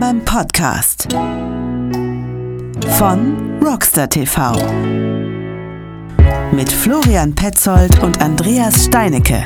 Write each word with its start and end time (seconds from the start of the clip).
Rambam 0.00 0.24
Podcast 0.24 1.12
von 2.98 3.60
Rockstar 3.60 4.08
TV 4.08 4.52
mit 6.52 6.70
Florian 6.70 7.34
Petzold 7.34 8.00
und 8.00 8.20
Andreas 8.20 8.84
Steinecke. 8.84 9.44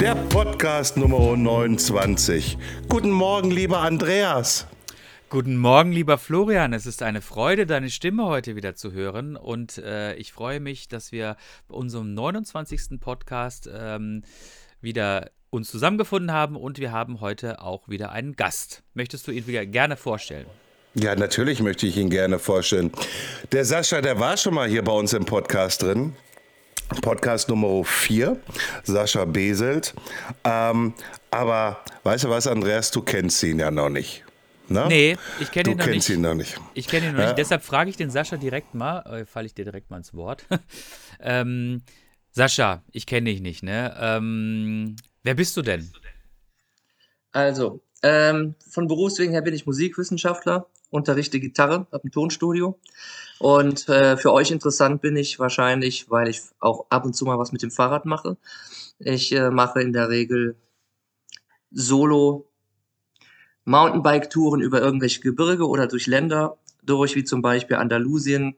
Der 0.00 0.14
Podcast 0.14 0.96
Nummer 0.96 1.36
29. 1.36 2.56
Guten 2.88 3.10
Morgen, 3.10 3.50
lieber 3.50 3.80
Andreas. 3.80 4.66
Guten 5.28 5.58
Morgen, 5.58 5.92
lieber 5.92 6.16
Florian. 6.16 6.72
Es 6.72 6.86
ist 6.86 7.02
eine 7.02 7.20
Freude, 7.20 7.66
deine 7.66 7.90
Stimme 7.90 8.24
heute 8.24 8.56
wieder 8.56 8.74
zu 8.74 8.92
hören. 8.92 9.36
Und 9.36 9.76
äh, 9.76 10.14
ich 10.14 10.32
freue 10.32 10.60
mich, 10.60 10.88
dass 10.88 11.12
wir 11.12 11.36
bei 11.68 11.74
unserem 11.74 12.14
29. 12.14 12.98
Podcast 12.98 13.68
ähm, 13.70 14.22
wieder 14.80 15.30
uns 15.50 15.70
zusammengefunden 15.70 16.32
haben 16.32 16.56
und 16.56 16.78
wir 16.78 16.92
haben 16.92 17.20
heute 17.20 17.60
auch 17.60 17.88
wieder 17.88 18.12
einen 18.12 18.36
Gast. 18.36 18.82
Möchtest 18.94 19.26
du 19.26 19.32
ihn 19.32 19.46
wieder 19.46 19.66
gerne 19.66 19.96
vorstellen? 19.96 20.46
Ja, 20.94 21.14
natürlich 21.14 21.60
möchte 21.60 21.86
ich 21.86 21.96
ihn 21.96 22.10
gerne 22.10 22.38
vorstellen. 22.38 22.92
Der 23.52 23.64
Sascha, 23.64 24.00
der 24.00 24.18
war 24.18 24.36
schon 24.36 24.54
mal 24.54 24.68
hier 24.68 24.82
bei 24.82 24.92
uns 24.92 25.12
im 25.12 25.24
Podcast 25.24 25.82
drin. 25.82 26.14
Podcast 27.02 27.48
Nummer 27.48 27.84
4, 27.84 28.36
Sascha 28.82 29.24
Beselt. 29.24 29.94
Ähm, 30.44 30.94
aber 31.30 31.78
weißt 32.02 32.24
du 32.24 32.30
was, 32.30 32.46
Andreas, 32.46 32.90
du 32.90 33.02
kennst 33.02 33.42
ihn 33.44 33.60
ja 33.60 33.70
noch 33.70 33.88
nicht. 33.88 34.24
Ne? 34.68 34.86
Nee, 34.88 35.16
ich 35.40 35.50
kenne 35.50 35.72
ihn 35.72 35.78
noch 35.78 35.86
nicht. 35.86 36.08
ihn 36.08 36.20
noch 36.20 36.34
nicht. 36.34 36.60
Ich 36.74 36.86
kenne 36.86 37.08
ihn 37.08 37.12
noch 37.12 37.20
ja? 37.20 37.26
nicht. 37.26 37.38
Deshalb 37.38 37.62
frage 37.62 37.90
ich 37.90 37.96
den 37.96 38.10
Sascha 38.10 38.36
direkt 38.36 38.74
mal, 38.74 39.00
äh, 39.00 39.24
falle 39.24 39.46
ich 39.46 39.54
dir 39.54 39.64
direkt 39.64 39.90
mal 39.90 39.96
ins 39.96 40.14
Wort. 40.14 40.44
ähm, 41.20 41.82
Sascha, 42.32 42.82
ich 42.92 43.06
kenne 43.06 43.30
dich 43.30 43.40
nicht, 43.40 43.62
ne? 43.62 43.94
Ähm, 43.98 44.96
wer 45.22 45.34
bist 45.34 45.56
du 45.56 45.62
denn? 45.62 45.90
Also, 47.32 47.82
ähm, 48.02 48.54
von 48.68 48.86
Berufswegen 48.86 49.32
her 49.32 49.42
bin 49.42 49.54
ich 49.54 49.66
Musikwissenschaftler, 49.66 50.66
unterrichte 50.90 51.40
Gitarre, 51.40 51.86
habe 51.92 52.04
ein 52.04 52.10
Tonstudio. 52.10 52.78
Und 53.38 53.88
äh, 53.88 54.16
für 54.16 54.32
euch 54.32 54.50
interessant 54.50 55.00
bin 55.00 55.16
ich 55.16 55.38
wahrscheinlich, 55.38 56.10
weil 56.10 56.28
ich 56.28 56.40
auch 56.58 56.86
ab 56.90 57.04
und 57.04 57.14
zu 57.14 57.24
mal 57.24 57.38
was 57.38 57.52
mit 57.52 57.62
dem 57.62 57.70
Fahrrad 57.70 58.04
mache. 58.04 58.36
Ich 58.98 59.32
äh, 59.32 59.50
mache 59.50 59.80
in 59.80 59.92
der 59.92 60.08
Regel 60.08 60.56
Solo 61.70 62.50
Mountainbike-Touren 63.64 64.60
über 64.60 64.80
irgendwelche 64.80 65.20
Gebirge 65.20 65.68
oder 65.68 65.86
durch 65.86 66.06
Länder 66.06 66.58
durch, 66.82 67.14
wie 67.14 67.24
zum 67.24 67.42
Beispiel 67.42 67.76
Andalusien, 67.76 68.56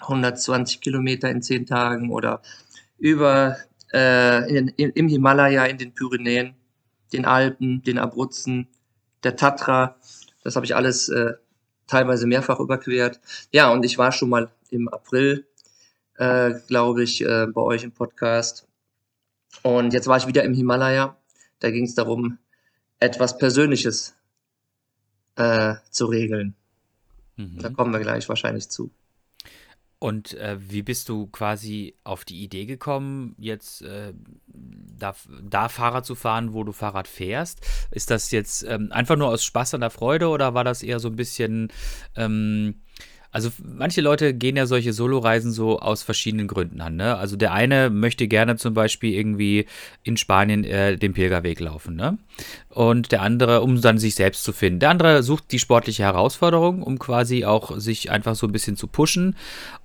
120 0.00 0.80
Kilometer 0.80 1.30
in 1.30 1.42
10 1.42 1.66
Tagen 1.66 2.10
oder 2.10 2.42
über 2.98 3.56
äh, 3.92 4.56
in, 4.56 4.68
in, 4.68 4.90
im 4.90 5.08
Himalaya, 5.08 5.64
in 5.66 5.78
den 5.78 5.94
Pyrenäen, 5.94 6.54
den 7.12 7.24
Alpen, 7.24 7.82
den 7.82 7.98
Abruzzen, 7.98 8.68
der 9.22 9.36
Tatra. 9.36 9.96
Das 10.42 10.56
habe 10.56 10.66
ich 10.66 10.74
alles 10.74 11.08
äh, 11.08 11.34
teilweise 11.86 12.26
mehrfach 12.26 12.60
überquert. 12.60 13.20
Ja, 13.52 13.70
und 13.70 13.84
ich 13.84 13.98
war 13.98 14.12
schon 14.12 14.28
mal 14.28 14.50
im 14.70 14.88
April, 14.88 15.46
äh, 16.16 16.54
glaube 16.66 17.02
ich, 17.02 17.22
äh, 17.22 17.46
bei 17.46 17.60
euch 17.60 17.84
im 17.84 17.92
Podcast. 17.92 18.66
Und 19.62 19.92
jetzt 19.92 20.06
war 20.06 20.16
ich 20.16 20.26
wieder 20.26 20.44
im 20.44 20.54
Himalaya. 20.54 21.16
Da 21.60 21.70
ging 21.70 21.84
es 21.84 21.94
darum, 21.94 22.38
etwas 22.98 23.38
Persönliches 23.38 24.14
äh, 25.36 25.74
zu 25.90 26.06
regeln. 26.06 26.54
Mhm. 27.36 27.58
Da 27.58 27.70
kommen 27.70 27.92
wir 27.92 28.00
gleich 28.00 28.28
wahrscheinlich 28.28 28.68
zu. 28.68 28.90
Und 29.98 30.34
äh, 30.34 30.58
wie 30.60 30.82
bist 30.82 31.08
du 31.08 31.26
quasi 31.28 31.96
auf 32.04 32.26
die 32.26 32.42
Idee 32.42 32.66
gekommen, 32.66 33.34
jetzt 33.38 33.80
äh, 33.80 34.12
da, 34.46 35.14
da, 35.42 35.70
Fahrrad 35.70 36.04
zu 36.04 36.14
fahren, 36.14 36.52
wo 36.52 36.64
du 36.64 36.72
Fahrrad 36.72 37.08
fährst? 37.08 37.60
Ist 37.90 38.10
das 38.10 38.30
jetzt 38.30 38.62
ähm, 38.64 38.92
einfach 38.92 39.16
nur 39.16 39.28
aus 39.28 39.42
Spaß 39.42 39.72
an 39.72 39.80
der 39.80 39.90
Freude 39.90 40.28
oder 40.28 40.52
war 40.52 40.64
das 40.64 40.82
eher 40.82 41.00
so 41.00 41.08
ein 41.08 41.16
bisschen 41.16 41.72
ähm, 42.14 42.82
also 43.36 43.50
manche 43.62 44.00
Leute 44.00 44.32
gehen 44.32 44.56
ja 44.56 44.64
solche 44.64 44.94
Soloreisen 44.94 45.52
so 45.52 45.78
aus 45.78 46.02
verschiedenen 46.02 46.48
Gründen 46.48 46.80
an. 46.80 46.96
Ne? 46.96 47.18
Also 47.18 47.36
der 47.36 47.52
eine 47.52 47.90
möchte 47.90 48.28
gerne 48.28 48.56
zum 48.56 48.72
Beispiel 48.72 49.12
irgendwie 49.12 49.66
in 50.02 50.16
Spanien 50.16 50.64
äh, 50.64 50.96
den 50.96 51.12
Pilgerweg 51.12 51.60
laufen. 51.60 51.96
Ne? 51.96 52.16
Und 52.70 53.12
der 53.12 53.20
andere, 53.20 53.60
um 53.60 53.78
dann 53.78 53.98
sich 53.98 54.14
selbst 54.14 54.42
zu 54.42 54.54
finden. 54.54 54.80
Der 54.80 54.88
andere 54.88 55.22
sucht 55.22 55.52
die 55.52 55.58
sportliche 55.58 56.04
Herausforderung, 56.04 56.82
um 56.82 56.98
quasi 56.98 57.44
auch 57.44 57.78
sich 57.78 58.10
einfach 58.10 58.36
so 58.36 58.46
ein 58.46 58.52
bisschen 58.52 58.78
zu 58.78 58.86
pushen. 58.86 59.36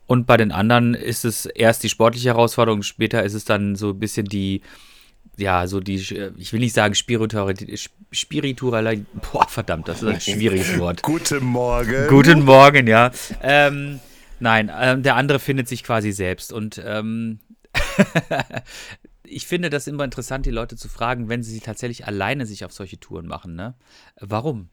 Und 0.07 0.27
bei 0.27 0.37
den 0.37 0.53
anderen 0.53 0.93
ist 0.93 1.25
es 1.25 1.45
erst 1.45 1.83
die 1.83 1.89
sportliche 1.89 2.29
Herausforderung, 2.29 2.83
später 2.83 3.21
ist 3.23 3.33
es 3.33 3.43
dann 3.43 3.75
so 3.75 3.89
ein 3.89 3.99
bisschen 3.99 4.27
die 4.27 4.61
ja, 5.41 5.67
so 5.67 5.79
die, 5.79 5.95
ich 5.95 6.53
will 6.53 6.59
nicht 6.59 6.73
sagen 6.73 6.95
Spiritualität, 6.95 7.89
Spiritualität, 8.11 9.05
boah, 9.31 9.47
verdammt, 9.47 9.87
das 9.87 10.01
ist 10.01 10.07
ein 10.07 10.21
schwieriges 10.21 10.77
Wort. 10.79 11.01
Guten 11.01 11.43
Morgen. 11.43 12.07
Guten 12.07 12.43
Morgen, 12.43 12.87
ja. 12.87 13.11
Ähm, 13.41 13.99
nein, 14.39 14.71
ähm, 14.73 15.03
der 15.03 15.15
andere 15.15 15.39
findet 15.39 15.67
sich 15.67 15.83
quasi 15.83 16.11
selbst 16.11 16.53
und 16.53 16.81
ähm, 16.85 17.39
ich 19.23 19.47
finde 19.47 19.69
das 19.69 19.87
immer 19.87 20.03
interessant, 20.03 20.45
die 20.45 20.51
Leute 20.51 20.75
zu 20.77 20.87
fragen, 20.87 21.27
wenn 21.29 21.43
sie 21.43 21.59
tatsächlich 21.59 22.05
alleine 22.05 22.45
sich 22.45 22.63
auf 22.63 22.71
solche 22.71 22.99
Touren 22.99 23.27
machen, 23.27 23.55
ne? 23.55 23.75
Warum? 24.19 24.69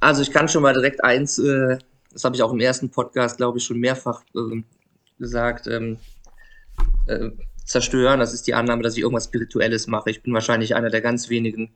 Also 0.00 0.22
ich 0.22 0.30
kann 0.30 0.48
schon 0.48 0.62
mal 0.62 0.74
direkt 0.74 1.02
eins, 1.02 1.38
äh, 1.38 1.78
das 2.12 2.24
habe 2.24 2.36
ich 2.36 2.42
auch 2.42 2.52
im 2.52 2.60
ersten 2.60 2.90
Podcast, 2.90 3.36
glaube 3.36 3.58
ich, 3.58 3.64
schon 3.64 3.78
mehrfach 3.78 4.22
äh, 4.34 4.62
gesagt, 5.18 5.66
ähm, 5.66 5.98
äh, 7.06 7.30
zerstören. 7.64 8.20
Das 8.20 8.34
ist 8.34 8.46
die 8.46 8.54
Annahme, 8.54 8.82
dass 8.82 8.94
ich 8.94 9.00
irgendwas 9.00 9.24
Spirituelles 9.24 9.86
mache. 9.86 10.10
Ich 10.10 10.22
bin 10.22 10.32
wahrscheinlich 10.32 10.74
einer 10.74 10.90
der 10.90 11.00
ganz 11.00 11.28
wenigen 11.28 11.74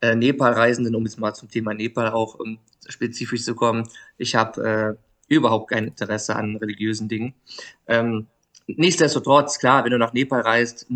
äh, 0.00 0.14
Nepal-Reisenden, 0.14 0.94
um 0.94 1.04
jetzt 1.04 1.18
mal 1.18 1.34
zum 1.34 1.48
Thema 1.48 1.74
Nepal 1.74 2.10
auch 2.10 2.38
ähm, 2.44 2.58
spezifisch 2.88 3.44
zu 3.44 3.54
kommen. 3.54 3.88
Ich 4.18 4.34
habe 4.34 4.98
äh, 4.98 5.34
überhaupt 5.34 5.70
kein 5.70 5.86
Interesse 5.88 6.36
an 6.36 6.56
religiösen 6.56 7.08
Dingen. 7.08 7.34
Ähm, 7.86 8.26
nichtsdestotrotz, 8.66 9.58
klar, 9.58 9.84
wenn 9.84 9.92
du 9.92 9.98
nach 9.98 10.12
Nepal 10.12 10.42
reist, 10.42 10.86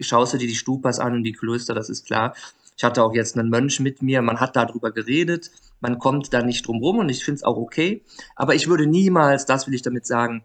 schaust 0.00 0.34
du 0.34 0.38
dir 0.38 0.48
die 0.48 0.54
Stupas 0.54 0.98
an 0.98 1.14
und 1.14 1.24
die 1.24 1.32
Klöster, 1.32 1.74
das 1.74 1.88
ist 1.88 2.06
klar. 2.06 2.34
Ich 2.76 2.84
hatte 2.84 3.02
auch 3.02 3.14
jetzt 3.14 3.36
einen 3.36 3.48
Mönch 3.48 3.80
mit 3.80 4.02
mir, 4.02 4.22
man 4.22 4.38
hat 4.38 4.54
darüber 4.54 4.92
geredet, 4.92 5.50
man 5.80 5.98
kommt 5.98 6.32
da 6.32 6.42
nicht 6.42 6.66
drum 6.66 6.78
rum 6.78 6.98
und 6.98 7.08
ich 7.08 7.24
finde 7.24 7.36
es 7.36 7.42
auch 7.44 7.56
okay. 7.56 8.04
Aber 8.36 8.54
ich 8.54 8.68
würde 8.68 8.86
niemals, 8.86 9.46
das 9.46 9.66
will 9.66 9.74
ich 9.74 9.82
damit 9.82 10.06
sagen, 10.06 10.44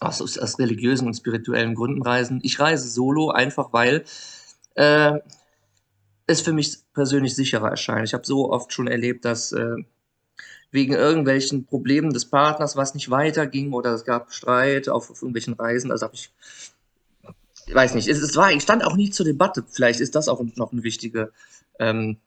aus, 0.00 0.38
aus 0.38 0.58
religiösen 0.58 1.06
und 1.06 1.14
spirituellen 1.14 1.74
Gründen 1.74 2.02
reisen. 2.02 2.40
Ich 2.42 2.60
reise 2.60 2.88
solo, 2.88 3.30
einfach 3.30 3.72
weil 3.72 4.04
äh, 4.74 5.18
es 6.26 6.40
für 6.40 6.52
mich 6.52 6.78
persönlich 6.92 7.34
sicherer 7.34 7.70
erscheint. 7.70 8.06
Ich 8.06 8.14
habe 8.14 8.26
so 8.26 8.50
oft 8.50 8.72
schon 8.72 8.88
erlebt, 8.88 9.24
dass 9.24 9.52
äh, 9.52 9.76
wegen 10.70 10.94
irgendwelchen 10.94 11.64
Problemen 11.64 12.12
des 12.12 12.26
Partners 12.26 12.76
was 12.76 12.94
nicht 12.94 13.10
weiterging 13.10 13.72
oder 13.72 13.94
es 13.94 14.04
gab 14.04 14.32
Streit 14.32 14.88
auf, 14.88 15.10
auf 15.10 15.22
irgendwelchen 15.22 15.54
Reisen. 15.54 15.90
Also 15.90 16.06
habe 16.06 16.14
ich, 16.14 16.30
ich 17.66 17.74
weiß 17.74 17.94
nicht, 17.94 18.08
es, 18.08 18.20
es, 18.20 18.36
war, 18.36 18.52
ich 18.52 18.62
stand 18.62 18.84
auch 18.84 18.96
nie 18.96 19.10
zur 19.10 19.24
Debatte. 19.24 19.64
Vielleicht 19.68 20.00
ist 20.00 20.14
das 20.14 20.28
auch 20.28 20.42
noch 20.56 20.72
eine 20.72 20.82
wichtige, 20.82 21.32
ähm, 21.78 22.18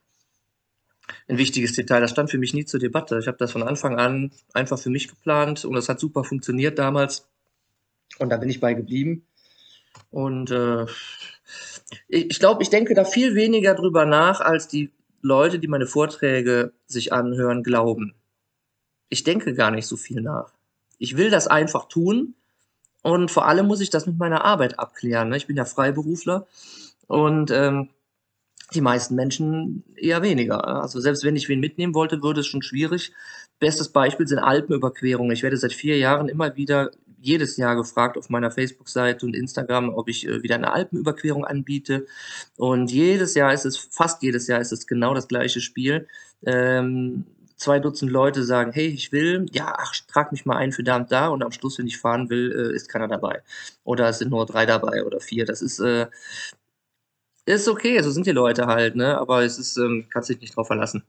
ein 1.27 1.37
wichtiges 1.37 1.73
Detail. 1.73 2.01
Das 2.01 2.11
stand 2.11 2.31
für 2.31 2.37
mich 2.37 2.53
nie 2.53 2.65
zur 2.65 2.79
Debatte. 2.79 3.19
Ich 3.19 3.27
habe 3.27 3.37
das 3.37 3.51
von 3.51 3.63
Anfang 3.63 3.99
an 3.99 4.31
einfach 4.53 4.79
für 4.79 4.89
mich 4.89 5.07
geplant 5.09 5.65
und 5.65 5.75
das 5.75 5.89
hat 5.89 5.99
super 5.99 6.23
funktioniert 6.23 6.79
damals. 6.79 7.27
Und 8.19 8.29
da 8.29 8.37
bin 8.37 8.49
ich 8.49 8.59
bei 8.59 8.73
geblieben. 8.73 9.25
Und 10.11 10.51
äh, 10.51 10.85
ich 12.07 12.39
glaube, 12.39 12.63
ich 12.63 12.69
denke 12.69 12.93
da 12.93 13.05
viel 13.05 13.35
weniger 13.35 13.75
drüber 13.75 14.05
nach, 14.05 14.41
als 14.41 14.67
die 14.67 14.91
Leute, 15.21 15.59
die 15.59 15.67
meine 15.67 15.87
Vorträge 15.87 16.73
sich 16.85 17.11
anhören, 17.13 17.63
glauben. 17.63 18.13
Ich 19.09 19.23
denke 19.23 19.53
gar 19.53 19.71
nicht 19.71 19.87
so 19.87 19.97
viel 19.97 20.21
nach. 20.21 20.53
Ich 20.97 21.17
will 21.17 21.29
das 21.29 21.47
einfach 21.47 21.87
tun 21.87 22.35
und 23.01 23.31
vor 23.31 23.47
allem 23.47 23.67
muss 23.67 23.81
ich 23.81 23.89
das 23.89 24.05
mit 24.05 24.17
meiner 24.17 24.43
Arbeit 24.45 24.79
abklären. 24.79 25.29
Ne? 25.29 25.37
Ich 25.37 25.47
bin 25.47 25.57
ja 25.57 25.65
Freiberufler 25.65 26.45
und 27.07 27.51
ähm, 27.51 27.89
die 28.73 28.81
meisten 28.81 29.15
Menschen 29.15 29.83
eher 29.95 30.21
weniger. 30.21 30.67
Also 30.81 30.99
selbst 30.99 31.23
wenn 31.23 31.35
ich 31.35 31.49
wen 31.49 31.59
mitnehmen 31.59 31.95
wollte, 31.95 32.21
würde 32.21 32.41
es 32.41 32.47
schon 32.47 32.61
schwierig. 32.61 33.13
Bestes 33.59 33.89
Beispiel 33.89 34.27
sind 34.27 34.39
Alpenüberquerungen. 34.39 35.31
Ich 35.31 35.43
werde 35.43 35.57
seit 35.57 35.73
vier 35.73 35.97
Jahren 35.97 36.29
immer 36.29 36.55
wieder 36.55 36.91
jedes 37.21 37.57
Jahr 37.57 37.75
gefragt 37.75 38.17
auf 38.17 38.29
meiner 38.29 38.51
Facebook-Seite 38.51 39.25
und 39.25 39.35
Instagram, 39.35 39.89
ob 39.93 40.09
ich 40.09 40.27
äh, 40.27 40.43
wieder 40.43 40.55
eine 40.55 40.71
Alpenüberquerung 40.71 41.45
anbiete. 41.45 42.05
Und 42.57 42.91
jedes 42.91 43.35
Jahr 43.35 43.53
ist 43.53 43.65
es, 43.65 43.77
fast 43.77 44.23
jedes 44.23 44.47
Jahr 44.47 44.61
ist 44.61 44.71
es 44.71 44.87
genau 44.87 45.13
das 45.13 45.27
gleiche 45.27 45.61
Spiel. 45.61 46.07
Ähm, 46.45 47.25
zwei 47.57 47.79
Dutzend 47.79 48.11
Leute 48.11 48.43
sagen, 48.43 48.71
hey, 48.73 48.87
ich 48.87 49.11
will, 49.11 49.45
ja, 49.51 49.75
ach, 49.77 49.93
trag 50.07 50.31
mich 50.31 50.45
mal 50.45 50.57
ein 50.57 50.71
für 50.71 50.83
da 50.83 50.95
und 50.95 51.11
da 51.11 51.27
und 51.27 51.43
am 51.43 51.51
Schluss, 51.51 51.77
wenn 51.77 51.87
ich 51.87 51.97
fahren 51.97 52.29
will, 52.29 52.51
äh, 52.51 52.75
ist 52.75 52.89
keiner 52.89 53.07
dabei. 53.07 53.43
Oder 53.83 54.09
es 54.09 54.19
sind 54.19 54.31
nur 54.31 54.45
drei 54.45 54.65
dabei 54.65 55.03
oder 55.03 55.19
vier. 55.19 55.45
Das 55.45 55.61
ist, 55.61 55.79
äh, 55.79 56.07
ist 57.45 57.67
okay, 57.67 58.01
so 58.01 58.11
sind 58.11 58.27
die 58.27 58.31
Leute 58.31 58.67
halt, 58.67 58.95
ne? 58.95 59.17
Aber 59.17 59.43
es 59.43 59.59
ist, 59.59 59.77
ähm, 59.77 60.05
kannst 60.09 60.29
dich 60.29 60.39
nicht 60.39 60.55
drauf 60.55 60.67
verlassen. 60.67 61.03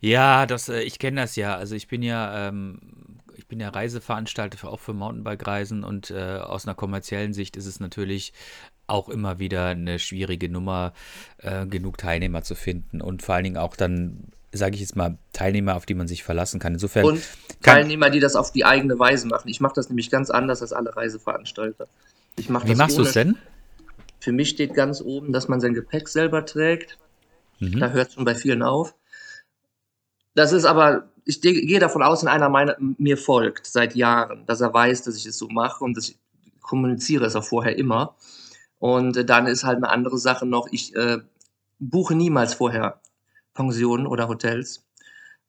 Ja, 0.00 0.46
das, 0.46 0.68
äh, 0.68 0.82
ich 0.82 0.98
kenne 0.98 1.20
das 1.22 1.36
ja. 1.36 1.56
Also 1.56 1.74
ich 1.74 1.88
bin 1.88 2.02
ja 2.02 2.48
ähm, 2.48 2.78
ich 3.46 3.48
bin 3.48 3.60
ja 3.60 3.68
Reiseveranstalter 3.68 4.58
für, 4.58 4.68
auch 4.70 4.80
für 4.80 4.92
Mountainbike-Reisen 4.92 5.84
und 5.84 6.10
äh, 6.10 6.38
aus 6.38 6.66
einer 6.66 6.74
kommerziellen 6.74 7.32
Sicht 7.32 7.56
ist 7.56 7.66
es 7.66 7.78
natürlich 7.78 8.32
auch 8.88 9.08
immer 9.08 9.38
wieder 9.38 9.66
eine 9.66 10.00
schwierige 10.00 10.48
Nummer, 10.48 10.92
äh, 11.38 11.64
genug 11.64 11.96
Teilnehmer 11.96 12.42
zu 12.42 12.56
finden 12.56 13.00
und 13.00 13.22
vor 13.22 13.36
allen 13.36 13.44
Dingen 13.44 13.56
auch 13.56 13.76
dann, 13.76 14.32
sage 14.50 14.74
ich 14.74 14.80
jetzt 14.80 14.96
mal, 14.96 15.16
Teilnehmer, 15.32 15.76
auf 15.76 15.86
die 15.86 15.94
man 15.94 16.08
sich 16.08 16.24
verlassen 16.24 16.58
kann. 16.58 16.72
Insofern 16.72 17.04
und 17.04 17.22
Teilnehmer, 17.62 18.10
die 18.10 18.18
das 18.18 18.34
auf 18.34 18.50
die 18.50 18.64
eigene 18.64 18.98
Weise 18.98 19.28
machen. 19.28 19.48
Ich 19.48 19.60
mache 19.60 19.74
das 19.76 19.90
nämlich 19.90 20.10
ganz 20.10 20.30
anders 20.30 20.60
als 20.60 20.72
alle 20.72 20.96
Reiseveranstalter. 20.96 21.86
Ich 22.34 22.48
mach 22.48 22.66
wie 22.66 22.74
machst 22.74 22.98
du 22.98 23.02
es 23.02 23.12
denn? 23.12 23.36
Für 24.18 24.32
mich 24.32 24.48
steht 24.48 24.74
ganz 24.74 25.00
oben, 25.00 25.32
dass 25.32 25.46
man 25.46 25.60
sein 25.60 25.72
Gepäck 25.72 26.08
selber 26.08 26.44
trägt. 26.44 26.98
Mhm. 27.60 27.78
Da 27.78 27.90
hört 27.90 28.08
es 28.08 28.14
schon 28.14 28.24
bei 28.24 28.34
vielen 28.34 28.64
auf. 28.64 28.96
Das 30.34 30.50
ist 30.50 30.64
aber, 30.64 31.10
ich 31.26 31.40
gehe 31.40 31.80
davon 31.80 32.02
aus, 32.02 32.22
wenn 32.22 32.28
einer 32.28 32.48
meiner, 32.48 32.76
mir 32.78 33.18
folgt 33.18 33.66
seit 33.66 33.96
Jahren, 33.96 34.46
dass 34.46 34.60
er 34.60 34.72
weiß, 34.72 35.02
dass 35.02 35.16
ich 35.16 35.26
es 35.26 35.36
so 35.36 35.48
mache 35.48 35.84
und 35.84 35.96
dass 35.96 36.08
ich 36.08 36.18
kommuniziere 36.62 37.26
es 37.26 37.36
auch 37.36 37.44
vorher 37.44 37.76
immer. 37.76 38.16
Und 38.78 39.16
äh, 39.16 39.24
dann 39.24 39.46
ist 39.46 39.64
halt 39.64 39.76
eine 39.76 39.88
andere 39.88 40.18
Sache 40.18 40.46
noch, 40.46 40.68
ich 40.70 40.94
äh, 40.94 41.18
buche 41.78 42.14
niemals 42.14 42.54
vorher 42.54 43.00
Pensionen 43.54 44.06
oder 44.06 44.28
Hotels, 44.28 44.86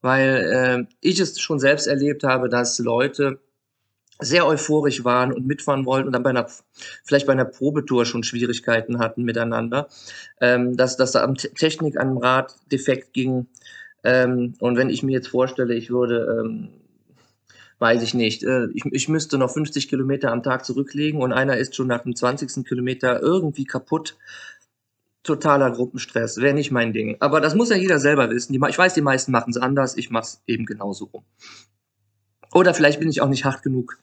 weil 0.01 0.87
äh, 0.89 0.93
ich 1.01 1.19
es 1.19 1.39
schon 1.39 1.59
selbst 1.59 1.87
erlebt 1.87 2.23
habe, 2.23 2.49
dass 2.49 2.79
Leute 2.79 3.39
sehr 4.19 4.47
euphorisch 4.47 5.03
waren 5.03 5.31
und 5.31 5.45
mitfahren 5.45 5.85
wollten 5.85 6.07
und 6.07 6.13
dann 6.13 6.23
bei 6.23 6.31
einer, 6.31 6.47
vielleicht 7.03 7.27
bei 7.27 7.33
einer 7.33 7.45
Probetour 7.45 8.05
schon 8.05 8.23
Schwierigkeiten 8.23 8.97
hatten 8.97 9.23
miteinander, 9.23 9.89
ähm, 10.41 10.75
dass, 10.75 10.97
dass 10.97 11.11
da 11.11 11.31
Technik 11.33 11.99
an 11.99 12.09
dem 12.09 12.17
Rad 12.17 12.55
defekt 12.71 13.13
ging. 13.13 13.47
Ähm, 14.07 14.53
und 14.59 14.77
wenn 14.77 14.89
ich 14.89 15.03
mir 15.03 15.11
jetzt 15.11 15.27
vorstelle, 15.27 15.75
ich 15.75 15.89
würde, 15.89 16.39
ähm, 16.39 16.69
weiß 17.79 18.01
ich 18.01 18.13
nicht, 18.13 18.41
äh, 18.43 18.67
ich, 18.73 18.85
ich 18.85 19.09
müsste 19.09 19.37
noch 19.37 19.51
50 19.51 19.89
Kilometer 19.89 20.31
am 20.31 20.43
Tag 20.43 20.63
zurücklegen 20.63 21.21
und 21.21 21.33
einer 21.33 21.57
ist 21.57 21.75
schon 21.75 21.87
nach 21.87 22.03
dem 22.03 22.15
20. 22.15 22.65
Kilometer 22.65 23.21
irgendwie 23.21 23.65
kaputt. 23.65 24.17
Totaler 25.23 25.71
Gruppenstress, 25.71 26.37
wäre 26.37 26.53
nicht 26.53 26.71
mein 26.71 26.93
Ding. 26.93 27.17
Aber 27.19 27.41
das 27.41 27.53
muss 27.53 27.69
ja 27.69 27.75
jeder 27.75 27.99
selber 27.99 28.29
wissen. 28.29 28.53
Die, 28.53 28.61
ich 28.69 28.77
weiß, 28.77 28.93
die 28.93 29.01
meisten 29.01 29.33
machen 29.33 29.49
es 29.49 29.57
anders, 29.57 29.97
ich 29.97 30.09
mache 30.09 30.23
es 30.23 30.41
eben 30.47 30.65
genauso 30.65 31.05
rum. 31.05 31.25
Oder 32.53 32.73
vielleicht 32.73 33.01
bin 33.01 33.09
ich 33.09 33.19
auch 33.19 33.27
nicht 33.27 33.43
hart 33.43 33.61
genug 33.61 33.99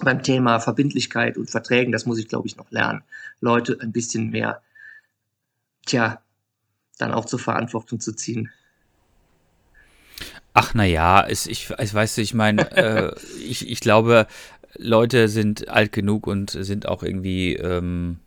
beim 0.00 0.22
Thema 0.22 0.60
Verbindlichkeit 0.60 1.36
und 1.36 1.50
Verträgen, 1.50 1.92
das 1.92 2.06
muss 2.06 2.18
ich, 2.18 2.28
glaube 2.28 2.46
ich, 2.48 2.56
noch 2.56 2.70
lernen. 2.70 3.02
Leute 3.40 3.76
ein 3.82 3.92
bisschen 3.92 4.30
mehr, 4.30 4.62
tja, 5.84 6.22
dann 6.96 7.12
auch 7.12 7.26
zur 7.26 7.38
Verantwortung 7.38 8.00
zu 8.00 8.14
ziehen. 8.14 8.50
Ach 10.58 10.72
naja, 10.72 11.26
ich, 11.28 11.50
ich, 11.50 11.68
ich 11.78 11.92
weiß, 11.92 12.16
ich 12.16 12.32
meine, 12.32 12.72
äh, 12.72 13.14
ich, 13.46 13.68
ich 13.68 13.80
glaube, 13.80 14.26
Leute 14.78 15.28
sind 15.28 15.68
alt 15.68 15.92
genug 15.92 16.26
und 16.26 16.48
sind 16.50 16.88
auch 16.88 17.02
irgendwie 17.02 17.56
ähm, 17.56 18.20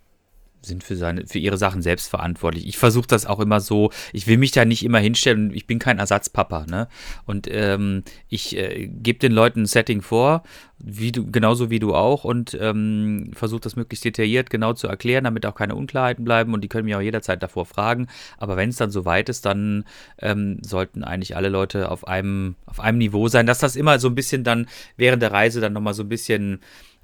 sind 0.62 0.84
für 0.84 0.96
seine, 0.96 1.26
für 1.26 1.40
ihre 1.40 1.58
Sachen 1.58 1.82
selbst 1.82 2.10
verantwortlich. 2.10 2.68
Ich 2.68 2.78
versuche 2.78 3.08
das 3.08 3.26
auch 3.26 3.40
immer 3.40 3.60
so, 3.62 3.92
ich 4.12 4.28
will 4.28 4.38
mich 4.38 4.52
da 4.52 4.66
nicht 4.66 4.84
immer 4.84 5.00
hinstellen, 5.00 5.52
ich 5.54 5.68
bin 5.68 5.80
kein 5.80 6.00
Ersatzpapa, 6.00 6.66
ne? 6.66 6.88
Und 7.26 7.48
ähm, 7.50 8.04
ich 8.28 8.58
äh, 8.58 8.88
gebe 8.88 9.20
den 9.20 9.32
Leuten 9.32 9.62
ein 9.62 9.66
Setting 9.66 10.02
vor, 10.02 10.44
wie 10.78 11.12
du, 11.12 11.30
genauso 11.30 11.70
wie 11.70 11.80
du 11.80 11.96
auch, 11.96 12.24
und 12.24 12.58
ähm, 12.60 13.32
versuche 13.34 13.62
das 13.62 13.76
möglichst 13.76 14.06
detailliert 14.06 14.50
genau 14.50 14.74
zu 14.74 14.88
erklären, 14.88 15.24
damit 15.24 15.46
auch 15.46 15.56
keine 15.56 15.76
Unklarheiten 15.76 16.26
bleiben 16.26 16.54
und 16.54 16.62
die 16.62 16.68
können 16.68 16.86
mich 16.86 16.96
auch 16.96 17.02
jederzeit 17.02 17.42
davor 17.42 17.66
fragen. 17.66 18.08
Aber 18.38 18.58
wenn 18.58 18.70
es 18.70 18.78
dann 18.78 18.92
soweit 18.92 19.30
ist, 19.30 19.46
dann 19.46 19.86
ähm, 20.20 20.60
sollten 20.62 21.04
eigentlich 21.04 21.36
alle 21.36 21.50
Leute 21.50 21.90
auf 21.90 22.08
einem, 22.08 22.56
auf 22.66 22.80
einem 22.80 22.98
Niveau 22.98 23.28
sein, 23.28 23.46
dass 23.46 23.60
das 23.60 23.76
immer 23.76 24.00
so 24.00 24.08
ein 24.08 24.16
bisschen 24.16 24.44
dann 24.44 24.68
während 24.98 25.22
der 25.22 25.32
Reise 25.32 25.62
dann 25.62 25.74
nochmal 25.74 25.94
so 25.94 26.04
ein 26.04 26.10
bisschen 26.10 26.60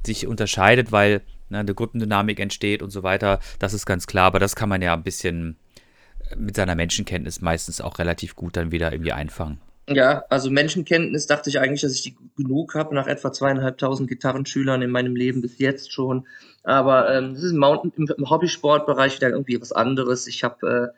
sich 0.05 0.27
unterscheidet, 0.27 0.91
weil 0.91 1.21
ne, 1.49 1.59
eine 1.59 1.73
Gruppendynamik 1.73 2.39
entsteht 2.39 2.81
und 2.81 2.91
so 2.91 3.03
weiter. 3.03 3.39
Das 3.59 3.73
ist 3.73 3.85
ganz 3.85 4.07
klar, 4.07 4.25
aber 4.25 4.39
das 4.39 4.55
kann 4.55 4.69
man 4.69 4.81
ja 4.81 4.93
ein 4.93 5.03
bisschen 5.03 5.57
mit 6.35 6.55
seiner 6.55 6.75
Menschenkenntnis 6.75 7.41
meistens 7.41 7.81
auch 7.81 7.99
relativ 7.99 8.35
gut 8.35 8.57
dann 8.57 8.71
wieder 8.71 8.91
irgendwie 8.91 9.11
einfangen. 9.11 9.59
Ja, 9.87 10.23
also 10.29 10.49
Menschenkenntnis 10.49 11.27
dachte 11.27 11.49
ich 11.49 11.59
eigentlich, 11.59 11.81
dass 11.81 11.93
ich 11.93 12.01
die 12.01 12.17
genug 12.35 12.73
habe, 12.73 12.95
nach 12.95 13.05
etwa 13.05 13.31
zweieinhalbtausend 13.31 14.09
Gitarrenschülern 14.09 14.81
in 14.81 14.89
meinem 14.89 15.15
Leben 15.15 15.41
bis 15.41 15.59
jetzt 15.59 15.91
schon. 15.91 16.25
Aber 16.63 17.13
ähm, 17.13 17.35
das 17.35 17.43
ist 17.43 17.51
im, 17.51 17.61
im 17.61 18.29
Hobbysportbereich 18.29 19.17
wieder 19.17 19.29
irgendwie 19.29 19.61
was 19.61 19.71
anderes. 19.71 20.25
Ich 20.25 20.43
habe 20.43 20.93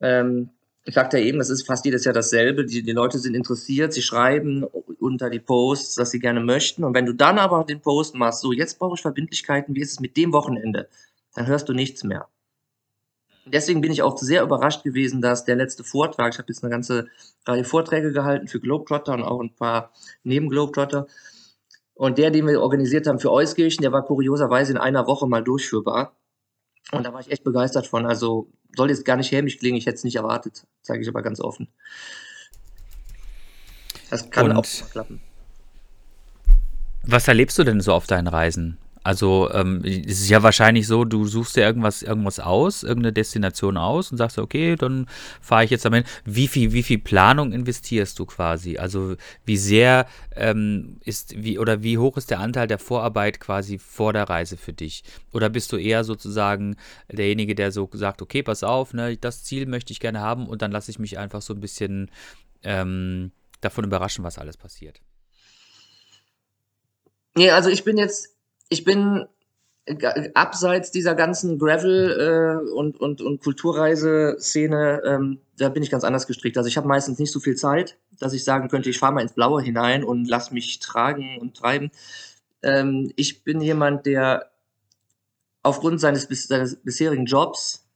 äh, 0.00 0.08
ähm, 0.20 0.48
ich 0.86 0.94
sagte 0.94 1.18
ja 1.18 1.24
eben, 1.24 1.38
das 1.38 1.48
ist 1.48 1.66
fast 1.66 1.84
jedes 1.84 2.04
Jahr 2.04 2.12
dasselbe. 2.12 2.66
Die, 2.66 2.82
die 2.82 2.92
Leute 2.92 3.18
sind 3.18 3.34
interessiert, 3.34 3.94
sie 3.94 4.02
schreiben 4.02 4.64
unter 5.00 5.30
die 5.30 5.40
Posts, 5.40 5.96
was 5.98 6.10
sie 6.10 6.18
gerne 6.18 6.40
möchten. 6.40 6.84
Und 6.84 6.94
wenn 6.94 7.06
du 7.06 7.14
dann 7.14 7.38
aber 7.38 7.64
den 7.64 7.80
Post 7.80 8.14
machst, 8.14 8.42
so 8.42 8.52
jetzt 8.52 8.78
brauche 8.78 8.94
ich 8.94 9.02
Verbindlichkeiten, 9.02 9.74
wie 9.74 9.80
ist 9.80 9.92
es 9.92 10.00
mit 10.00 10.16
dem 10.16 10.32
Wochenende, 10.32 10.88
dann 11.34 11.46
hörst 11.46 11.68
du 11.68 11.72
nichts 11.72 12.04
mehr. 12.04 12.28
Deswegen 13.46 13.80
bin 13.80 13.92
ich 13.92 14.02
auch 14.02 14.16
sehr 14.18 14.42
überrascht 14.42 14.84
gewesen, 14.84 15.20
dass 15.20 15.44
der 15.44 15.56
letzte 15.56 15.84
Vortrag, 15.84 16.32
ich 16.32 16.38
habe 16.38 16.48
jetzt 16.48 16.62
eine 16.62 16.70
ganze 16.70 17.08
Reihe 17.46 17.64
Vorträge 17.64 18.12
gehalten 18.12 18.48
für 18.48 18.60
Globetrotter 18.60 19.14
und 19.14 19.22
auch 19.22 19.40
ein 19.40 19.54
paar 19.54 19.92
neben 20.22 20.48
Globetrotter. 20.48 21.06
Und 21.94 22.18
der, 22.18 22.30
den 22.30 22.46
wir 22.46 22.60
organisiert 22.60 23.06
haben 23.06 23.18
für 23.18 23.30
Euskirchen, 23.30 23.82
der 23.82 23.92
war 23.92 24.04
kurioserweise 24.04 24.72
in 24.72 24.78
einer 24.78 25.06
Woche 25.06 25.26
mal 25.26 25.42
durchführbar. 25.42 26.16
Und 26.92 27.06
da 27.06 27.12
war 27.12 27.20
ich 27.20 27.30
echt 27.30 27.44
begeistert 27.44 27.86
von. 27.86 28.06
Also 28.06 28.48
soll 28.76 28.90
jetzt 28.90 29.04
gar 29.04 29.16
nicht 29.16 29.30
hämisch 29.32 29.58
klingen, 29.58 29.76
ich 29.76 29.86
hätte 29.86 29.96
es 29.96 30.04
nicht 30.04 30.16
erwartet, 30.16 30.66
sage 30.82 31.00
ich 31.00 31.08
aber 31.08 31.22
ganz 31.22 31.40
offen. 31.40 31.68
Das 34.10 34.30
kann 34.30 34.50
Und 34.50 34.56
auch 34.56 34.90
klappen. 34.90 35.20
Was 37.02 37.28
erlebst 37.28 37.58
du 37.58 37.64
denn 37.64 37.80
so 37.80 37.92
auf 37.92 38.06
deinen 38.06 38.28
Reisen? 38.28 38.78
Also 39.04 39.50
ähm, 39.52 39.82
es 39.84 40.22
ist 40.22 40.30
ja 40.30 40.42
wahrscheinlich 40.42 40.86
so, 40.86 41.04
du 41.04 41.26
suchst 41.26 41.56
dir 41.56 41.60
irgendwas, 41.60 42.02
irgendwas 42.02 42.40
aus, 42.40 42.82
irgendeine 42.82 43.12
Destination 43.12 43.76
aus 43.76 44.10
und 44.10 44.16
sagst, 44.16 44.38
okay, 44.38 44.76
dann 44.76 45.06
fahre 45.42 45.62
ich 45.64 45.70
jetzt 45.70 45.84
damit. 45.84 46.06
Wie 46.24 46.48
viel, 46.48 46.72
wie 46.72 46.82
viel 46.82 46.98
Planung 46.98 47.52
investierst 47.52 48.18
du 48.18 48.24
quasi? 48.24 48.78
Also 48.78 49.16
wie 49.44 49.58
sehr 49.58 50.06
ähm, 50.34 50.96
ist, 51.04 51.34
wie 51.36 51.58
oder 51.58 51.82
wie 51.82 51.98
hoch 51.98 52.16
ist 52.16 52.30
der 52.30 52.40
Anteil 52.40 52.66
der 52.66 52.78
Vorarbeit 52.78 53.40
quasi 53.40 53.78
vor 53.78 54.14
der 54.14 54.24
Reise 54.30 54.56
für 54.56 54.72
dich? 54.72 55.04
Oder 55.34 55.50
bist 55.50 55.70
du 55.72 55.76
eher 55.76 56.02
sozusagen 56.02 56.76
derjenige, 57.12 57.54
der 57.54 57.72
so 57.72 57.90
sagt, 57.92 58.22
okay, 58.22 58.42
pass 58.42 58.62
auf, 58.64 58.94
ne, 58.94 59.18
das 59.18 59.44
Ziel 59.44 59.66
möchte 59.66 59.92
ich 59.92 60.00
gerne 60.00 60.20
haben 60.20 60.46
und 60.46 60.62
dann 60.62 60.72
lasse 60.72 60.90
ich 60.90 60.98
mich 60.98 61.18
einfach 61.18 61.42
so 61.42 61.52
ein 61.52 61.60
bisschen 61.60 62.10
ähm, 62.62 63.32
davon 63.60 63.84
überraschen, 63.84 64.24
was 64.24 64.38
alles 64.38 64.56
passiert? 64.56 65.02
Nee, 67.36 67.50
also 67.50 67.68
ich 67.68 67.84
bin 67.84 67.98
jetzt 67.98 68.33
ich 68.68 68.84
bin 68.84 69.26
abseits 70.34 70.90
dieser 70.90 71.14
ganzen 71.14 71.58
Gravel- 71.58 72.62
äh, 72.66 72.72
und, 72.72 72.98
und, 72.98 73.20
und 73.20 73.42
Kulturreiseszene, 73.42 75.02
ähm, 75.04 75.40
da 75.58 75.68
bin 75.68 75.82
ich 75.82 75.90
ganz 75.90 76.04
anders 76.04 76.26
gestrickt. 76.26 76.56
Also 76.56 76.68
ich 76.68 76.76
habe 76.78 76.88
meistens 76.88 77.18
nicht 77.18 77.32
so 77.32 77.38
viel 77.38 77.54
Zeit, 77.54 77.98
dass 78.18 78.32
ich 78.32 78.44
sagen 78.44 78.68
könnte, 78.68 78.88
ich 78.88 78.98
fahre 78.98 79.12
mal 79.12 79.20
ins 79.20 79.34
Blaue 79.34 79.60
hinein 79.60 80.02
und 80.02 80.26
lass 80.26 80.50
mich 80.50 80.78
tragen 80.78 81.38
und 81.38 81.54
treiben. 81.54 81.90
Ähm, 82.62 83.12
ich 83.16 83.44
bin 83.44 83.60
jemand, 83.60 84.06
der 84.06 84.50
aufgrund 85.62 86.00
seines, 86.00 86.28
seines 86.30 86.76
bisherigen 86.76 87.26
Jobs 87.26 87.86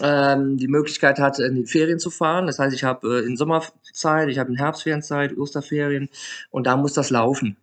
ähm, 0.00 0.56
die 0.56 0.68
Möglichkeit 0.68 1.20
hat, 1.20 1.38
in 1.38 1.54
die 1.54 1.66
Ferien 1.66 2.00
zu 2.00 2.10
fahren. 2.10 2.46
Das 2.46 2.58
heißt, 2.58 2.74
ich 2.74 2.82
habe 2.82 3.20
äh, 3.20 3.26
in 3.26 3.36
Sommerzeit, 3.36 4.28
ich 4.28 4.38
habe 4.38 4.50
in 4.50 4.56
Herbstferienzeit, 4.56 5.36
Osterferien 5.36 6.08
und 6.50 6.66
da 6.66 6.76
muss 6.76 6.94
das 6.94 7.10
laufen. 7.10 7.56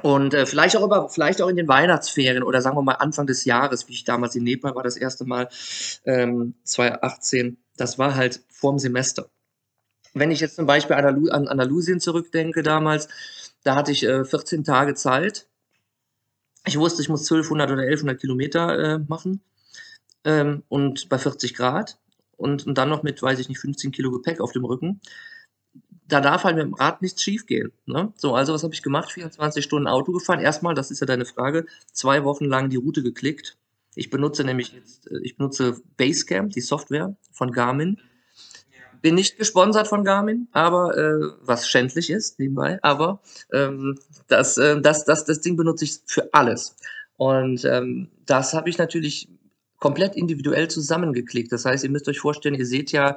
Und 0.00 0.32
äh, 0.32 0.46
vielleicht 0.46 0.76
auch 0.76 0.84
über, 0.84 1.10
vielleicht 1.10 1.42
auch 1.42 1.48
in 1.48 1.56
den 1.56 1.68
Weihnachtsferien 1.68 2.42
oder 2.42 2.62
sagen 2.62 2.76
wir 2.76 2.82
mal 2.82 2.94
Anfang 2.94 3.26
des 3.26 3.44
Jahres, 3.44 3.88
wie 3.88 3.92
ich 3.92 4.04
damals 4.04 4.34
in 4.34 4.44
Nepal 4.44 4.74
war, 4.74 4.82
das 4.82 4.96
erste 4.96 5.24
Mal 5.24 5.48
ähm, 6.06 6.54
2018. 6.64 7.58
Das 7.76 7.98
war 7.98 8.14
halt 8.14 8.42
vorm 8.48 8.78
Semester. 8.78 9.28
Wenn 10.14 10.30
ich 10.30 10.40
jetzt 10.40 10.56
zum 10.56 10.66
Beispiel 10.66 10.96
an 10.96 11.48
Andalusien 11.48 12.00
zurückdenke 12.00 12.62
damals, 12.62 13.08
da 13.64 13.76
hatte 13.76 13.92
ich 13.92 14.04
äh, 14.04 14.24
14 14.24 14.64
Tage 14.64 14.94
Zeit. 14.94 15.46
Ich 16.66 16.78
wusste, 16.78 17.02
ich 17.02 17.08
muss 17.08 17.22
1200 17.22 17.70
oder 17.70 17.82
1100 17.82 18.20
Kilometer 18.20 18.78
äh, 18.78 18.98
machen 18.98 19.42
ähm, 20.24 20.62
und 20.68 21.08
bei 21.08 21.18
40 21.18 21.54
Grad 21.54 21.98
und, 22.36 22.66
und 22.66 22.78
dann 22.78 22.88
noch 22.88 23.02
mit, 23.02 23.22
weiß 23.22 23.38
ich 23.40 23.48
nicht, 23.48 23.58
15 23.58 23.92
Kilo 23.92 24.10
Gepäck 24.10 24.40
auf 24.40 24.52
dem 24.52 24.64
Rücken 24.64 25.00
da 26.12 26.20
darf 26.20 26.44
halt 26.44 26.56
mit 26.56 26.64
dem 26.66 26.74
Rad 26.74 27.00
nichts 27.00 27.22
schiefgehen. 27.22 27.72
Ne? 27.86 28.12
So, 28.16 28.34
also 28.34 28.52
was 28.52 28.62
habe 28.62 28.74
ich 28.74 28.82
gemacht? 28.82 29.10
24 29.12 29.64
Stunden 29.64 29.88
Auto 29.88 30.12
gefahren. 30.12 30.40
Erstmal, 30.40 30.74
das 30.74 30.90
ist 30.90 31.00
ja 31.00 31.06
deine 31.06 31.24
Frage, 31.24 31.64
zwei 31.90 32.22
Wochen 32.24 32.44
lang 32.44 32.68
die 32.68 32.76
Route 32.76 33.02
geklickt. 33.02 33.56
Ich 33.94 34.10
benutze 34.10 34.44
nämlich 34.44 34.74
jetzt, 34.74 35.10
äh, 35.10 35.20
ich 35.22 35.38
benutze 35.38 35.80
Basecamp, 35.96 36.52
die 36.52 36.60
Software 36.60 37.16
von 37.30 37.50
Garmin. 37.50 37.98
Bin 39.00 39.14
nicht 39.14 39.38
gesponsert 39.38 39.88
von 39.88 40.04
Garmin, 40.04 40.48
aber 40.52 40.96
äh, 40.96 41.20
was 41.40 41.66
schändlich 41.68 42.10
ist 42.10 42.38
nebenbei, 42.38 42.78
aber 42.82 43.20
ähm, 43.52 43.98
das, 44.28 44.58
äh, 44.58 44.80
das, 44.80 45.04
das, 45.06 45.24
das 45.24 45.40
Ding 45.40 45.56
benutze 45.56 45.84
ich 45.86 46.00
für 46.06 46.32
alles. 46.32 46.76
Und 47.16 47.64
ähm, 47.64 48.10
das 48.26 48.52
habe 48.52 48.68
ich 48.68 48.78
natürlich 48.78 49.28
komplett 49.78 50.14
individuell 50.14 50.68
zusammengeklickt. 50.68 51.50
Das 51.50 51.64
heißt, 51.64 51.82
ihr 51.82 51.90
müsst 51.90 52.06
euch 52.06 52.20
vorstellen, 52.20 52.54
ihr 52.54 52.66
seht 52.66 52.92
ja 52.92 53.16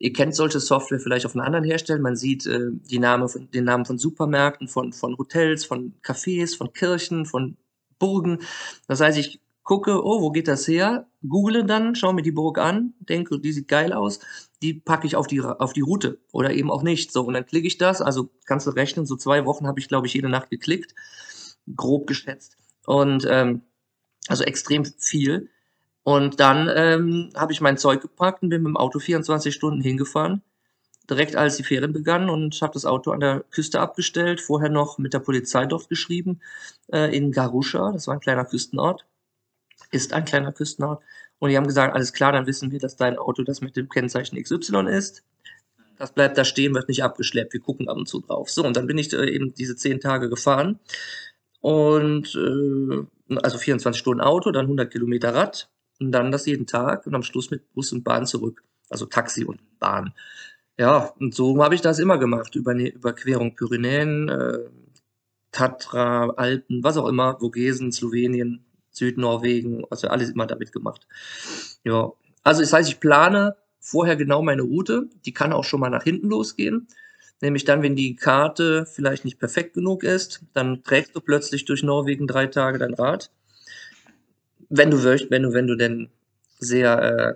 ihr 0.00 0.12
kennt 0.12 0.34
solche 0.34 0.58
Software 0.58 0.98
vielleicht 0.98 1.26
auf 1.26 1.36
einer 1.36 1.44
anderen 1.44 1.64
Hersteller. 1.64 2.00
Man 2.00 2.16
sieht 2.16 2.46
äh, 2.46 2.70
die 2.72 2.98
Name 2.98 3.28
von, 3.28 3.50
den 3.50 3.64
Namen 3.64 3.84
von 3.84 3.98
Supermärkten, 3.98 4.66
von, 4.66 4.92
von 4.92 5.16
Hotels, 5.18 5.64
von 5.64 5.94
Cafés, 6.02 6.56
von 6.56 6.72
Kirchen, 6.72 7.26
von 7.26 7.56
Burgen. 7.98 8.38
Das 8.88 9.00
heißt, 9.00 9.18
ich 9.18 9.40
gucke, 9.62 10.02
oh, 10.02 10.22
wo 10.22 10.30
geht 10.30 10.48
das 10.48 10.66
her? 10.66 11.06
Google 11.28 11.64
dann, 11.64 11.94
schaue 11.94 12.14
mir 12.14 12.22
die 12.22 12.32
Burg 12.32 12.58
an, 12.58 12.94
denke, 12.98 13.38
die 13.38 13.52
sieht 13.52 13.68
geil 13.68 13.92
aus, 13.92 14.20
die 14.62 14.72
packe 14.72 15.06
ich 15.06 15.16
auf 15.16 15.26
die, 15.26 15.42
auf 15.42 15.74
die 15.74 15.82
Route 15.82 16.18
oder 16.32 16.50
eben 16.52 16.70
auch 16.70 16.82
nicht. 16.82 17.12
So, 17.12 17.22
und 17.24 17.34
dann 17.34 17.46
klicke 17.46 17.66
ich 17.68 17.76
das, 17.76 18.00
also 18.00 18.30
kannst 18.46 18.66
du 18.66 18.70
rechnen, 18.70 19.04
so 19.04 19.16
zwei 19.16 19.44
Wochen 19.44 19.66
habe 19.66 19.78
ich, 19.78 19.88
glaube 19.88 20.06
ich, 20.06 20.14
jede 20.14 20.30
Nacht 20.30 20.48
geklickt, 20.48 20.94
grob 21.76 22.06
geschätzt. 22.06 22.56
Und 22.86 23.26
ähm, 23.28 23.62
also 24.28 24.44
extrem 24.44 24.86
viel. 24.86 25.50
Und 26.10 26.40
dann 26.40 26.70
ähm, 26.74 27.30
habe 27.36 27.52
ich 27.52 27.60
mein 27.60 27.78
Zeug 27.78 28.00
gepackt 28.00 28.42
und 28.42 28.48
bin 28.48 28.62
mit 28.62 28.70
dem 28.70 28.76
Auto 28.76 28.98
24 28.98 29.54
Stunden 29.54 29.80
hingefahren, 29.80 30.42
direkt 31.08 31.36
als 31.36 31.56
die 31.56 31.64
Ferien 31.64 31.92
begannen 31.92 32.30
und 32.30 32.60
habe 32.62 32.72
das 32.72 32.86
Auto 32.86 33.10
an 33.12 33.20
der 33.20 33.44
Küste 33.50 33.80
abgestellt, 33.80 34.40
vorher 34.40 34.70
noch 34.70 34.98
mit 34.98 35.14
der 35.14 35.20
Polizei 35.20 35.66
dort 35.66 35.88
geschrieben, 35.88 36.40
äh, 36.92 37.16
in 37.16 37.32
Garusha, 37.32 37.92
das 37.92 38.06
war 38.06 38.14
ein 38.14 38.20
kleiner 38.20 38.44
Küstenort 38.44 39.04
ist 39.90 40.12
ein 40.12 40.24
kleiner 40.24 40.52
Küstenort. 40.52 41.02
Und 41.38 41.50
die 41.50 41.56
haben 41.56 41.66
gesagt, 41.66 41.94
alles 41.94 42.12
klar, 42.12 42.32
dann 42.32 42.46
wissen 42.46 42.70
wir, 42.70 42.78
dass 42.78 42.96
dein 42.96 43.18
Auto 43.18 43.42
das 43.42 43.60
mit 43.60 43.76
dem 43.76 43.88
Kennzeichen 43.88 44.40
XY 44.40 44.88
ist. 44.88 45.22
Das 45.96 46.12
bleibt 46.12 46.38
da 46.38 46.44
stehen, 46.44 46.74
wird 46.74 46.88
nicht 46.88 47.02
abgeschleppt. 47.02 47.52
Wir 47.52 47.60
gucken 47.60 47.88
ab 47.88 47.96
und 47.96 48.08
zu 48.08 48.20
drauf. 48.20 48.50
So, 48.50 48.64
und 48.64 48.76
dann 48.76 48.86
bin 48.86 48.98
ich 48.98 49.12
äh, 49.12 49.30
eben 49.30 49.54
diese 49.54 49.76
zehn 49.76 50.00
Tage 50.00 50.28
gefahren. 50.28 50.78
Und 51.60 52.34
äh, 52.34 53.36
also 53.36 53.58
24 53.58 53.98
Stunden 53.98 54.20
Auto, 54.20 54.50
dann 54.50 54.66
100 54.66 54.90
Kilometer 54.90 55.34
Rad 55.34 55.68
und 56.00 56.12
dann 56.12 56.32
das 56.32 56.46
jeden 56.46 56.66
Tag 56.66 57.06
und 57.06 57.14
am 57.14 57.22
Schluss 57.22 57.50
mit 57.50 57.72
Bus 57.72 57.92
und 57.92 58.04
Bahn 58.04 58.26
zurück. 58.26 58.64
Also 58.88 59.06
Taxi 59.06 59.44
und 59.44 59.60
Bahn. 59.78 60.14
Ja, 60.78 61.12
und 61.20 61.34
so 61.34 61.62
habe 61.62 61.74
ich 61.74 61.82
das 61.82 61.98
immer 61.98 62.18
gemacht. 62.18 62.56
Über 62.56 62.70
eine 62.72 62.88
Überquerung 62.88 63.54
Pyrenäen, 63.54 64.28
äh, 64.28 64.58
Tatra, 65.52 66.30
Alpen, 66.30 66.82
was 66.82 66.96
auch 66.96 67.06
immer, 67.06 67.38
Vogesen, 67.38 67.92
Slowenien, 67.92 68.64
Südnorwegen, 68.90 69.84
also 69.90 70.08
alles 70.08 70.30
immer 70.30 70.46
damit 70.46 70.72
gemacht. 70.72 71.06
Ja, 71.84 72.12
also 72.42 72.62
das 72.62 72.72
heißt, 72.72 72.88
ich 72.88 73.00
plane 73.00 73.56
vorher 73.78 74.16
genau 74.16 74.42
meine 74.42 74.62
Route. 74.62 75.08
Die 75.24 75.32
kann 75.32 75.52
auch 75.52 75.64
schon 75.64 75.80
mal 75.80 75.90
nach 75.90 76.04
hinten 76.04 76.28
losgehen. 76.28 76.88
Nämlich 77.40 77.64
dann, 77.64 77.82
wenn 77.82 77.96
die 77.96 78.16
Karte 78.16 78.86
vielleicht 78.86 79.24
nicht 79.24 79.38
perfekt 79.38 79.74
genug 79.74 80.02
ist, 80.02 80.42
dann 80.52 80.82
trägst 80.82 81.16
du 81.16 81.20
plötzlich 81.20 81.64
durch 81.64 81.82
Norwegen 81.82 82.26
drei 82.26 82.46
Tage 82.46 82.78
dein 82.78 82.94
Rad. 82.94 83.30
Wenn 84.70 84.90
du 84.90 85.04
wenn 85.04 85.42
du, 85.42 85.52
wenn 85.52 85.66
du 85.66 85.76
denn 85.76 86.08
sehr 86.58 87.02
äh, 87.02 87.34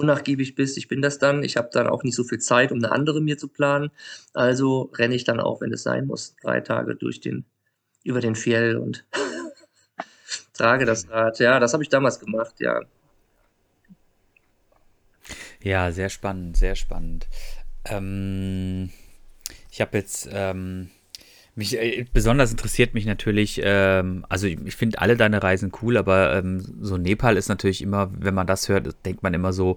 unnachgiebig 0.00 0.54
bist, 0.54 0.78
ich 0.78 0.88
bin 0.88 1.02
das 1.02 1.18
dann. 1.18 1.44
Ich 1.44 1.56
habe 1.56 1.68
dann 1.72 1.86
auch 1.86 2.02
nicht 2.02 2.16
so 2.16 2.24
viel 2.24 2.38
Zeit, 2.38 2.72
um 2.72 2.78
eine 2.78 2.90
andere 2.90 3.20
mir 3.20 3.38
zu 3.38 3.48
planen. 3.48 3.90
Also 4.32 4.90
renne 4.94 5.14
ich 5.14 5.24
dann 5.24 5.38
auch, 5.40 5.60
wenn 5.60 5.72
es 5.72 5.82
sein 5.82 6.06
muss, 6.06 6.34
drei 6.42 6.60
Tage 6.60 6.96
durch 6.96 7.20
den, 7.20 7.44
über 8.02 8.20
den 8.20 8.34
Fjell 8.34 8.76
und 8.76 9.04
trage 10.54 10.86
das 10.86 11.08
Rad. 11.08 11.38
Ja, 11.38 11.60
das 11.60 11.74
habe 11.74 11.82
ich 11.82 11.90
damals 11.90 12.18
gemacht, 12.18 12.54
ja. 12.58 12.80
Ja, 15.62 15.92
sehr 15.92 16.08
spannend, 16.08 16.56
sehr 16.56 16.74
spannend. 16.74 17.28
Ähm, 17.84 18.90
ich 19.70 19.80
habe 19.82 19.98
jetzt, 19.98 20.28
ähm, 20.32 20.90
mich, 21.60 21.78
äh, 21.78 22.04
besonders 22.12 22.50
interessiert 22.50 22.94
mich 22.94 23.06
natürlich, 23.06 23.60
ähm, 23.62 24.24
also 24.28 24.46
ich, 24.46 24.58
ich 24.64 24.74
finde 24.74 24.98
alle 24.98 25.16
deine 25.16 25.42
Reisen 25.42 25.70
cool, 25.82 25.96
aber 25.96 26.36
ähm, 26.36 26.64
so 26.80 26.96
Nepal 26.96 27.36
ist 27.36 27.48
natürlich 27.48 27.82
immer, 27.82 28.10
wenn 28.18 28.34
man 28.34 28.46
das 28.46 28.68
hört, 28.68 28.96
denkt 29.04 29.22
man 29.22 29.34
immer 29.34 29.52
so, 29.52 29.74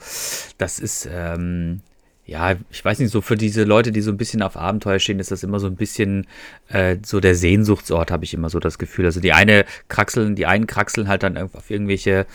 das 0.57 0.79
ist, 0.79 1.07
ähm, 1.11 1.81
ja, 2.25 2.55
ich 2.71 2.83
weiß 2.83 2.99
nicht, 2.99 3.11
so 3.11 3.19
für 3.21 3.35
diese 3.35 3.65
Leute, 3.65 3.91
die 3.91 4.01
so 4.01 4.11
ein 4.11 4.17
bisschen 4.17 4.41
auf 4.41 4.55
Abenteuer 4.55 4.99
stehen, 4.99 5.19
ist 5.19 5.31
das 5.31 5.43
immer 5.43 5.59
so 5.59 5.67
ein 5.67 5.75
bisschen 5.75 6.25
äh, 6.69 6.97
so 7.05 7.19
der 7.19 7.35
Sehnsuchtsort, 7.35 8.11
habe 8.11 8.23
ich 8.23 8.33
immer 8.33 8.49
so 8.49 8.59
das 8.59 8.77
Gefühl. 8.77 9.05
Also 9.05 9.19
die 9.19 9.33
eine 9.33 9.65
kraxeln, 9.89 10.35
die 10.35 10.45
einen 10.45 10.65
kraxeln 10.65 11.09
halt 11.09 11.23
dann 11.23 11.37
auf 11.37 11.69
irgendwelche 11.69 12.25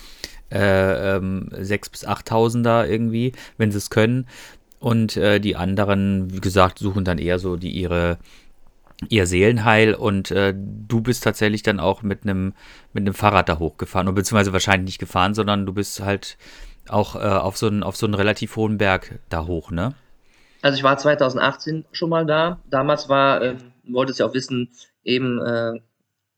äh, 0.53 1.17
ähm, 1.17 1.49
6.000 1.53 1.91
bis 1.91 2.07
8.000er 2.07 2.87
irgendwie, 2.87 3.33
wenn 3.57 3.71
sie 3.71 3.79
es 3.79 3.89
können. 3.89 4.27
Und 4.79 5.17
äh, 5.17 5.41
die 5.41 5.57
anderen, 5.57 6.33
wie 6.33 6.41
gesagt, 6.41 6.79
suchen 6.79 7.05
dann 7.05 7.19
eher 7.19 7.39
so 7.39 7.57
die 7.57 7.71
ihre 7.71 8.19
ihr 9.09 9.27
Seelenheil 9.27 9.95
und 9.95 10.31
äh, 10.31 10.55
du 10.57 11.01
bist 11.01 11.23
tatsächlich 11.23 11.63
dann 11.63 11.79
auch 11.79 12.03
mit 12.03 12.25
einem 12.25 12.55
mit 12.93 13.17
Fahrrad 13.17 13.49
da 13.49 13.59
hochgefahren 13.59 14.09
und 14.09 14.15
beziehungsweise 14.15 14.53
wahrscheinlich 14.53 14.87
nicht 14.87 14.99
gefahren, 14.99 15.35
sondern 15.35 15.67
du 15.67 15.73
bist 15.73 16.01
halt 16.01 16.37
auch 16.89 17.15
äh, 17.15 17.19
auf, 17.19 17.57
so 17.57 17.69
einen, 17.69 17.83
auf 17.83 17.97
so 17.97 18.07
einen 18.07 18.15
relativ 18.15 18.57
hohen 18.57 18.79
Berg 18.79 19.21
da 19.29 19.47
hoch, 19.47 19.71
ne? 19.71 19.95
Also 20.63 20.77
ich 20.77 20.83
war 20.83 20.99
2018 20.99 21.85
schon 21.93 22.11
mal 22.11 22.27
da. 22.27 22.61
Damals 22.69 23.09
war, 23.09 23.43
äh, 23.43 23.57
wollte 23.85 24.13
es 24.13 24.19
ja 24.19 24.27
auch 24.27 24.35
wissen, 24.35 24.71
eben, 25.05 25.41
äh, 25.41 25.81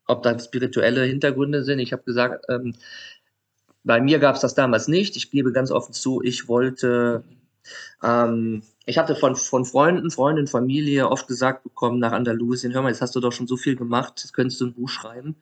ob 0.07 0.23
da 0.23 0.39
spirituelle 0.39 1.05
Hintergründe 1.05 1.65
sind. 1.65 1.79
Ich 1.79 1.93
habe 1.93 2.03
gesagt, 2.03 2.45
ähm, 2.49 2.75
bei 3.83 4.01
mir 4.01 4.19
gab 4.19 4.35
es 4.35 4.43
das 4.43 4.55
damals 4.55 4.89
nicht. 4.89 5.17
Ich 5.17 5.31
gebe 5.31 5.53
ganz 5.53 5.71
offen 5.71 5.95
zu, 5.95 6.21
ich 6.23 6.49
wollte, 6.49 7.25
ähm, 8.03 8.63
ich 8.91 8.99
hatte 8.99 9.17
von, 9.17 9.37
von 9.37 9.65
Freunden, 9.65 10.11
Freundinnen, 10.11 10.49
Familie 10.49 11.09
oft 11.09 11.27
gesagt 11.29 11.63
bekommen 11.63 11.99
nach 11.99 12.13
Andalusien, 12.13 12.75
hör 12.75 12.83
mal, 12.83 12.91
jetzt 12.91 13.03
hast 13.03 13.15
du 13.17 13.21
doch 13.21 13.33
schon 13.33 13.47
so 13.47 13.57
viel 13.57 13.77
gemacht, 13.77 14.21
jetzt 14.23 14.33
könntest 14.33 14.61
du 14.61 14.67
ein 14.67 14.75
Buch 14.75 14.89
schreiben. 14.89 15.37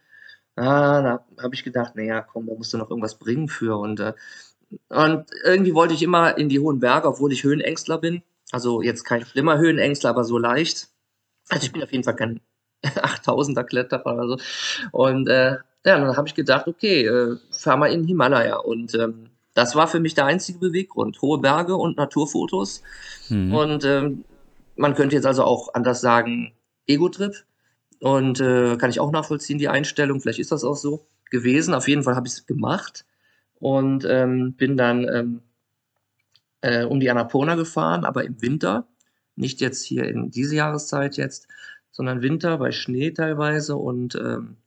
Ah, 0.56 1.02
da 1.02 1.26
habe 1.42 1.54
ich 1.54 1.64
gedacht, 1.64 1.96
naja, 1.96 2.20
komm, 2.22 2.46
da 2.46 2.54
musst 2.54 2.72
du 2.74 2.78
noch 2.78 2.90
irgendwas 2.90 3.18
bringen 3.18 3.48
für. 3.48 3.78
Und 3.78 4.00
äh, 4.00 4.14
und 4.88 5.26
irgendwie 5.44 5.74
wollte 5.74 5.94
ich 5.94 6.02
immer 6.02 6.36
in 6.36 6.48
die 6.48 6.60
hohen 6.60 6.80
Berge, 6.80 7.08
obwohl 7.08 7.32
ich 7.32 7.44
Höhenängstler 7.44 7.98
bin. 7.98 8.22
Also 8.50 8.82
jetzt 8.82 9.04
kein 9.04 9.24
schlimmer 9.24 9.58
Höhenängstler, 9.58 10.10
aber 10.10 10.24
so 10.24 10.38
leicht. 10.38 10.88
Also 11.48 11.66
ich 11.66 11.72
bin 11.72 11.82
auf 11.82 11.92
jeden 11.92 12.04
Fall 12.04 12.16
kein 12.16 12.40
8000er 12.84 13.64
Kletterer 13.64 14.14
oder 14.14 14.28
so. 14.28 14.38
Und 14.92 15.28
äh, 15.28 15.52
ja, 15.52 15.98
dann 15.98 16.16
habe 16.16 16.28
ich 16.28 16.34
gedacht, 16.34 16.66
okay, 16.68 17.06
äh, 17.06 17.36
fahr 17.50 17.76
mal 17.76 17.92
in 17.92 18.00
den 18.00 18.08
Himalaya. 18.08 18.56
Und 18.56 18.94
ähm, 18.94 19.27
das 19.58 19.74
war 19.74 19.88
für 19.88 19.98
mich 19.98 20.14
der 20.14 20.26
einzige 20.26 20.60
Beweggrund. 20.60 21.20
Hohe 21.20 21.38
Berge 21.38 21.74
und 21.74 21.96
Naturfotos. 21.96 22.80
Mhm. 23.28 23.52
Und 23.52 23.84
ähm, 23.84 24.24
man 24.76 24.94
könnte 24.94 25.16
jetzt 25.16 25.26
also 25.26 25.42
auch 25.42 25.74
anders 25.74 26.00
sagen, 26.00 26.52
Ego-Trip. 26.86 27.34
Und 27.98 28.38
äh, 28.38 28.76
kann 28.76 28.90
ich 28.90 29.00
auch 29.00 29.10
nachvollziehen, 29.10 29.58
die 29.58 29.66
Einstellung. 29.66 30.20
Vielleicht 30.20 30.38
ist 30.38 30.52
das 30.52 30.62
auch 30.62 30.76
so 30.76 31.08
gewesen. 31.28 31.74
Auf 31.74 31.88
jeden 31.88 32.04
Fall 32.04 32.14
habe 32.14 32.28
ich 32.28 32.34
es 32.34 32.46
gemacht 32.46 33.04
und 33.58 34.06
ähm, 34.08 34.52
bin 34.52 34.76
dann 34.76 35.08
ähm, 35.08 35.42
äh, 36.60 36.84
um 36.84 37.00
die 37.00 37.10
Annapurna 37.10 37.56
gefahren, 37.56 38.04
aber 38.04 38.22
im 38.22 38.40
Winter, 38.40 38.86
nicht 39.34 39.60
jetzt 39.60 39.84
hier 39.84 40.04
in 40.04 40.30
diese 40.30 40.54
Jahreszeit 40.54 41.16
jetzt, 41.16 41.48
sondern 41.90 42.22
Winter 42.22 42.58
bei 42.58 42.70
Schnee 42.70 43.10
teilweise 43.10 43.74
und 43.74 44.14
ähm, 44.14 44.58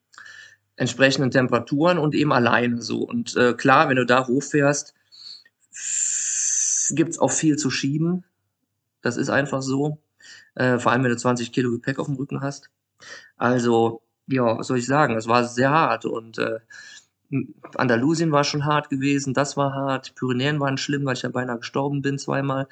entsprechenden 0.82 1.30
Temperaturen 1.30 2.00
und 2.00 2.16
eben 2.16 2.34
alleine 2.34 2.82
so. 2.82 3.04
Und 3.04 3.38
äh, 3.38 3.54
klar, 3.54 3.88
wenn 3.88 3.98
du 3.98 4.06
da 4.06 4.26
hochfährst, 4.26 4.96
gibt 6.90 7.12
es 7.12 7.20
auch 7.20 7.30
viel 7.30 7.56
zu 7.56 7.70
schieben. 7.70 8.24
Das 9.04 9.16
ist 9.16 9.30
einfach 9.30 9.62
so. 9.62 10.00
Äh, 10.56 10.80
vor 10.80 10.92
allem, 10.92 11.04
wenn 11.04 11.12
du 11.12 11.18
20 11.18 11.52
Kilo 11.52 11.70
Gepäck 11.70 12.00
auf 12.00 12.08
dem 12.08 12.16
Rücken 12.16 12.42
hast. 12.42 12.72
Also, 13.38 14.02
ja, 14.26 14.58
was 14.58 14.68
soll 14.68 14.80
ich 14.80 14.88
sagen? 14.88 15.16
Es 15.16 15.28
war 15.28 15.46
sehr 15.46 15.70
hart 15.70 16.06
und 16.06 16.40
äh, 16.40 16.60
Andalusien 17.76 18.32
war 18.32 18.44
schon 18.44 18.66
hart 18.66 18.90
gewesen, 18.90 19.36
das 19.36 19.56
war 19.58 19.74
hart. 19.74 20.16
Pyrenäen 20.16 20.60
waren 20.60 20.80
schlimm, 20.80 21.06
weil 21.06 21.16
ich 21.16 21.22
ja 21.22 21.30
beinahe 21.30 21.60
gestorben 21.60 22.02
bin, 22.02 22.18
zweimal 22.18 22.68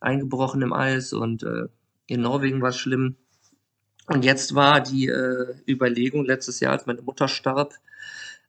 eingebrochen 0.00 0.62
im 0.62 0.72
Eis 0.72 1.12
und 1.12 1.42
äh, 1.42 1.68
in 2.06 2.22
Norwegen 2.22 2.62
war 2.62 2.70
es 2.70 2.78
schlimm. 2.78 3.16
Und 4.10 4.24
jetzt 4.24 4.56
war 4.56 4.80
die 4.80 5.06
äh, 5.06 5.54
Überlegung 5.68 6.24
letztes 6.24 6.58
Jahr, 6.58 6.72
als 6.72 6.84
meine 6.84 7.00
Mutter 7.00 7.28
starb, 7.28 7.74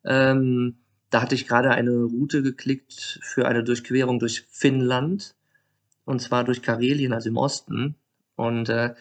ähm, 0.04 0.78
da 1.12 1.22
hatte 1.22 1.36
ich 1.36 1.48
gerade 1.48 1.70
eine 1.70 1.92
Route 1.92 2.42
geklickt 2.42 3.20
für 3.22 3.48
eine 3.48 3.64
Durchquerung 3.64 4.18
durch 4.18 4.48
Finnland 4.50 5.36
und 6.04 6.20
zwar 6.20 6.46
durch 6.46 6.64
Karelien, 6.64 7.14
also 7.14 7.30
im 7.30 7.38
Osten. 7.38 7.96
Und 8.36 8.70
äh, 8.70 8.96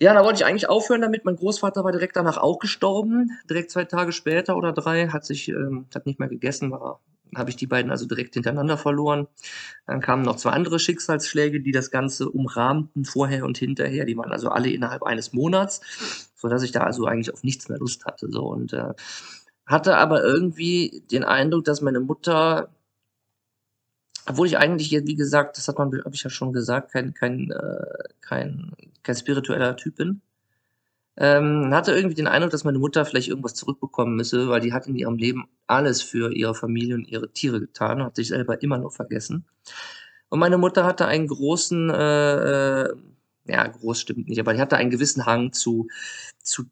ja, 0.00 0.14
da 0.14 0.24
wollte 0.24 0.36
ich 0.36 0.46
eigentlich 0.46 0.70
aufhören 0.70 1.02
damit. 1.02 1.26
Mein 1.26 1.36
Großvater 1.36 1.84
war 1.84 1.92
direkt 1.92 2.16
danach 2.16 2.38
auch 2.38 2.58
gestorben. 2.58 3.38
Direkt 3.50 3.72
zwei 3.72 3.84
Tage 3.84 4.12
später 4.12 4.56
oder 4.56 4.72
drei 4.72 5.08
hat 5.08 5.26
sich, 5.26 5.50
ähm, 5.50 5.84
hat 5.94 6.06
nicht 6.06 6.18
mehr 6.18 6.28
gegessen, 6.28 6.70
war, 6.70 7.02
habe 7.34 7.50
ich 7.50 7.56
die 7.56 7.66
beiden 7.66 7.90
also 7.90 8.06
direkt 8.06 8.34
hintereinander 8.34 8.76
verloren. 8.76 9.26
Dann 9.86 10.00
kamen 10.00 10.22
noch 10.22 10.36
zwei 10.36 10.50
andere 10.50 10.78
Schicksalsschläge, 10.78 11.60
die 11.60 11.72
das 11.72 11.90
Ganze 11.90 12.28
umrahmten, 12.28 13.04
vorher 13.04 13.44
und 13.44 13.58
hinterher. 13.58 14.04
Die 14.04 14.16
waren 14.16 14.32
also 14.32 14.48
alle 14.50 14.70
innerhalb 14.70 15.02
eines 15.02 15.32
Monats, 15.32 16.30
so 16.36 16.48
dass 16.48 16.62
ich 16.62 16.72
da 16.72 16.80
also 16.80 17.06
eigentlich 17.06 17.32
auf 17.32 17.42
nichts 17.42 17.68
mehr 17.68 17.78
Lust 17.78 18.04
hatte. 18.04 18.28
So 18.30 18.46
und 18.46 18.72
äh, 18.72 18.94
hatte 19.66 19.96
aber 19.96 20.22
irgendwie 20.22 21.04
den 21.10 21.24
Eindruck, 21.24 21.64
dass 21.64 21.80
meine 21.80 22.00
Mutter 22.00 22.70
obwohl 24.26 24.46
ich 24.46 24.56
eigentlich, 24.56 24.92
wie 24.92 25.16
gesagt, 25.16 25.58
das 25.58 25.68
hat 25.68 25.78
man, 25.78 25.92
habe 26.04 26.14
ich 26.14 26.22
ja 26.22 26.30
schon 26.30 26.52
gesagt, 26.52 26.92
kein, 26.92 27.12
kein, 27.12 27.50
äh, 27.50 28.04
kein, 28.20 28.72
kein 29.02 29.16
spiritueller 29.16 29.76
Typ 29.76 29.96
bin. 29.96 30.22
Ähm, 31.24 31.72
hatte 31.72 31.92
irgendwie 31.92 32.16
den 32.16 32.26
Eindruck, 32.26 32.50
dass 32.50 32.64
meine 32.64 32.80
Mutter 32.80 33.04
vielleicht 33.04 33.28
irgendwas 33.28 33.54
zurückbekommen 33.54 34.16
müsse, 34.16 34.48
weil 34.48 34.60
die 34.60 34.72
hat 34.72 34.88
in 34.88 34.96
ihrem 34.96 35.16
Leben 35.16 35.44
alles 35.68 36.02
für 36.02 36.32
ihre 36.34 36.56
Familie 36.56 36.96
und 36.96 37.04
ihre 37.04 37.32
Tiere 37.32 37.60
getan, 37.60 38.02
hat 38.02 38.16
sich 38.16 38.28
selber 38.28 38.60
immer 38.60 38.76
nur 38.76 38.90
vergessen. 38.90 39.46
Und 40.30 40.40
meine 40.40 40.58
Mutter 40.58 40.84
hatte 40.84 41.06
einen 41.06 41.28
großen, 41.28 41.90
äh, 41.90 42.82
äh, 42.82 42.96
ja, 43.46 43.66
groß 43.68 44.00
stimmt 44.00 44.28
nicht, 44.28 44.40
aber 44.40 44.52
die 44.52 44.60
hatte 44.60 44.76
einen 44.76 44.90
gewissen 44.90 45.24
Hang 45.24 45.52
zu, 45.52 45.86
zu 46.42 46.64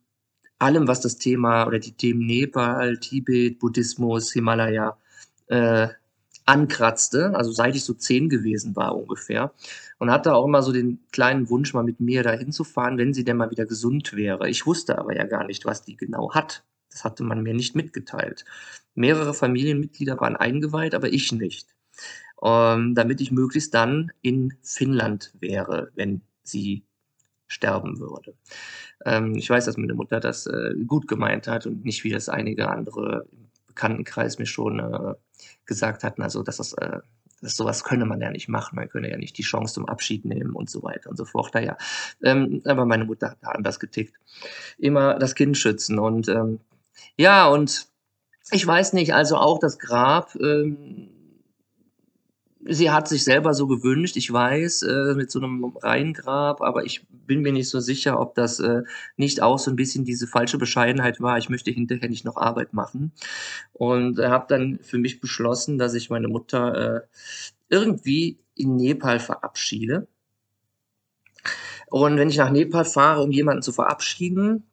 allem, 0.59 0.89
was 0.89 1.01
das 1.01 1.19
Thema 1.19 1.67
oder 1.69 1.79
die 1.79 1.93
Themen 1.93 2.27
Nepal, 2.27 2.99
Tibet, 2.99 3.61
Buddhismus, 3.61 4.33
Himalaya 4.33 4.99
äh, 5.47 5.89
ankratzte, 6.51 7.33
also 7.37 7.53
seit 7.53 7.77
ich 7.77 7.85
so 7.85 7.95
zehn 7.95 8.29
gewesen 8.29 8.75
war 8.75 8.97
ungefähr. 8.97 9.53
Und 9.99 10.11
hatte 10.11 10.35
auch 10.35 10.45
immer 10.47 10.63
so 10.63 10.73
den 10.73 10.99
kleinen 11.13 11.49
Wunsch, 11.49 11.73
mal 11.75 11.85
mit 11.85 12.01
mir 12.01 12.25
da 12.25 12.33
hinzufahren, 12.33 12.99
wenn 12.99 13.15
sie 13.15 13.23
denn 13.25 13.37
mal 13.37 13.53
wieder 13.53 13.67
gesund 13.67 14.15
wäre. 14.15 14.49
Ich 14.49 14.67
wusste 14.67 14.99
aber 14.99 15.17
ja 15.17 15.25
gar 15.25 15.45
nicht, 15.47 15.65
was 15.65 15.85
die 15.85 15.97
genau 15.97 16.35
hat. 16.35 16.65
Das 16.91 17.05
hatte 17.05 17.23
man 17.23 17.43
mir 17.43 17.55
nicht 17.55 17.77
mitgeteilt. 17.77 18.45
Mehrere 18.95 19.33
Familienmitglieder 19.33 20.21
waren 20.21 20.35
eingeweiht, 20.35 20.95
aber 20.95 21.13
ich 21.13 21.31
nicht. 21.31 21.69
Ähm, 22.43 22.95
damit 22.97 23.21
ich 23.21 23.31
möglichst 23.31 23.73
dann 23.75 24.11
in 24.21 24.55
Finnland 24.63 25.33
wäre, 25.39 25.93
wenn 25.95 26.23
sie 26.43 26.85
sterben 27.47 28.01
würde. 28.01 28.35
Ähm, 29.05 29.37
ich 29.37 29.49
weiß, 29.49 29.67
dass 29.67 29.77
meine 29.77 29.95
Mutter 29.95 30.19
das 30.19 30.47
äh, 30.47 30.75
gut 30.85 31.07
gemeint 31.07 31.47
hat 31.47 31.67
und 31.67 31.85
nicht 31.85 32.03
wie 32.03 32.11
das 32.11 32.29
einige 32.29 32.69
andere 32.69 33.27
im 33.31 33.51
Bekanntenkreis 33.69 34.39
mir 34.39 34.47
schon 34.47 34.81
äh, 34.81 35.15
gesagt 35.67 36.05
hatten, 36.05 36.23
also 36.23 36.43
dass 36.43 36.59
das, 36.59 36.73
äh, 36.75 36.99
das 37.41 37.57
sowas 37.57 37.85
könne 37.85 38.05
man 38.05 38.21
ja 38.21 38.31
nicht 38.31 38.49
machen, 38.49 38.77
man 38.77 38.89
könne 38.89 39.11
ja 39.11 39.17
nicht 39.17 39.39
die 39.39 39.43
Chance 39.43 39.75
zum 39.75 39.87
Abschied 39.87 40.25
nehmen 40.25 40.53
und 40.53 40.69
so 40.69 40.83
weiter 40.83 41.11
und 41.11 41.17
so 41.17 41.25
fort. 41.25 41.55
Ja, 41.55 41.77
ähm, 42.23 42.63
aber 42.65 42.85
meine 42.85 43.05
Mutter 43.05 43.31
hat 43.31 43.39
da 43.41 43.49
anders 43.49 43.81
getickt. 43.81 44.15
Immer 44.79 45.19
das 45.19 45.35
Kind 45.35 45.57
schützen 45.57 45.99
und 45.99 46.29
ähm, 46.29 46.61
ja, 47.17 47.47
und 47.49 47.87
ich 48.51 48.67
weiß 48.67 48.93
nicht, 48.95 49.15
also 49.15 49.37
auch 49.37 49.59
das 49.59 49.79
Grab, 49.79 50.35
ähm, 50.37 51.20
sie 52.65 52.91
hat 52.91 53.09
sich 53.09 53.25
selber 53.25 53.55
so 53.55 53.67
gewünscht, 53.67 54.17
ich 54.17 54.33
weiß, 54.33 54.83
äh, 54.83 55.15
mit 55.15 55.31
so 55.31 55.41
einem 55.41 55.65
Reingrab, 55.77 56.61
aber 56.61 56.85
ich 56.85 57.07
bin 57.11 57.41
mir 57.43 57.53
nicht 57.53 57.69
so 57.69 57.81
sicher, 57.81 58.21
ob 58.21 58.35
das 58.35 58.61
äh, 58.61 58.83
nicht 59.17 59.43
auch 59.43 59.59
so 59.59 59.71
ein 59.71 59.77
bisschen 59.77 60.05
diese 60.05 60.27
falsche 60.27 60.59
Bescheidenheit 60.59 61.21
war. 61.21 61.39
Ich 61.39 61.49
möchte 61.49 61.71
hinterher 61.71 62.09
nicht 62.09 62.25
noch 62.25 62.37
Arbeit 62.37 62.73
machen. 62.73 63.13
Und 63.73 64.19
habe 64.19 64.47
dann 64.49 64.79
für 64.83 64.99
mich 64.99 65.21
beschlossen, 65.21 65.79
dass 65.79 65.95
ich 65.95 66.11
meine 66.11 66.29
Mutter 66.29 66.97
äh, 66.97 67.01
irgendwie 67.69 68.39
in 68.55 68.77
Nepal 68.77 69.21
verabschiede. 69.21 70.07
Und 71.87 72.17
wenn 72.19 72.29
ich 72.29 72.37
nach 72.37 72.51
Nepal 72.51 72.85
fahre, 72.85 73.23
um 73.23 73.33
jemanden 73.33 73.63
zu 73.63 73.73
verabschieden, 73.73 74.65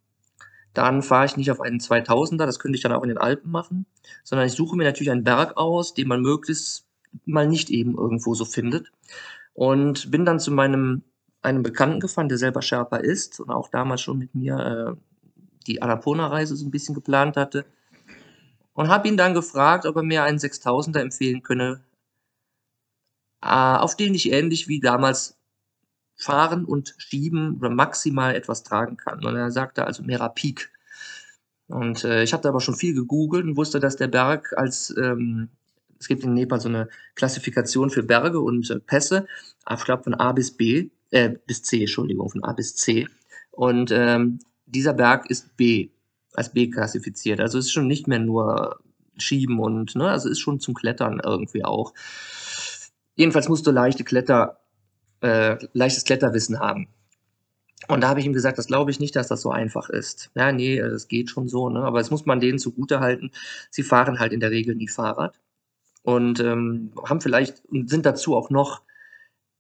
dann 0.74 1.02
fahre 1.02 1.26
ich 1.26 1.38
nicht 1.38 1.50
auf 1.50 1.62
einen 1.62 1.80
2000er, 1.80 2.46
das 2.46 2.60
könnte 2.60 2.76
ich 2.76 2.84
dann 2.84 2.92
auch 2.92 3.02
in 3.02 3.10
den 3.10 3.18
Alpen 3.18 3.50
machen, 3.50 3.88
sondern 4.24 4.46
ich 4.46 4.54
suche 4.54 4.76
mir 4.76 4.84
natürlich 4.84 5.10
einen 5.10 5.24
Berg 5.24 5.58
aus, 5.58 5.96
den 5.96 6.08
man 6.08 6.22
möglichst 6.22 6.87
mal 7.26 7.48
nicht 7.48 7.70
eben 7.70 7.98
irgendwo 7.98 8.34
so 8.36 8.46
findet. 8.46 8.92
Und 9.54 10.12
bin 10.12 10.26
dann 10.26 10.40
zu 10.40 10.52
meinem 10.52 11.04
einem 11.42 11.64
Bekannten 11.64 12.00
gefahren, 12.00 12.30
der 12.30 12.38
selber 12.38 12.62
Sherpa 12.62 12.98
ist 12.98 13.40
und 13.40 13.50
auch 13.50 13.70
damals 13.70 14.02
schon 14.02 14.18
mit 14.18 14.36
mir 14.36 14.58
äh, 14.58 15.18
die 15.66 15.82
Annapurna-Reise 15.82 16.56
so 16.56 16.66
ein 16.66 16.72
bisschen 16.72 16.96
geplant 16.96 17.38
hatte. 17.38 17.66
Und 18.74 18.90
habe 18.90 19.08
ihn 19.08 19.18
dann 19.18 19.34
gefragt, 19.34 19.86
ob 19.86 19.96
er 19.96 20.04
mir 20.04 20.24
einen 20.24 20.38
6000er 20.38 21.00
empfehlen 21.00 21.42
könne, 21.42 21.82
äh, 23.42 23.48
auf 23.48 23.96
den 23.96 24.14
ich 24.14 24.32
ähnlich 24.32 24.68
wie 24.68 24.80
damals 24.80 25.38
fahren 26.16 26.66
und 26.66 26.96
schieben 26.98 27.58
oder 27.58 27.70
maximal 27.70 28.36
etwas 28.36 28.64
tragen 28.64 28.98
kann. 28.98 29.24
Und 29.24 29.36
er 29.36 29.52
sagte 29.52 29.86
also 29.86 30.04
Mera 30.04 30.30
Peak. 30.30 30.72
Und 31.68 32.04
äh, 32.04 32.24
ich 32.24 32.34
hatte 32.34 32.50
aber 32.50 32.62
schon 32.62 32.76
viel 32.76 32.94
gegoogelt 32.94 33.46
und 33.46 33.58
wusste, 33.58 33.80
dass 33.80 33.96
der 33.96 34.08
Berg 34.08 34.54
als 34.58 34.96
ähm, 34.98 35.50
es 36.00 36.08
gibt 36.08 36.24
in 36.24 36.34
Nepal 36.34 36.60
so 36.60 36.70
eine 36.70 36.90
Klassifikation 37.16 37.90
für 37.90 38.04
Berge 38.04 38.40
und 38.40 38.70
äh, 38.70 38.80
Pässe, 38.80 39.28
ich 39.72 39.84
glaube 39.84 40.04
von 40.04 40.14
A 40.14 40.32
bis 40.32 40.52
B, 40.52 40.90
äh, 41.12 41.32
bis 41.46 41.64
C, 41.64 41.82
Entschuldigung, 41.82 42.30
von 42.30 42.44
A 42.44 42.54
bis 42.54 42.76
C. 42.76 43.08
Und 43.52 43.92
ähm, 43.92 44.40
dieser 44.66 44.94
Berg 44.94 45.30
ist 45.30 45.58
B, 45.58 45.90
als 46.34 46.52
B 46.52 46.70
klassifiziert. 46.70 47.40
Also 47.40 47.58
es 47.58 47.66
ist 47.66 47.72
schon 47.72 47.88
nicht 47.88 48.08
mehr 48.08 48.20
nur 48.20 48.80
Schieben 49.18 49.60
und, 49.60 49.96
ne, 49.96 50.10
also 50.10 50.30
ist 50.30 50.40
schon 50.40 50.60
zum 50.60 50.76
Klettern 50.76 51.20
irgendwie 51.24 51.66
auch. 51.66 51.94
Jedenfalls 53.16 53.50
musst 53.50 53.66
du 53.66 53.72
leichte 53.72 54.04
Kletter, 54.04 54.60
äh, 55.22 55.58
leichtes 55.74 56.04
Kletterwissen 56.04 56.60
haben. 56.60 56.88
Und 57.88 58.02
da 58.02 58.10
habe 58.10 58.20
ich 58.20 58.26
ihm 58.26 58.34
gesagt, 58.34 58.58
das 58.58 58.68
glaube 58.68 58.92
ich 58.92 59.00
nicht, 59.00 59.16
dass 59.16 59.28
das 59.28 59.42
so 59.42 59.50
einfach 59.50 59.90
ist. 59.90 60.30
Ja, 60.36 60.52
nee, 60.52 60.80
das 60.80 61.08
geht 61.08 61.30
schon 61.30 61.48
so, 61.48 61.70
ne? 61.70 61.80
Aber 61.80 62.00
es 62.00 62.12
muss 62.12 62.26
man 62.26 62.40
denen 62.40 62.60
zugute 62.60 63.00
halten. 63.00 63.32
Sie 63.72 63.84
fahren 63.84 64.20
halt 64.20 64.34
in 64.34 64.40
der 64.40 64.52
Regel 64.52 64.76
nie 64.76 64.88
Fahrrad 64.88 65.40
und 66.08 66.40
ähm, 66.40 66.94
haben 67.04 67.20
vielleicht 67.20 67.66
und 67.66 67.90
sind 67.90 68.06
dazu 68.06 68.34
auch 68.38 68.50
noch 68.50 68.82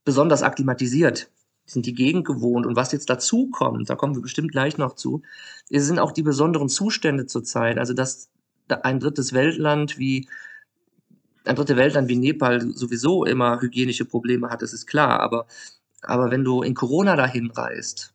besonders 0.05 0.43
akklimatisiert, 0.43 1.29
sind 1.65 1.85
die 1.85 1.93
Gegend 1.93 2.25
gewohnt. 2.25 2.65
Und 2.65 2.77
was 2.77 2.93
jetzt 2.93 3.09
dazu 3.09 3.49
kommt, 3.49 3.89
da 3.89 3.95
kommen 3.95 4.15
wir 4.15 4.21
bestimmt 4.21 4.53
gleich 4.53 4.77
noch 4.77 4.95
zu, 4.95 5.23
sind 5.69 5.99
auch 5.99 6.13
die 6.13 6.23
besonderen 6.23 6.69
Zustände 6.69 7.25
zurzeit. 7.25 7.77
Also 7.77 7.93
dass 7.93 8.29
ein 8.69 9.01
drittes 9.01 9.33
Weltland 9.33 9.97
wie 9.97 10.29
ein 11.43 11.57
drittes 11.57 11.75
Weltland 11.75 12.07
wie 12.07 12.15
Nepal 12.15 12.61
sowieso 12.61 13.25
immer 13.25 13.59
hygienische 13.59 14.05
Probleme 14.05 14.49
hat, 14.49 14.61
das 14.61 14.71
ist 14.71 14.87
klar. 14.87 15.19
Aber, 15.19 15.47
aber 16.01 16.31
wenn 16.31 16.45
du 16.45 16.63
in 16.63 16.75
Corona 16.75 17.17
dahin 17.17 17.51
reist 17.51 18.13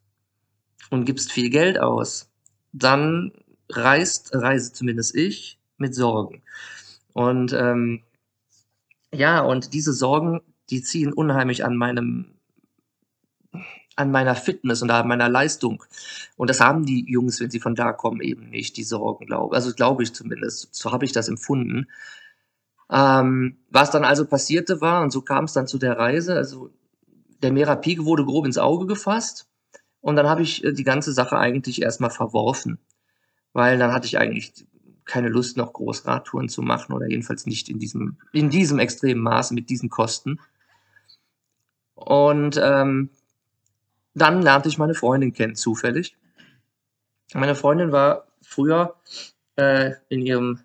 und 0.88 1.05
gibst 1.05 1.33
viel 1.33 1.51
Geld 1.51 1.79
aus, 1.79 2.31
dann 2.73 3.33
reist, 3.68 4.35
reise 4.35 4.73
zumindest 4.73 5.14
ich, 5.14 5.59
mit 5.77 5.95
Sorgen. 5.95 6.40
Und 7.12 7.53
ähm, 7.53 8.01
ja, 9.14 9.40
und 9.40 9.75
diese 9.75 9.92
Sorgen, 9.92 10.40
die 10.70 10.83
ziehen 10.83 11.12
unheimlich 11.12 11.64
an 11.64 11.77
meinem 11.77 12.35
an 13.96 14.11
meiner 14.11 14.35
Fitness 14.35 14.83
und 14.83 14.90
an 14.90 15.07
meiner 15.07 15.29
Leistung. 15.29 15.85
Und 16.37 16.48
das 16.48 16.61
haben 16.61 16.87
die 16.87 17.05
Jungs, 17.11 17.40
wenn 17.40 17.51
sie 17.51 17.61
von 17.61 17.75
da 17.75 17.92
kommen, 17.92 18.22
eben 18.22 18.48
nicht, 18.48 18.77
die 18.77 18.85
Sorgen, 18.85 19.27
glaube 19.27 19.55
Also 19.55 19.75
glaube 19.75 20.03
ich 20.03 20.14
zumindest. 20.14 20.75
So 20.75 20.92
habe 20.92 21.05
ich 21.05 21.12
das 21.12 21.29
empfunden. 21.29 21.88
Ähm, 22.90 23.59
was 23.70 23.90
dann 23.90 24.05
also 24.05 24.27
passierte 24.27 24.81
war, 24.81 25.03
und 25.03 25.11
so 25.11 25.22
kam 25.22 25.44
es 25.44 25.53
dann 25.53 25.66
zu 25.66 25.79
der 25.79 25.98
Reise, 25.98 26.35
also 26.35 26.70
der 27.42 27.53
Merapik 27.53 28.05
wurde 28.05 28.25
grob 28.25 28.46
ins 28.46 28.59
Auge 28.59 28.87
gefasst. 28.87 29.46
Und 30.01 30.16
dann 30.16 30.29
habe 30.29 30.42
ich 30.42 30.64
äh, 30.64 30.72
die 30.72 30.85
ganze 30.85 31.12
Sache 31.12 31.38
eigentlich 31.38 31.83
erstmal 31.83 32.11
verworfen. 32.11 32.79
Weil 33.53 33.79
dann 33.79 33.92
hatte 33.92 34.07
ich 34.07 34.18
eigentlich 34.18 34.66
keine 35.05 35.29
Lust, 35.29 35.57
noch 35.57 35.73
groß 35.73 36.07
Radtouren 36.07 36.49
zu 36.49 36.62
machen 36.62 36.93
oder 36.93 37.09
jedenfalls 37.09 37.47
nicht 37.47 37.69
in 37.69 37.79
diesem, 37.79 38.17
in 38.33 38.51
diesem 38.51 38.79
extremen 38.79 39.23
Maße 39.23 39.55
mit 39.55 39.69
diesen 39.71 39.91
Kosten. 39.91 40.41
Und 41.95 42.61
ähm, 42.62 43.11
dann 44.15 44.43
lernte 44.43 44.69
ich 44.69 44.79
meine 44.79 44.95
Freundin 44.95 45.33
kennen, 45.33 45.55
zufällig. 45.55 46.17
Meine 47.35 47.55
Freundin 47.55 47.93
war 47.93 48.27
früher 48.43 48.97
äh, 49.57 49.93
in 50.09 50.23
ihrem, 50.23 50.61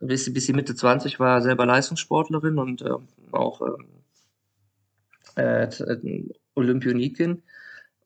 bis 0.00 0.24
sie, 0.24 0.30
bis 0.30 0.46
sie 0.46 0.52
Mitte 0.52 0.74
20 0.74 1.18
war, 1.18 1.40
selber 1.40 1.66
Leistungssportlerin 1.66 2.58
und 2.58 2.82
äh, 2.82 2.90
auch 3.32 3.62
äh, 5.36 5.64
äh, 5.64 6.28
Olympionikin. 6.54 7.42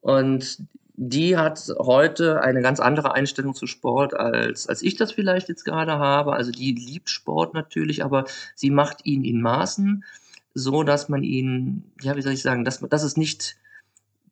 Und 0.01 0.63
die 0.95 1.37
hat 1.37 1.73
heute 1.79 2.41
eine 2.41 2.61
ganz 2.61 2.79
andere 2.79 3.13
Einstellung 3.13 3.55
zu 3.55 3.65
Sport, 3.65 4.13
als, 4.13 4.67
als 4.67 4.81
ich 4.83 4.95
das 4.95 5.11
vielleicht 5.11 5.49
jetzt 5.49 5.65
gerade 5.65 5.93
habe. 5.93 6.33
Also 6.33 6.51
die 6.51 6.71
liebt 6.73 7.09
Sport 7.09 7.53
natürlich, 7.53 8.03
aber 8.03 8.25
sie 8.55 8.69
macht 8.69 9.05
ihn 9.05 9.23
in 9.23 9.41
Maßen, 9.41 10.03
so 10.53 10.83
dass 10.83 11.09
man 11.09 11.23
ihn, 11.23 11.91
ja, 12.01 12.15
wie 12.15 12.21
soll 12.21 12.33
ich 12.33 12.43
sagen, 12.43 12.63
dass, 12.63 12.79
dass 12.79 13.03
es 13.03 13.17
nicht 13.17 13.57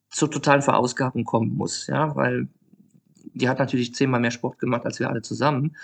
zur 0.09 0.29
totalen 0.29 0.61
Verausgabung 0.61 1.23
kommen 1.23 1.55
muss, 1.55 1.87
ja, 1.87 2.15
weil 2.15 2.47
die 3.33 3.49
hat 3.49 3.59
natürlich 3.59 3.95
zehnmal 3.95 4.19
mehr 4.19 4.31
Sport 4.31 4.59
gemacht 4.59 4.85
als 4.85 4.99
wir 4.99 5.09
alle 5.09 5.21
zusammen. 5.21 5.75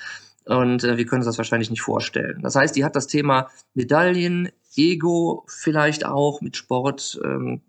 Und 0.45 0.83
äh, 0.83 0.97
wir 0.97 1.05
können 1.05 1.21
uns 1.21 1.25
das 1.25 1.37
wahrscheinlich 1.37 1.71
nicht 1.71 1.81
vorstellen. 1.81 2.41
Das 2.41 2.55
heißt, 2.55 2.75
die 2.75 2.85
hat 2.85 2.95
das 2.95 3.07
Thema 3.07 3.49
Medaillen, 3.73 4.49
Ego 4.75 5.43
vielleicht 5.47 6.05
auch 6.05 6.41
mit 6.41 6.55
Sport 6.55 7.19
ähm, 7.23 7.61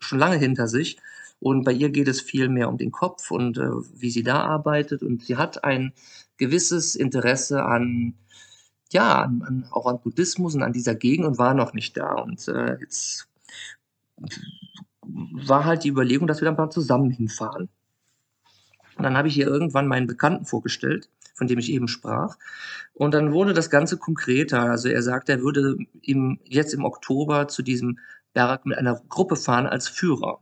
schon 0.00 0.18
lange 0.18 0.36
hinter 0.36 0.66
sich 0.66 0.96
und 1.44 1.62
bei 1.62 1.72
ihr 1.72 1.90
geht 1.90 2.08
es 2.08 2.22
viel 2.22 2.48
mehr 2.48 2.70
um 2.70 2.78
den 2.78 2.90
Kopf 2.90 3.30
und 3.30 3.58
äh, 3.58 3.68
wie 3.96 4.08
sie 4.08 4.22
da 4.22 4.42
arbeitet. 4.44 5.02
Und 5.02 5.24
sie 5.24 5.36
hat 5.36 5.62
ein 5.62 5.92
gewisses 6.38 6.94
Interesse 6.94 7.62
an, 7.66 8.14
ja, 8.90 9.24
an, 9.24 9.66
auch 9.70 9.84
an 9.84 10.00
Buddhismus 10.00 10.54
und 10.54 10.62
an 10.62 10.72
dieser 10.72 10.94
Gegend 10.94 11.26
und 11.26 11.36
war 11.36 11.52
noch 11.52 11.74
nicht 11.74 11.98
da. 11.98 12.14
Und 12.14 12.48
äh, 12.48 12.78
jetzt 12.80 13.28
war 15.02 15.66
halt 15.66 15.84
die 15.84 15.90
Überlegung, 15.90 16.26
dass 16.26 16.40
wir 16.40 16.46
dann 16.46 16.56
mal 16.56 16.70
zusammen 16.70 17.10
hinfahren. 17.10 17.68
Und 18.96 19.02
dann 19.02 19.18
habe 19.18 19.28
ich 19.28 19.36
ihr 19.36 19.46
irgendwann 19.46 19.86
meinen 19.86 20.06
Bekannten 20.06 20.46
vorgestellt, 20.46 21.10
von 21.34 21.46
dem 21.46 21.58
ich 21.58 21.70
eben 21.70 21.88
sprach. 21.88 22.38
Und 22.94 23.12
dann 23.12 23.34
wurde 23.34 23.52
das 23.52 23.68
Ganze 23.68 23.98
konkreter. 23.98 24.62
Also 24.62 24.88
er 24.88 25.02
sagte, 25.02 25.32
er 25.32 25.42
würde 25.42 25.76
im, 26.00 26.40
jetzt 26.44 26.72
im 26.72 26.86
Oktober 26.86 27.48
zu 27.48 27.60
diesem 27.60 27.98
Berg 28.32 28.64
mit 28.64 28.78
einer 28.78 28.98
Gruppe 29.10 29.36
fahren 29.36 29.66
als 29.66 29.88
Führer 29.88 30.40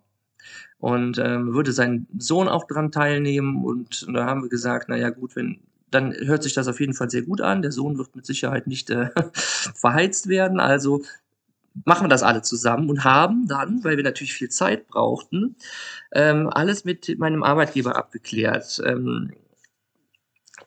und 0.83 1.16
ähm, 1.18 1.55
würde 1.55 1.71
sein 1.71 2.09
Sohn 2.18 2.49
auch 2.49 2.66
dran 2.66 2.90
teilnehmen. 2.90 3.64
Und, 3.64 4.03
und 4.03 4.14
da 4.14 4.27
haben 4.27 4.42
wir 4.42 4.49
gesagt, 4.49 4.88
naja 4.88 5.11
gut, 5.11 5.37
wenn 5.37 5.61
dann 5.92 6.12
hört 6.12 6.42
sich 6.42 6.55
das 6.55 6.66
auf 6.66 6.81
jeden 6.81 6.95
Fall 6.95 7.09
sehr 7.09 7.23
gut 7.23 7.40
an. 7.40 7.62
Der 7.62 7.71
Sohn 7.71 7.99
wird 7.99 8.16
mit 8.16 8.27
Sicherheit 8.27 8.66
nicht 8.66 8.90
äh, 8.90 9.11
verheizt 9.33 10.27
werden. 10.27 10.59
Also 10.59 11.03
machen 11.85 12.07
wir 12.07 12.09
das 12.09 12.25
alle 12.25 12.42
zusammen 12.42 12.90
und 12.90 13.05
haben 13.05 13.47
dann, 13.47 13.85
weil 13.85 13.97
wir 13.97 14.03
natürlich 14.03 14.33
viel 14.35 14.49
Zeit 14.49 14.88
brauchten, 14.88 15.55
ähm, 16.12 16.51
alles 16.51 16.85
mit 16.85 17.16
meinem 17.16 17.45
Arbeitgeber 17.45 17.95
abgeklärt. 17.95 18.83
Ähm, 18.85 19.31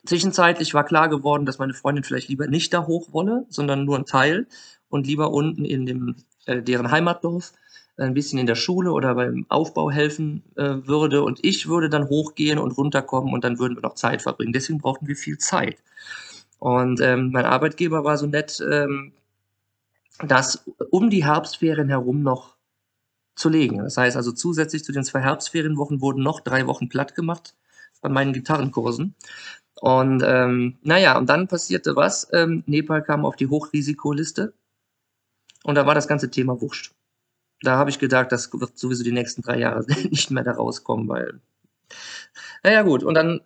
zwischenzeitlich 0.06 0.74
war 0.74 0.86
klar 0.86 1.10
geworden, 1.10 1.46
dass 1.46 1.60
meine 1.60 1.74
Freundin 1.74 2.06
vielleicht 2.06 2.30
lieber 2.30 2.48
nicht 2.48 2.74
da 2.74 2.88
hoch 2.88 3.12
wolle, 3.12 3.46
sondern 3.50 3.84
nur 3.84 3.98
ein 3.98 4.06
Teil 4.06 4.48
und 4.88 5.08
lieber 5.08 5.32
unten 5.32 5.66
in 5.66 5.86
dem, 5.86 6.16
äh, 6.46 6.62
deren 6.62 6.90
Heimatdorf 6.90 7.52
ein 7.98 8.14
bisschen 8.14 8.40
in 8.40 8.46
der 8.46 8.56
Schule 8.56 8.92
oder 8.92 9.16
beim 9.16 9.46
Aufbau 9.50 9.90
helfen 9.90 10.44
äh, 10.56 10.76
würde 10.86 11.24
und 11.24 11.40
ich 11.44 11.68
würde 11.68 11.90
dann 11.90 12.10
hochgehen 12.10 12.60
und 12.60 12.72
runterkommen 12.78 13.34
und 13.34 13.44
dann 13.44 13.58
würden 13.60 13.78
wir 13.78 13.82
noch 13.82 13.96
Zeit 13.96 14.22
verbringen. 14.22 14.54
Deswegen 14.54 14.80
brauchten 14.80 15.08
wir 15.08 15.16
viel 15.16 15.38
Zeit. 15.38 15.78
Und 16.60 17.00
ähm, 17.02 17.32
mein 17.32 17.46
Arbeitgeber 17.46 18.04
war 18.04 18.18
so 18.18 18.28
nett, 18.28 18.62
ähm, 18.70 19.14
das 20.26 20.64
um 20.90 21.10
die 21.10 21.26
Herbstferien 21.26 21.90
herum 21.90 22.22
noch 22.24 22.56
zu 23.36 23.50
legen. 23.50 23.80
Das 23.80 23.98
heißt 23.98 24.16
also 24.16 24.32
zusätzlich 24.32 24.84
zu 24.84 24.92
den 24.92 25.04
zwei 25.04 25.22
Herbstferienwochen 25.22 26.02
wurden 26.02 26.24
noch 26.24 26.40
drei 26.40 26.68
Wochen 26.68 26.90
platt 26.90 27.16
gemacht 27.16 27.56
bei 28.02 28.10
meinen 28.10 28.34
Gitarrenkursen. 28.34 29.16
Und 29.76 30.24
ähm, 30.26 30.78
naja, 30.84 31.18
und 31.18 31.30
dann 31.30 31.48
passierte 31.48 31.96
was. 31.96 32.28
Ähm, 32.32 32.64
Nepal 32.66 33.04
kam 33.04 33.26
auf 33.26 33.36
die 33.36 33.48
Hochrisikoliste 33.48 34.54
und 35.64 35.76
da 35.76 35.86
war 35.86 35.96
das 35.96 36.08
ganze 36.08 36.30
Thema 36.32 36.60
wurscht. 36.62 36.94
Da 37.62 37.78
habe 37.78 37.90
ich 37.90 38.00
gedacht, 38.00 38.32
das 38.32 38.52
wird 38.54 38.78
sowieso 38.78 39.04
die 39.04 39.12
nächsten 39.12 39.42
drei 39.42 39.60
Jahre 39.60 39.86
nicht 40.10 40.32
mehr 40.32 40.44
da 40.44 40.54
rauskommen, 40.54 41.08
weil. 41.08 41.40
Naja, 42.64 42.82
gut. 42.82 43.04
Und 43.04 43.14
dann 43.14 43.42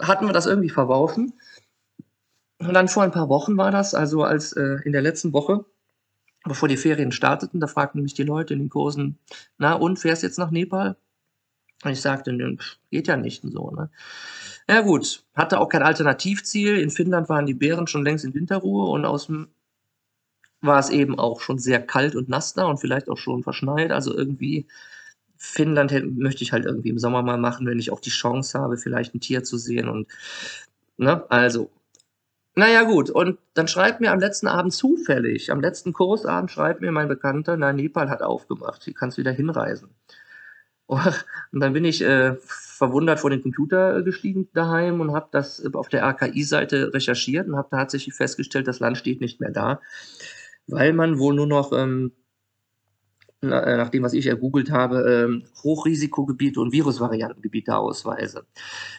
hatten 0.00 0.26
wir 0.26 0.32
das 0.32 0.46
irgendwie 0.46 0.70
verworfen. 0.70 1.32
Und 2.58 2.74
dann 2.74 2.88
vor 2.88 3.02
ein 3.02 3.12
paar 3.12 3.28
Wochen 3.28 3.56
war 3.56 3.70
das, 3.70 3.94
also 3.94 4.24
als 4.24 4.52
äh, 4.52 4.78
in 4.84 4.92
der 4.92 5.02
letzten 5.02 5.32
Woche, 5.32 5.64
bevor 6.44 6.68
die 6.68 6.76
Ferien 6.76 7.12
starteten, 7.12 7.60
da 7.60 7.68
fragten 7.68 8.02
mich 8.02 8.14
die 8.14 8.24
Leute 8.24 8.54
in 8.54 8.60
den 8.60 8.68
Kursen, 8.68 9.18
na 9.58 9.74
und, 9.74 9.98
fährst 9.98 10.22
jetzt 10.22 10.38
nach 10.38 10.50
Nepal? 10.50 10.96
Und 11.84 11.92
ich 11.92 12.00
sagte, 12.00 12.36
geht 12.90 13.06
ja 13.06 13.16
nicht 13.16 13.44
und 13.44 13.52
so, 13.52 13.70
ne? 13.70 13.90
Ja 14.68 14.80
gut, 14.80 15.24
hatte 15.34 15.60
auch 15.60 15.68
kein 15.68 15.82
Alternativziel. 15.82 16.78
In 16.78 16.90
Finnland 16.90 17.28
waren 17.28 17.46
die 17.46 17.54
Bären 17.54 17.86
schon 17.86 18.04
längst 18.04 18.24
in 18.24 18.34
Winterruhe 18.34 18.90
und 18.90 19.04
aus 19.04 19.26
dem 19.26 19.48
war 20.60 20.78
es 20.78 20.90
eben 20.90 21.18
auch 21.18 21.40
schon 21.40 21.58
sehr 21.58 21.80
kalt 21.80 22.16
und 22.16 22.28
nass 22.28 22.54
da 22.54 22.66
und 22.66 22.78
vielleicht 22.78 23.08
auch 23.08 23.18
schon 23.18 23.42
verschneit. 23.42 23.92
Also 23.92 24.16
irgendwie 24.16 24.66
Finnland 25.36 25.92
möchte 26.18 26.42
ich 26.42 26.52
halt 26.52 26.66
irgendwie 26.66 26.90
im 26.90 26.98
Sommer 26.98 27.22
mal 27.22 27.38
machen, 27.38 27.66
wenn 27.66 27.78
ich 27.78 27.92
auch 27.92 28.00
die 28.00 28.10
Chance 28.10 28.58
habe, 28.58 28.76
vielleicht 28.76 29.14
ein 29.14 29.20
Tier 29.20 29.44
zu 29.44 29.56
sehen 29.56 29.88
und 29.88 30.08
ne, 30.96 31.24
also 31.30 31.70
naja, 32.58 32.82
gut. 32.82 33.08
Und 33.08 33.38
dann 33.54 33.68
schreibt 33.68 34.00
mir 34.00 34.10
am 34.10 34.18
letzten 34.18 34.48
Abend 34.48 34.72
zufällig, 34.74 35.52
am 35.52 35.60
letzten 35.60 35.92
Kursabend 35.92 36.50
schreibt 36.50 36.80
mir 36.80 36.90
mein 36.90 37.06
Bekannter, 37.06 37.56
na, 37.56 37.72
Nepal 37.72 38.10
hat 38.10 38.20
aufgemacht, 38.20 38.82
hier 38.82 38.94
kannst 38.94 39.16
wieder 39.16 39.30
hinreisen. 39.30 39.90
Und 40.88 41.60
dann 41.60 41.72
bin 41.72 41.84
ich 41.84 42.02
äh, 42.02 42.34
verwundert 42.78 43.20
vor 43.20 43.30
den 43.30 43.42
Computer 43.42 44.02
gestiegen 44.02 44.48
daheim 44.54 45.00
und 45.00 45.12
habe 45.12 45.28
das 45.30 45.62
auf 45.74 45.88
der 45.88 46.02
RKI-Seite 46.02 46.94
recherchiert 46.94 47.46
und 47.46 47.56
habe 47.56 47.68
tatsächlich 47.70 48.14
festgestellt, 48.14 48.66
das 48.66 48.80
Land 48.80 48.96
steht 48.96 49.20
nicht 49.20 49.38
mehr 49.40 49.50
da, 49.50 49.80
weil 50.68 50.92
man 50.92 51.18
wohl 51.18 51.34
nur 51.34 51.46
noch, 51.46 51.72
ähm, 51.72 52.12
äh, 53.42 53.48
nach 53.48 53.88
dem, 53.88 54.02
was 54.02 54.12
ich 54.12 54.26
ergoogelt 54.26 54.70
habe, 54.70 55.26
ähm, 55.26 55.44
Hochrisikogebiete 55.62 56.60
und 56.60 56.72
Virusvariantengebiete 56.72 57.76
ausweise. 57.76 58.46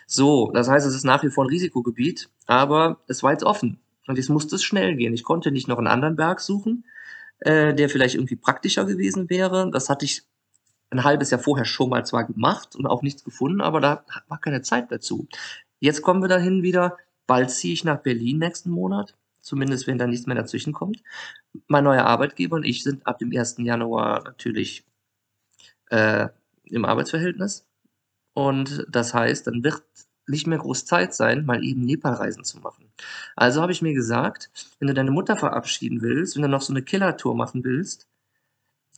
So, 0.08 0.52
das 0.54 0.70
heißt, 0.70 0.86
es 0.88 0.96
ist 0.96 1.04
nach 1.06 1.24
wie 1.24 1.30
vor 1.30 1.46
ein 1.46 1.50
Risikogebiet, 1.50 2.30
aber 2.46 3.00
es 3.08 3.24
war 3.24 3.32
jetzt 3.32 3.44
offen 3.44 3.80
und 4.08 4.18
jetzt 4.18 4.30
musste 4.30 4.56
es 4.56 4.64
schnell 4.64 4.96
gehen. 4.96 5.14
Ich 5.14 5.24
konnte 5.24 5.52
nicht 5.52 5.68
noch 5.68 5.78
einen 5.78 5.88
anderen 5.88 6.16
Berg 6.16 6.40
suchen, 6.40 6.86
äh, 7.40 7.74
der 7.74 7.90
vielleicht 7.90 8.16
irgendwie 8.16 8.36
praktischer 8.36 8.86
gewesen 8.86 9.30
wäre. 9.30 9.70
Das 9.72 9.90
hatte 9.90 10.06
ich 10.06 10.24
ein 10.90 11.04
halbes 11.04 11.30
Jahr 11.30 11.40
vorher 11.40 11.66
schon 11.66 11.90
mal 11.90 12.06
zwar 12.06 12.26
gemacht 12.26 12.76
und 12.76 12.88
auch 12.88 13.02
nichts 13.02 13.24
gefunden, 13.24 13.62
aber 13.62 13.80
da 13.80 14.04
war 14.28 14.40
keine 14.40 14.62
Zeit 14.62 14.92
dazu. 14.92 15.28
Jetzt 15.80 16.02
kommen 16.02 16.22
wir 16.22 16.30
dahin 16.30 16.64
wieder, 16.64 16.98
bald 17.28 17.52
ziehe 17.52 17.74
ich 17.74 17.84
nach 17.84 18.00
Berlin 18.02 18.40
nächsten 18.40 18.72
Monat, 18.72 19.16
zumindest 19.50 19.88
wenn 19.88 19.98
da 19.98 20.06
nichts 20.06 20.28
mehr 20.28 20.36
dazwischen 20.36 20.74
kommt. 20.74 21.02
Mein 21.68 21.84
neuer 21.84 22.06
Arbeitgeber 22.06 22.56
und 22.56 22.66
ich 22.66 22.84
sind 22.84 23.06
ab 23.08 23.18
dem 23.18 23.36
1. 23.36 23.56
Januar 23.60 24.24
natürlich 24.24 24.86
äh, 25.90 26.30
im 26.66 26.86
Arbeitsverhältnis. 26.86 27.66
Und 28.34 28.86
das 28.90 29.14
heißt, 29.14 29.48
dann 29.48 29.64
wird 29.64 29.84
nicht 30.28 30.46
mehr 30.46 30.60
groß 30.60 30.86
Zeit 30.86 31.16
sein, 31.16 31.46
mal 31.46 31.64
eben 31.64 31.82
Nepal-Reisen 31.82 32.44
zu 32.44 32.60
machen. 32.60 32.92
Also 33.36 33.62
habe 33.62 33.72
ich 33.72 33.82
mir 33.82 33.94
gesagt, 33.94 34.52
wenn 34.78 34.88
du 34.88 34.94
deine 34.94 35.10
Mutter 35.10 35.36
verabschieden 35.36 36.02
willst, 36.04 36.36
wenn 36.36 36.44
du 36.44 36.48
noch 36.48 36.62
so 36.62 36.72
eine 36.72 36.84
Killer-Tour 36.84 37.36
machen 37.36 37.64
willst, 37.64 38.08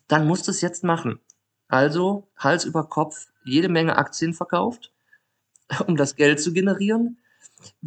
dann 0.09 0.27
musst 0.27 0.47
du 0.47 0.51
es 0.51 0.59
jetzt 0.59 0.83
machen. 0.83 1.21
Also 1.69 2.27
Hals 2.35 2.65
über 2.65 2.89
Kopf 2.89 3.27
jede 3.45 3.69
Menge 3.69 3.95
Aktien 3.95 4.33
verkauft, 4.33 4.91
um 5.87 5.95
das 5.95 6.17
Geld 6.17 6.41
zu 6.41 6.51
generieren. 6.51 7.20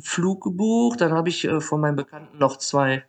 Flug 0.00 0.42
gebucht, 0.42 1.00
dann 1.00 1.12
habe 1.12 1.28
ich 1.28 1.44
äh, 1.44 1.60
von 1.60 1.80
meinem 1.80 1.96
Bekannten 1.96 2.38
noch 2.38 2.58
zwei 2.58 3.04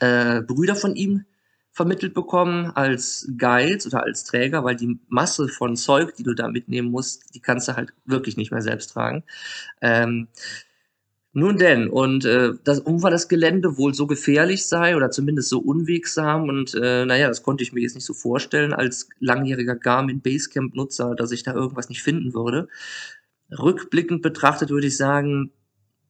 äh, 0.00 0.42
Brüder 0.42 0.76
von 0.76 0.96
ihm 0.96 1.24
vermittelt 1.72 2.12
bekommen 2.12 2.72
als 2.74 3.30
Guides 3.38 3.86
oder 3.86 4.02
als 4.02 4.24
Träger, 4.24 4.64
weil 4.64 4.74
die 4.74 4.98
Masse 5.08 5.46
von 5.48 5.76
Zeug, 5.76 6.14
die 6.16 6.24
du 6.24 6.34
da 6.34 6.48
mitnehmen 6.48 6.90
musst, 6.90 7.34
die 7.34 7.40
kannst 7.40 7.68
du 7.68 7.76
halt 7.76 7.92
wirklich 8.04 8.36
nicht 8.36 8.50
mehr 8.50 8.62
selbst 8.62 8.88
tragen. 8.88 9.22
Ähm, 9.80 10.26
nun 11.34 11.56
denn, 11.56 11.88
und 11.88 12.24
äh, 12.24 12.54
das, 12.64 12.80
um 12.80 13.00
weil 13.02 13.12
das 13.12 13.28
Gelände 13.28 13.78
wohl 13.78 13.94
so 13.94 14.08
gefährlich 14.08 14.66
sei 14.66 14.96
oder 14.96 15.12
zumindest 15.12 15.50
so 15.50 15.60
unwegsam 15.60 16.48
und 16.48 16.74
äh, 16.74 17.04
naja, 17.04 17.28
das 17.28 17.44
konnte 17.44 17.62
ich 17.62 17.72
mir 17.72 17.80
jetzt 17.80 17.94
nicht 17.94 18.06
so 18.06 18.14
vorstellen 18.14 18.72
als 18.72 19.08
langjähriger 19.20 19.76
Garmin 19.76 20.20
Basecamp-Nutzer, 20.20 21.14
dass 21.14 21.30
ich 21.30 21.44
da 21.44 21.54
irgendwas 21.54 21.90
nicht 21.90 22.02
finden 22.02 22.34
würde. 22.34 22.68
Rückblickend 23.50 24.22
betrachtet 24.22 24.70
würde 24.70 24.86
ich 24.88 24.96
sagen, 24.96 25.52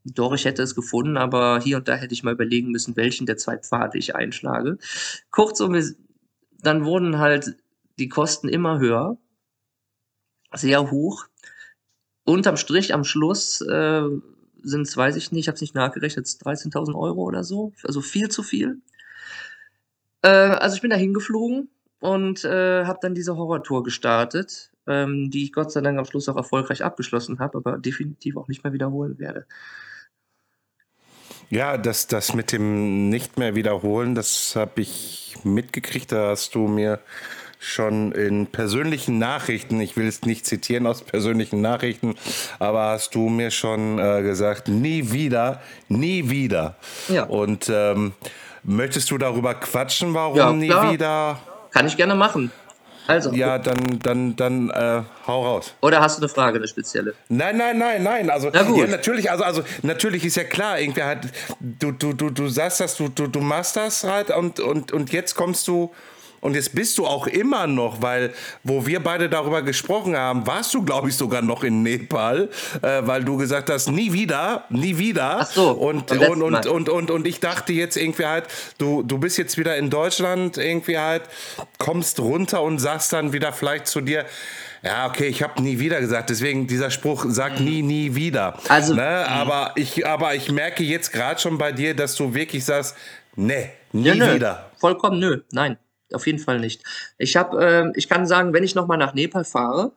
doch, 0.05 0.35
ich 0.35 0.44
hätte 0.44 0.62
es 0.62 0.74
gefunden, 0.74 1.16
aber 1.16 1.61
hier 1.61 1.77
und 1.79 1.88
da 1.88 1.94
hätte 1.94 2.14
ich 2.14 2.22
mal 2.22 2.33
überlegen 2.33 2.70
müssen, 2.70 2.96
welchen 2.96 3.27
der 3.27 3.37
zwei 3.37 3.59
Pfade 3.59 3.98
ich 3.98 4.14
einschlage. 4.14 4.79
Kurzum, 5.31 5.79
dann 6.61 6.85
wurden 6.85 7.18
halt 7.18 7.57
die 7.98 8.09
Kosten 8.09 8.48
immer 8.48 8.79
höher, 8.79 9.18
sehr 10.55 10.90
hoch. 10.90 11.27
Unterm 12.24 12.57
Strich 12.57 12.94
am 12.94 13.05
Schluss 13.05 13.61
äh, 13.61 14.03
sind 14.62 14.83
es, 14.83 14.96
weiß 14.96 15.16
ich 15.16 15.33
nicht, 15.33 15.44
ich 15.44 15.48
habe 15.48 15.57
es 15.57 15.61
nicht 15.61 15.74
nachgerechnet, 15.74 16.27
13.000 16.27 16.94
Euro 16.94 17.22
oder 17.22 17.44
so. 17.44 17.72
Also 17.85 18.01
viel 18.01 18.29
zu 18.29 18.42
viel. 18.42 18.81
Äh, 20.22 20.29
also 20.29 20.77
ich 20.77 20.83
bin 20.83 20.90
da 20.90 20.96
hingeflogen 20.96 21.70
und 22.01 22.44
äh, 22.44 22.85
habe 22.85 22.98
dann 23.03 23.14
diese 23.14 23.37
Horrortour 23.37 23.83
gestartet, 23.83 24.70
ähm, 24.88 25.31
die 25.31 25.44
ich 25.44 25.53
Gott 25.53 25.70
sei 25.70 25.81
Dank 25.81 25.98
am 25.98 26.05
Schluss 26.05 26.29
auch 26.29 26.37
erfolgreich 26.37 26.85
abgeschlossen 26.85 27.38
habe, 27.38 27.59
aber 27.59 27.79
definitiv 27.79 28.37
auch 28.37 28.48
nicht 28.48 28.64
mehr 28.64 28.72
wiederholen 28.72 29.18
werde. 29.18 29.46
Ja, 31.51 31.79
das, 31.79 32.07
das 32.07 32.35
mit 32.35 32.53
dem 32.53 33.09
nicht 33.09 33.38
mehr 33.38 33.55
wiederholen, 33.55 34.14
das 34.14 34.55
habe 34.55 34.83
ich 34.83 35.37
mitgekriegt. 35.44 36.12
Da 36.12 36.29
hast 36.29 36.55
du 36.55 36.68
mir 36.68 37.01
schon 37.59 38.12
in 38.12 38.46
persönlichen 38.46 39.18
Nachrichten, 39.18 39.81
ich 39.81 39.96
will 39.96 40.07
es 40.07 40.22
nicht 40.22 40.46
zitieren 40.46 40.87
aus 40.87 41.03
persönlichen 41.03 41.61
Nachrichten, 41.61 42.14
aber 42.59 42.90
hast 42.90 43.14
du 43.14 43.29
mir 43.29 43.51
schon 43.51 43.98
äh, 43.98 44.22
gesagt, 44.22 44.68
nie 44.68 45.11
wieder, 45.12 45.61
nie 45.88 46.31
wieder. 46.31 46.77
Ja. 47.09 47.24
Und 47.24 47.68
ähm, 47.72 48.12
möchtest 48.62 49.11
du 49.11 49.18
darüber 49.18 49.55
quatschen, 49.55 50.14
warum 50.14 50.37
ja, 50.37 50.53
nie 50.53 50.92
wieder? 50.92 51.40
Kann 51.72 51.87
ich 51.87 51.96
gerne 51.96 52.14
machen. 52.14 52.53
Also. 53.09 53.33
Ja, 53.33 53.59
dann, 53.59 53.99
dann, 54.03 54.37
dann 54.37 54.68
äh, 54.68 55.03
hau 55.27 55.42
raus. 55.42 55.73
Oder 55.81 56.01
hast 56.03 56.18
du 56.18 56.21
eine 56.23 56.29
Frage, 56.29 56.59
eine 56.59 56.68
spezielle? 56.68 57.14
Nein, 57.31 57.57
nein, 57.57 57.79
nein, 57.79 58.03
nein. 58.03 58.29
Also 58.29 58.51
Na 58.53 58.62
gut. 58.62 58.81
Ja, 58.81 58.87
natürlich, 58.87 59.31
also, 59.31 59.44
also 59.44 59.62
natürlich 59.83 60.27
ist 60.27 60.37
ja 60.37 60.44
klar, 60.44 60.79
irgendwie 60.79 61.03
halt, 61.03 61.21
du, 61.59 61.90
du, 61.92 62.12
du, 62.12 62.29
du 62.29 62.49
sagst 62.49 62.81
das, 62.81 62.97
du, 62.97 63.09
du, 63.09 63.27
du 63.27 63.40
machst 63.40 63.77
das 63.77 64.05
halt 64.05 64.31
und, 64.31 64.61
und, 64.61 64.92
und 64.92 65.11
jetzt 65.11 65.35
kommst 65.35 65.66
du 65.68 65.90
und 66.40 66.55
jetzt 66.55 66.74
bist 66.74 66.98
du 66.98 67.07
auch 67.07 67.27
immer 67.27 67.66
noch, 67.66 68.01
weil, 68.01 68.33
wo 68.62 68.87
wir 68.87 69.01
beide 69.01 69.29
darüber 69.29 69.62
gesprochen 69.62 70.16
haben, 70.16 70.46
warst 70.46 70.72
du, 70.74 70.85
glaube 70.85 71.09
ich, 71.09 71.16
sogar 71.16 71.42
noch 71.42 71.64
in 71.64 71.83
Nepal, 71.83 72.48
äh, 72.83 73.03
weil 73.03 73.24
du 73.24 73.37
gesagt 73.37 73.70
hast, 73.70 73.88
nie 73.88 74.12
wieder, 74.12 74.64
nie 74.70 74.98
wieder. 74.98 75.38
Ach 75.40 75.51
so. 75.51 75.70
Und, 75.70 76.11
und, 76.12 76.42
und, 76.42 76.66
und, 76.66 76.88
und, 76.88 77.11
und, 77.11 77.27
ich 77.27 77.40
dachte 77.40 77.72
jetzt 77.72 77.96
irgendwie 77.96 78.27
halt, 78.27 78.44
du, 78.79 79.03
du 79.03 79.18
bist 79.18 79.37
jetzt 79.37 79.59
wieder 79.59 79.77
in 79.77 79.90
Deutschland, 79.90 80.59
irgendwie 80.59 80.98
halt, 80.98 81.22
kommst 81.79 82.20
runter 82.20 82.62
und 82.62 82.79
sagst 82.79 83.12
dann 83.12 83.33
wieder 83.33 83.53
vielleicht 83.53 83.88
zu 83.88 84.01
dir, 84.01 84.24
ja, 84.85 85.09
okay, 85.09 85.27
ich 85.27 85.42
habe 85.42 85.61
nie 85.61 85.81
wieder 85.81 86.01
gesagt, 86.01 86.31
deswegen 86.31 86.68
dieser 86.68 86.92
Spruch 86.92 87.27
sagt 87.29 87.59
nie, 87.59 87.83
nie 87.83 88.14
wieder. 88.14 88.57
Also, 88.68 88.94
ne? 88.94 89.27
aber, 89.29 89.72
ich, 89.74 90.07
aber 90.07 90.37
ich 90.37 90.53
merke 90.53 90.85
jetzt 90.85 91.12
gerade 91.12 91.40
schon 91.40 91.59
bei 91.59 91.72
dir, 91.72 91.96
dass 91.96 92.14
du 92.14 92.33
wirklich 92.33 92.64
sagst, 92.64 92.94
nee, 93.35 93.70
nie 93.92 94.14
nö, 94.14 94.35
wieder. 94.37 94.70
Vollkommen 94.79 95.18
nö, 95.18 95.40
nein 95.51 95.79
auf 96.12 96.27
jeden 96.27 96.38
Fall 96.38 96.61
nicht. 96.61 96.83
Ich 97.18 97.37
habe, 97.37 97.64
äh, 97.64 97.92
ich 97.94 98.09
kann 98.09 98.27
sagen, 98.27 98.53
wenn 98.53 98.64
ich 98.64 98.75
nochmal 98.75 98.99
nach 98.99 99.14
Nepal 99.14 99.44
fahre, 99.44 99.92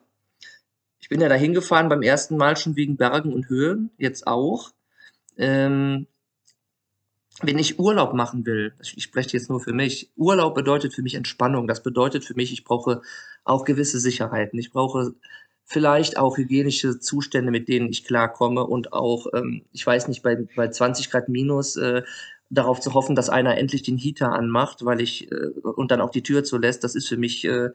ich 1.00 1.08
bin 1.08 1.20
ja 1.20 1.28
da 1.28 1.34
hingefahren 1.34 1.88
beim 1.88 2.02
ersten 2.02 2.36
Mal 2.36 2.56
schon 2.56 2.76
wegen 2.76 2.96
Bergen 2.96 3.32
und 3.32 3.48
Höhen, 3.48 3.90
jetzt 3.98 4.26
auch. 4.26 4.70
Ähm, 5.36 6.06
wenn 7.40 7.58
ich 7.58 7.78
Urlaub 7.78 8.14
machen 8.14 8.46
will, 8.46 8.74
ich 8.80 9.02
spreche 9.02 9.36
jetzt 9.36 9.48
nur 9.50 9.60
für 9.60 9.72
mich, 9.72 10.12
Urlaub 10.16 10.54
bedeutet 10.54 10.94
für 10.94 11.02
mich 11.02 11.14
Entspannung. 11.14 11.66
Das 11.66 11.82
bedeutet 11.82 12.24
für 12.24 12.34
mich, 12.34 12.52
ich 12.52 12.64
brauche 12.64 13.02
auch 13.42 13.64
gewisse 13.64 13.98
Sicherheiten. 13.98 14.58
Ich 14.58 14.70
brauche 14.70 15.14
vielleicht 15.64 16.18
auch 16.18 16.36
hygienische 16.36 17.00
Zustände, 17.00 17.50
mit 17.50 17.68
denen 17.68 17.88
ich 17.88 18.04
klarkomme 18.04 18.64
und 18.64 18.92
auch, 18.92 19.26
ähm, 19.34 19.64
ich 19.72 19.86
weiß 19.86 20.08
nicht, 20.08 20.22
bei, 20.22 20.36
bei 20.54 20.68
20 20.68 21.10
Grad 21.10 21.28
minus 21.28 21.76
äh, 21.76 22.02
darauf 22.52 22.80
zu 22.80 22.94
hoffen, 22.94 23.16
dass 23.16 23.30
einer 23.30 23.56
endlich 23.56 23.82
den 23.82 23.96
Heater 23.96 24.32
anmacht, 24.32 24.84
weil 24.84 25.00
ich 25.00 25.32
äh, 25.32 25.46
und 25.62 25.90
dann 25.90 26.00
auch 26.00 26.10
die 26.10 26.22
Tür 26.22 26.44
zulässt, 26.44 26.84
das 26.84 26.94
ist 26.94 27.08
für 27.08 27.16
mich 27.16 27.44
äh, 27.44 27.70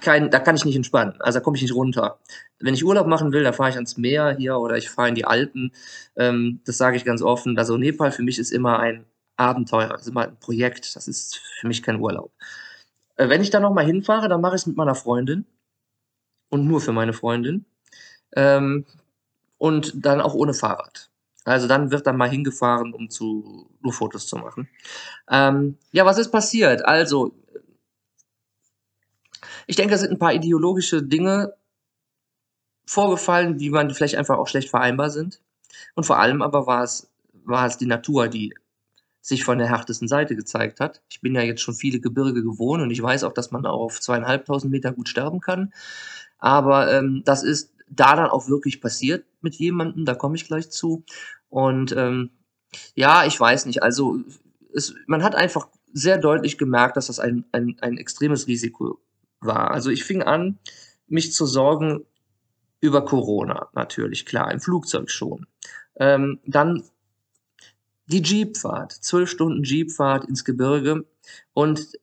kein, 0.00 0.30
da 0.30 0.40
kann 0.40 0.56
ich 0.56 0.64
nicht 0.64 0.76
entspannen. 0.76 1.14
Also 1.20 1.38
da 1.38 1.42
komme 1.42 1.56
ich 1.56 1.62
nicht 1.62 1.74
runter. 1.74 2.18
Wenn 2.58 2.74
ich 2.74 2.84
Urlaub 2.84 3.06
machen 3.06 3.32
will, 3.32 3.44
da 3.44 3.52
fahre 3.52 3.70
ich 3.70 3.76
ans 3.76 3.96
Meer 3.96 4.36
hier 4.36 4.58
oder 4.58 4.76
ich 4.76 4.90
fahre 4.90 5.08
in 5.08 5.14
die 5.14 5.24
Alpen. 5.24 5.72
Ähm, 6.16 6.60
das 6.64 6.76
sage 6.76 6.96
ich 6.96 7.04
ganz 7.04 7.22
offen. 7.22 7.56
Also 7.58 7.76
Nepal 7.76 8.12
für 8.12 8.22
mich 8.22 8.38
ist 8.38 8.52
immer 8.52 8.78
ein 8.80 9.06
Abenteuer, 9.36 9.94
ist 9.94 10.08
immer 10.08 10.22
ein 10.22 10.38
Projekt. 10.38 10.96
Das 10.96 11.08
ist 11.08 11.36
für 11.60 11.68
mich 11.68 11.82
kein 11.82 12.00
Urlaub. 12.00 12.32
Äh, 13.16 13.28
wenn 13.28 13.42
ich 13.42 13.50
da 13.50 13.60
nochmal 13.60 13.86
hinfahre, 13.86 14.28
dann 14.28 14.40
mache 14.40 14.56
ich 14.56 14.62
es 14.62 14.66
mit 14.66 14.76
meiner 14.76 14.94
Freundin 14.94 15.46
und 16.50 16.66
nur 16.66 16.80
für 16.80 16.92
meine 16.92 17.12
Freundin. 17.12 17.64
Ähm, 18.34 18.86
und 19.58 20.04
dann 20.04 20.20
auch 20.20 20.34
ohne 20.34 20.52
Fahrrad. 20.54 21.10
Also 21.46 21.68
dann 21.68 21.92
wird 21.92 22.06
dann 22.06 22.16
mal 22.16 22.28
hingefahren, 22.28 22.92
um 22.92 23.08
zu, 23.08 23.70
nur 23.80 23.92
Fotos 23.92 24.26
zu 24.26 24.36
machen. 24.36 24.68
Ähm, 25.30 25.78
ja, 25.92 26.04
was 26.04 26.18
ist 26.18 26.32
passiert? 26.32 26.84
Also, 26.84 27.34
ich 29.68 29.76
denke, 29.76 29.94
es 29.94 30.00
sind 30.00 30.10
ein 30.10 30.18
paar 30.18 30.34
ideologische 30.34 31.02
Dinge 31.02 31.54
vorgefallen, 32.84 33.58
die 33.58 33.70
man 33.70 33.90
vielleicht 33.90 34.16
einfach 34.16 34.38
auch 34.38 34.48
schlecht 34.48 34.70
vereinbar 34.70 35.10
sind. 35.10 35.40
Und 35.94 36.04
vor 36.04 36.18
allem 36.18 36.42
aber 36.42 36.66
war 36.66 36.82
es, 36.82 37.10
war 37.44 37.66
es 37.66 37.78
die 37.78 37.86
Natur, 37.86 38.28
die 38.28 38.52
sich 39.20 39.44
von 39.44 39.58
der 39.58 39.68
härtesten 39.68 40.08
Seite 40.08 40.34
gezeigt 40.36 40.80
hat. 40.80 41.02
Ich 41.08 41.20
bin 41.20 41.34
ja 41.34 41.42
jetzt 41.42 41.60
schon 41.60 41.74
viele 41.74 42.00
Gebirge 42.00 42.42
gewohnt 42.42 42.82
und 42.82 42.90
ich 42.90 43.02
weiß 43.02 43.24
auch, 43.24 43.32
dass 43.32 43.50
man 43.50 43.66
auch 43.66 43.80
auf 43.80 44.00
zweieinhalbtausend 44.00 44.70
Meter 44.70 44.92
gut 44.92 45.08
sterben 45.08 45.40
kann. 45.40 45.72
Aber 46.38 46.92
ähm, 46.92 47.22
das 47.24 47.42
ist 47.42 47.72
da 47.88 48.16
dann 48.16 48.30
auch 48.30 48.48
wirklich 48.48 48.80
passiert 48.80 49.24
mit 49.40 49.54
jemandem, 49.56 50.04
da 50.04 50.14
komme 50.14 50.36
ich 50.36 50.46
gleich 50.46 50.70
zu. 50.70 51.04
Und 51.48 51.94
ähm, 51.96 52.30
ja, 52.94 53.24
ich 53.26 53.38
weiß 53.38 53.66
nicht, 53.66 53.82
also 53.82 54.18
es, 54.74 54.94
man 55.06 55.22
hat 55.22 55.34
einfach 55.34 55.68
sehr 55.92 56.18
deutlich 56.18 56.58
gemerkt, 56.58 56.96
dass 56.96 57.06
das 57.06 57.20
ein, 57.20 57.44
ein, 57.52 57.76
ein 57.80 57.96
extremes 57.96 58.46
Risiko 58.46 58.98
war. 59.40 59.70
Also 59.70 59.90
ich 59.90 60.04
fing 60.04 60.22
an, 60.22 60.58
mich 61.06 61.32
zu 61.32 61.46
sorgen 61.46 62.04
über 62.80 63.04
Corona, 63.04 63.68
natürlich, 63.72 64.26
klar, 64.26 64.52
im 64.52 64.60
Flugzeug 64.60 65.10
schon. 65.10 65.46
Ähm, 65.96 66.40
dann 66.44 66.82
die 68.06 68.22
Jeepfahrt, 68.22 68.92
zwölf 68.92 69.30
Stunden 69.30 69.64
Jeepfahrt 69.64 70.24
ins 70.26 70.44
Gebirge. 70.44 71.06
Und 71.52 71.98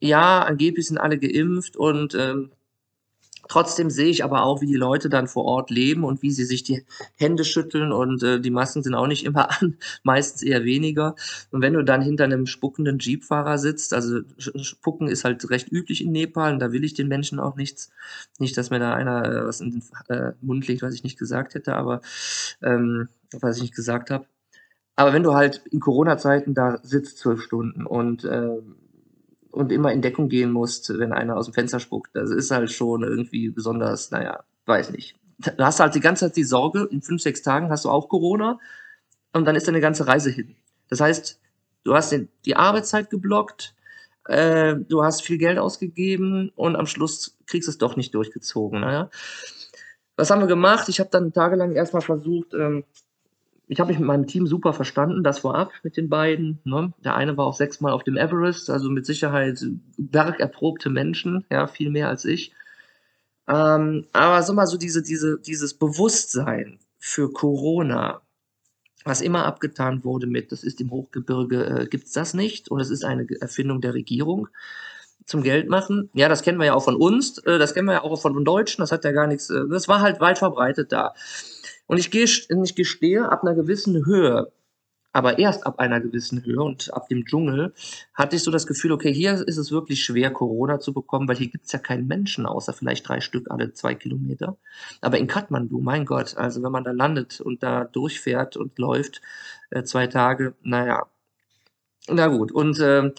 ja, 0.00 0.42
angeblich 0.42 0.86
sind 0.86 0.98
alle 0.98 1.18
geimpft 1.18 1.76
und 1.76 2.14
ähm, 2.14 2.52
Trotzdem 3.48 3.90
sehe 3.90 4.08
ich 4.08 4.24
aber 4.24 4.42
auch, 4.42 4.60
wie 4.60 4.66
die 4.66 4.76
Leute 4.76 5.08
dann 5.08 5.26
vor 5.26 5.44
Ort 5.44 5.70
leben 5.70 6.04
und 6.04 6.22
wie 6.22 6.30
sie 6.30 6.44
sich 6.44 6.62
die 6.62 6.84
Hände 7.16 7.44
schütteln 7.44 7.92
und 7.92 8.22
äh, 8.22 8.40
die 8.40 8.50
Masken 8.50 8.82
sind 8.82 8.94
auch 8.94 9.06
nicht 9.06 9.24
immer 9.24 9.50
an, 9.60 9.76
meistens 10.02 10.42
eher 10.42 10.64
weniger. 10.64 11.14
Und 11.50 11.62
wenn 11.62 11.72
du 11.72 11.82
dann 11.82 12.02
hinter 12.02 12.24
einem 12.24 12.46
spuckenden 12.46 12.98
Jeepfahrer 12.98 13.58
sitzt, 13.58 13.94
also 13.94 14.20
Spucken 14.38 15.08
ist 15.08 15.24
halt 15.24 15.48
recht 15.50 15.72
üblich 15.72 16.02
in 16.02 16.12
Nepal 16.12 16.52
und 16.52 16.60
da 16.60 16.72
will 16.72 16.84
ich 16.84 16.94
den 16.94 17.08
Menschen 17.08 17.40
auch 17.40 17.56
nichts, 17.56 17.90
nicht, 18.38 18.56
dass 18.56 18.70
mir 18.70 18.78
da 18.78 18.94
einer 18.94 19.24
äh, 19.24 19.46
was 19.46 19.60
in 19.60 19.70
den 19.70 19.82
äh, 20.08 20.32
Mund 20.40 20.68
legt, 20.68 20.82
was 20.82 20.94
ich 20.94 21.04
nicht 21.04 21.18
gesagt 21.18 21.54
hätte, 21.54 21.74
aber 21.74 22.02
ähm, 22.62 23.08
was 23.32 23.56
ich 23.56 23.62
nicht 23.62 23.74
gesagt 23.74 24.10
habe. 24.10 24.26
Aber 24.96 25.12
wenn 25.12 25.22
du 25.22 25.34
halt 25.34 25.62
in 25.70 25.80
Corona-Zeiten 25.80 26.54
da 26.54 26.80
sitzt 26.82 27.18
zwölf 27.18 27.42
Stunden 27.42 27.86
und 27.86 28.24
äh, 28.24 28.58
und 29.50 29.72
immer 29.72 29.92
in 29.92 30.02
Deckung 30.02 30.28
gehen 30.28 30.52
musst, 30.52 30.88
wenn 30.98 31.12
einer 31.12 31.36
aus 31.36 31.46
dem 31.46 31.54
Fenster 31.54 31.80
spuckt. 31.80 32.10
Das 32.14 32.30
ist 32.30 32.50
halt 32.50 32.70
schon 32.70 33.02
irgendwie 33.02 33.50
besonders, 33.50 34.10
naja, 34.10 34.44
weiß 34.66 34.90
nicht. 34.90 35.16
Da 35.38 35.66
hast 35.66 35.78
du 35.78 35.84
halt 35.84 35.94
die 35.94 36.00
ganze 36.00 36.26
Zeit 36.26 36.36
die 36.36 36.44
Sorge, 36.44 36.88
in 36.90 37.00
fünf, 37.00 37.22
sechs 37.22 37.42
Tagen 37.42 37.70
hast 37.70 37.84
du 37.84 37.90
auch 37.90 38.08
Corona 38.08 38.58
und 39.32 39.44
dann 39.44 39.56
ist 39.56 39.68
deine 39.68 39.80
ganze 39.80 40.06
Reise 40.06 40.30
hin. 40.30 40.56
Das 40.88 41.00
heißt, 41.00 41.40
du 41.84 41.94
hast 41.94 42.14
die 42.44 42.56
Arbeitszeit 42.56 43.10
geblockt, 43.10 43.74
äh, 44.26 44.76
du 44.76 45.04
hast 45.04 45.22
viel 45.22 45.38
Geld 45.38 45.58
ausgegeben 45.58 46.50
und 46.54 46.76
am 46.76 46.86
Schluss 46.86 47.36
kriegst 47.46 47.68
du 47.68 47.70
es 47.70 47.78
doch 47.78 47.96
nicht 47.96 48.14
durchgezogen. 48.14 48.80
Naja. 48.80 49.10
Was 50.16 50.30
haben 50.30 50.40
wir 50.40 50.48
gemacht? 50.48 50.88
Ich 50.88 50.98
habe 50.98 51.10
dann 51.10 51.32
tagelang 51.32 51.72
erstmal 51.72 52.02
versucht, 52.02 52.52
ähm, 52.52 52.84
ich 53.68 53.80
habe 53.80 53.90
mich 53.90 53.98
mit 53.98 54.06
meinem 54.06 54.26
Team 54.26 54.46
super 54.46 54.72
verstanden, 54.72 55.22
das 55.22 55.40
vorab 55.40 55.72
mit 55.82 55.96
den 55.96 56.08
beiden. 56.08 56.58
Ne? 56.64 56.92
Der 57.04 57.14
eine 57.14 57.36
war 57.36 57.46
auch 57.46 57.54
sechsmal 57.54 57.92
auf 57.92 58.02
dem 58.02 58.16
Everest, 58.16 58.70
also 58.70 58.88
mit 58.88 59.04
Sicherheit 59.04 59.62
bergerprobte 59.98 60.88
Menschen, 60.88 61.44
ja, 61.50 61.66
viel 61.66 61.90
mehr 61.90 62.08
als 62.08 62.24
ich. 62.24 62.52
Ähm, 63.46 64.06
aber 64.12 64.42
so 64.42 64.54
mal 64.54 64.66
so 64.66 64.78
diese, 64.78 65.02
diese, 65.02 65.38
dieses 65.38 65.74
Bewusstsein 65.74 66.78
für 66.98 67.32
Corona, 67.32 68.22
was 69.04 69.20
immer 69.20 69.44
abgetan 69.44 70.02
wurde 70.02 70.26
mit, 70.26 70.50
das 70.50 70.64
ist 70.64 70.80
im 70.80 70.90
Hochgebirge, 70.90 71.64
äh, 71.64 71.86
gibt's 71.86 72.12
das 72.12 72.34
nicht 72.34 72.70
und 72.70 72.80
es 72.80 72.90
ist 72.90 73.04
eine 73.04 73.26
Erfindung 73.40 73.80
der 73.80 73.94
Regierung 73.94 74.48
zum 75.24 75.42
Geld 75.42 75.68
machen. 75.68 76.10
Ja, 76.14 76.28
das 76.28 76.42
kennen 76.42 76.58
wir 76.58 76.66
ja 76.66 76.74
auch 76.74 76.84
von 76.84 76.96
uns, 76.96 77.38
äh, 77.38 77.58
das 77.58 77.74
kennen 77.74 77.86
wir 77.86 77.94
ja 77.94 78.02
auch 78.02 78.20
von 78.20 78.34
den 78.34 78.44
Deutschen, 78.44 78.80
das 78.82 78.92
hat 78.92 79.04
ja 79.04 79.12
gar 79.12 79.26
nichts, 79.26 79.50
äh, 79.50 79.68
das 79.70 79.88
war 79.88 80.00
halt 80.00 80.20
weit 80.20 80.38
verbreitet 80.38 80.90
da. 80.90 81.14
Und 81.88 81.98
ich, 81.98 82.12
gehe, 82.12 82.24
ich 82.24 82.74
gestehe, 82.76 83.28
ab 83.28 83.42
einer 83.42 83.54
gewissen 83.54 84.06
Höhe, 84.06 84.52
aber 85.12 85.38
erst 85.38 85.66
ab 85.66 85.78
einer 85.78 86.00
gewissen 86.00 86.44
Höhe 86.44 86.60
und 86.60 86.92
ab 86.94 87.08
dem 87.08 87.24
Dschungel, 87.24 87.72
hatte 88.14 88.36
ich 88.36 88.42
so 88.42 88.50
das 88.50 88.66
Gefühl, 88.66 88.92
okay, 88.92 89.12
hier 89.12 89.32
ist 89.48 89.56
es 89.56 89.72
wirklich 89.72 90.04
schwer, 90.04 90.30
Corona 90.30 90.78
zu 90.80 90.92
bekommen, 90.92 91.26
weil 91.26 91.36
hier 91.36 91.48
gibt's 91.48 91.72
ja 91.72 91.78
keinen 91.78 92.06
Menschen, 92.06 92.46
außer 92.46 92.74
vielleicht 92.74 93.08
drei 93.08 93.20
Stück 93.20 93.50
alle 93.50 93.72
zwei 93.72 93.94
Kilometer. 93.94 94.58
Aber 95.00 95.18
in 95.18 95.26
Kathmandu, 95.26 95.80
mein 95.80 96.04
Gott, 96.04 96.36
also 96.36 96.62
wenn 96.62 96.72
man 96.72 96.84
da 96.84 96.92
landet 96.92 97.40
und 97.40 97.62
da 97.62 97.84
durchfährt 97.84 98.56
und 98.56 98.78
läuft, 98.78 99.22
äh, 99.70 99.82
zwei 99.82 100.06
Tage, 100.06 100.54
naja, 100.62 101.06
na 102.06 102.26
gut. 102.28 102.52
Und 102.52 102.78
äh, 102.78 103.10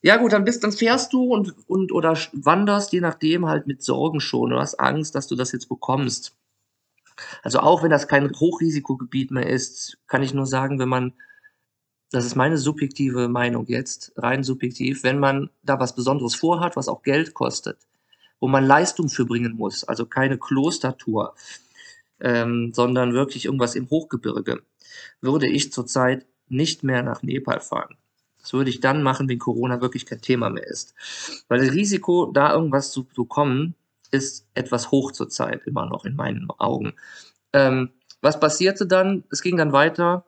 ja 0.00 0.16
gut, 0.16 0.32
dann 0.32 0.44
bist, 0.44 0.64
dann 0.64 0.72
fährst 0.72 1.12
du 1.12 1.24
und, 1.24 1.54
und 1.68 1.92
oder 1.92 2.16
wanderst, 2.32 2.92
je 2.92 3.00
nachdem, 3.00 3.46
halt 3.46 3.66
mit 3.66 3.82
Sorgen 3.82 4.20
schon. 4.20 4.50
Du 4.50 4.58
hast 4.58 4.80
Angst, 4.80 5.14
dass 5.14 5.26
du 5.26 5.36
das 5.36 5.52
jetzt 5.52 5.68
bekommst. 5.68 6.34
Also 7.42 7.60
auch 7.60 7.82
wenn 7.82 7.90
das 7.90 8.08
kein 8.08 8.30
Hochrisikogebiet 8.30 9.30
mehr 9.30 9.48
ist, 9.48 9.98
kann 10.06 10.22
ich 10.22 10.34
nur 10.34 10.46
sagen, 10.46 10.78
wenn 10.78 10.88
man, 10.88 11.12
das 12.10 12.24
ist 12.24 12.36
meine 12.36 12.58
subjektive 12.58 13.28
Meinung 13.28 13.66
jetzt, 13.66 14.12
rein 14.16 14.42
subjektiv, 14.42 15.02
wenn 15.02 15.18
man 15.18 15.50
da 15.62 15.78
was 15.78 15.94
Besonderes 15.94 16.34
vorhat, 16.34 16.76
was 16.76 16.88
auch 16.88 17.02
Geld 17.02 17.34
kostet, 17.34 17.78
wo 18.40 18.48
man 18.48 18.64
Leistung 18.64 19.08
für 19.08 19.24
bringen 19.24 19.56
muss, 19.56 19.84
also 19.84 20.06
keine 20.06 20.38
Klostertour, 20.38 21.34
ähm, 22.20 22.72
sondern 22.74 23.12
wirklich 23.12 23.44
irgendwas 23.44 23.74
im 23.74 23.90
Hochgebirge, 23.90 24.62
würde 25.20 25.48
ich 25.48 25.72
zurzeit 25.72 26.26
nicht 26.48 26.82
mehr 26.82 27.02
nach 27.02 27.22
Nepal 27.22 27.60
fahren. 27.60 27.96
Das 28.40 28.52
würde 28.52 28.70
ich 28.70 28.80
dann 28.80 29.02
machen, 29.02 29.28
wenn 29.28 29.38
Corona 29.38 29.80
wirklich 29.80 30.06
kein 30.06 30.20
Thema 30.20 30.48
mehr 30.48 30.66
ist. 30.66 30.94
Weil 31.48 31.60
das 31.60 31.74
Risiko, 31.74 32.30
da 32.32 32.54
irgendwas 32.54 32.92
zu 32.92 33.04
bekommen, 33.04 33.74
ist 34.10 34.46
etwas 34.54 34.90
hoch 34.90 35.12
zurzeit, 35.12 35.66
immer 35.66 35.86
noch 35.86 36.04
in 36.04 36.16
meinen 36.16 36.48
Augen. 36.58 36.94
Ähm, 37.52 37.90
was 38.20 38.40
passierte 38.40 38.86
dann? 38.86 39.24
Es 39.30 39.42
ging 39.42 39.56
dann 39.56 39.72
weiter. 39.72 40.24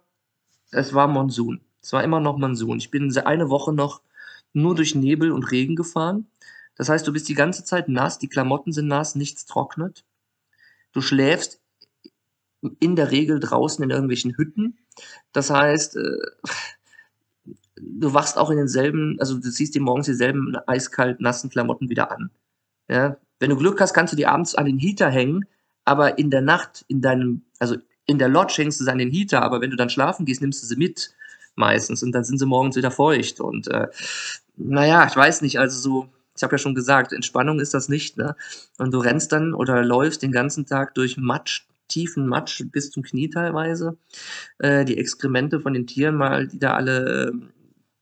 Es 0.71 0.95
war 0.95 1.09
Monsun. 1.09 1.61
Es 1.83 1.93
war 1.93 2.05
immer 2.05 2.21
noch 2.21 2.38
Monsun. 2.38 2.79
Ich 2.79 2.90
bin 2.90 3.16
eine 3.19 3.51
Woche 3.51 3.73
noch 3.73 4.03
nur 4.53 4.75
durch 4.75 4.95
Nebel 4.95 5.33
und 5.33 5.51
Regen 5.51 5.77
gefahren. 5.77 6.27
Das 6.77 6.88
heißt, 6.88 7.07
du 7.07 7.12
bist 7.12 7.29
die 7.29 7.35
ganze 7.35 7.64
Zeit 7.64 7.88
nass, 7.88 8.19
die 8.19 8.29
Klamotten 8.29 8.73
sind 8.73 8.88
nass, 8.88 9.14
nichts 9.14 9.45
trocknet. 9.47 10.05
Du 10.93 11.01
schläfst 11.01 11.61
in 12.79 12.97
der 12.97 13.11
Regel 13.11 13.40
draußen 13.40 13.83
in 13.83 13.90
irgendwelchen 13.90 14.37
Hütten. 14.37 14.79
Das 15.33 15.51
heißt, 15.51 15.97
äh, 15.97 16.19
du 17.77 18.14
wachst 18.14 18.38
auch 18.38 18.51
in 18.51 18.57
denselben, 18.57 19.16
also 19.21 19.38
du 19.38 19.51
ziehst 19.51 19.75
dir 19.75 19.81
morgens 19.81 20.07
dieselben 20.07 20.57
eiskalt 20.66 21.21
nassen 21.21 21.51
Klamotten 21.51 21.88
wieder 21.88 22.11
an. 22.11 22.31
Ja, 22.88 23.16
wenn 23.40 23.50
du 23.50 23.57
Glück 23.57 23.81
hast, 23.81 23.94
kannst 23.94 24.12
du 24.12 24.16
die 24.16 24.26
abends 24.26 24.55
an 24.55 24.66
den 24.66 24.79
Heater 24.79 25.11
hängen, 25.11 25.46
aber 25.85 26.18
in 26.18 26.31
der 26.31 26.42
Nacht, 26.42 26.85
in 26.87 27.00
deinem, 27.00 27.42
also 27.59 27.76
in 28.07 28.18
der 28.18 28.29
Lodge 28.29 28.55
hängst 28.59 28.79
du 28.81 28.85
sie 28.85 28.92
an 28.92 28.98
den 28.98 29.11
Heater, 29.11 29.42
aber 29.42 29.61
wenn 29.61 29.70
du 29.70 29.76
dann 29.76 29.90
schlafen 29.90 30.26
gehst, 30.26 30.40
nimmst 30.40 30.62
du 30.62 30.66
sie 30.66 30.76
mit 30.76 31.14
meistens 31.57 32.03
und 32.03 32.12
dann 32.12 32.24
sind 32.24 32.38
sie 32.38 32.46
morgens 32.46 32.76
wieder 32.76 32.90
feucht. 32.90 33.40
Und 33.40 33.68
äh, 33.68 33.88
naja, 34.57 35.07
ich 35.07 35.16
weiß 35.16 35.42
nicht, 35.42 35.59
also 35.59 35.79
so, 35.79 36.09
ich 36.37 36.42
habe 36.42 36.55
ja 36.55 36.59
schon 36.59 36.74
gesagt, 36.74 37.12
Entspannung 37.12 37.61
ist 37.61 37.74
das 37.74 37.88
nicht, 37.88 38.16
ne? 38.16 38.37
Und 38.79 38.92
du 38.92 38.98
rennst 38.98 39.33
dann 39.33 39.55
oder 39.55 39.83
läufst 39.85 40.22
den 40.22 40.33
ganzen 40.33 40.66
Tag 40.66 40.94
durch 40.94 41.16
Matsch, 41.16 41.66
tiefen 41.88 42.26
Matsch 42.26 42.62
bis 42.70 42.90
zum 42.90 43.03
Knie 43.03 43.31
teilweise. 43.31 43.96
Äh, 44.59 44.85
die 44.85 44.98
Exkremente 44.98 45.61
von 45.61 45.74
den 45.74 45.87
Tieren 45.87 46.16
mal, 46.16 46.46
die 46.46 46.59
da 46.59 46.74
alle 46.74 47.29
äh, 47.29 47.33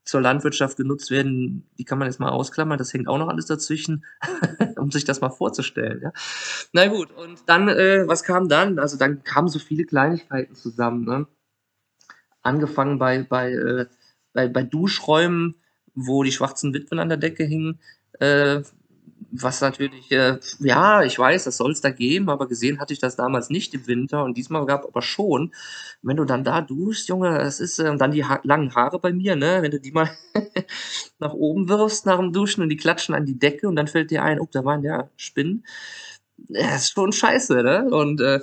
zur 0.09 0.21
Landwirtschaft 0.21 0.77
genutzt 0.77 1.11
werden, 1.11 1.69
die 1.79 1.85
kann 1.85 1.99
man 1.99 2.09
jetzt 2.09 2.19
mal 2.19 2.31
ausklammern, 2.31 2.79
das 2.79 2.95
hängt 2.95 3.09
auch 3.09 3.19
noch 3.19 3.29
alles 3.29 3.47
dazwischen, 3.47 4.05
um 4.77 4.91
sich 4.91 5.05
das 5.05 5.21
mal 5.21 5.31
vorzustellen. 5.31 6.01
Ja. 6.03 6.13
Na 6.73 6.87
gut, 6.87 7.11
und 7.13 7.41
dann, 7.47 7.69
äh, 7.69 8.05
was 8.07 8.25
kam 8.25 8.49
dann? 8.49 8.79
Also 8.79 8.97
dann 8.97 9.23
kamen 9.23 9.49
so 9.49 9.59
viele 9.59 9.85
Kleinigkeiten 9.85 10.55
zusammen. 10.55 11.05
Ne? 11.05 11.27
angefangen 12.43 12.99
bei, 12.99 13.23
bei, 13.23 13.53
äh, 13.53 13.87
bei, 14.33 14.49
bei 14.49 14.63
Duschräumen, 14.63 15.57
wo 15.95 16.23
die 16.23 16.33
schwarzen 16.33 16.75
Witwen 16.75 16.99
an 16.99 17.09
der 17.09 17.19
Decke 17.19 17.45
hingen, 17.45 17.81
äh, 18.21 18.63
was 19.31 19.61
natürlich, 19.61 20.11
äh, 20.13 20.39
ja, 20.61 21.03
ich 21.03 21.19
weiß, 21.19 21.45
das 21.45 21.57
soll 21.57 21.73
es 21.73 21.81
da 21.81 21.91
geben, 21.91 22.31
aber 22.31 22.49
gesehen 22.49 22.81
hatte 22.81 22.93
ich 22.93 22.99
das 22.99 23.17
damals 23.17 23.51
nicht 23.51 23.75
im 23.75 23.87
Winter 23.87 24.25
und 24.25 24.37
diesmal 24.37 24.67
gab 24.67 24.85
aber 24.85 25.03
schon. 25.03 25.53
Wenn 26.03 26.17
du 26.17 26.25
dann 26.25 26.45
da 26.45 26.61
duschst, 26.61 27.09
Junge, 27.09 27.39
das 27.39 27.61
ist 27.61 27.79
äh, 27.79 27.97
dann 27.97 28.13
die 28.13 28.25
ha 28.25 28.41
langen 28.45 28.75
Haare 28.75 28.99
bei 28.99 29.13
mir, 29.13 29.37
ne? 29.37 29.59
Wenn 29.63 29.71
du 29.71 29.81
die 29.81 29.93
mal 29.93 30.11
nach 31.19 31.33
oben 31.33 31.69
wirfst 31.69 32.07
nach 32.07 32.19
dem 32.19 32.33
Duschen 32.33 32.63
und 32.63 32.69
die 32.69 32.77
klatschen 32.77 33.15
an 33.15 33.27
die 33.27 33.39
Decke 33.39 33.69
und 33.69 33.77
dann 33.77 33.89
fällt 33.89 34.11
dir 34.11 34.23
ein, 34.23 34.41
oh, 34.41 34.49
da 34.51 34.65
waren 34.65 34.83
ja 34.83 35.11
Spinnen. 35.17 35.65
Das 36.49 36.85
ist 36.85 36.93
schon 36.93 37.13
scheiße, 37.13 37.63
ne? 37.63 37.89
Und 37.91 38.21
äh, 38.21 38.41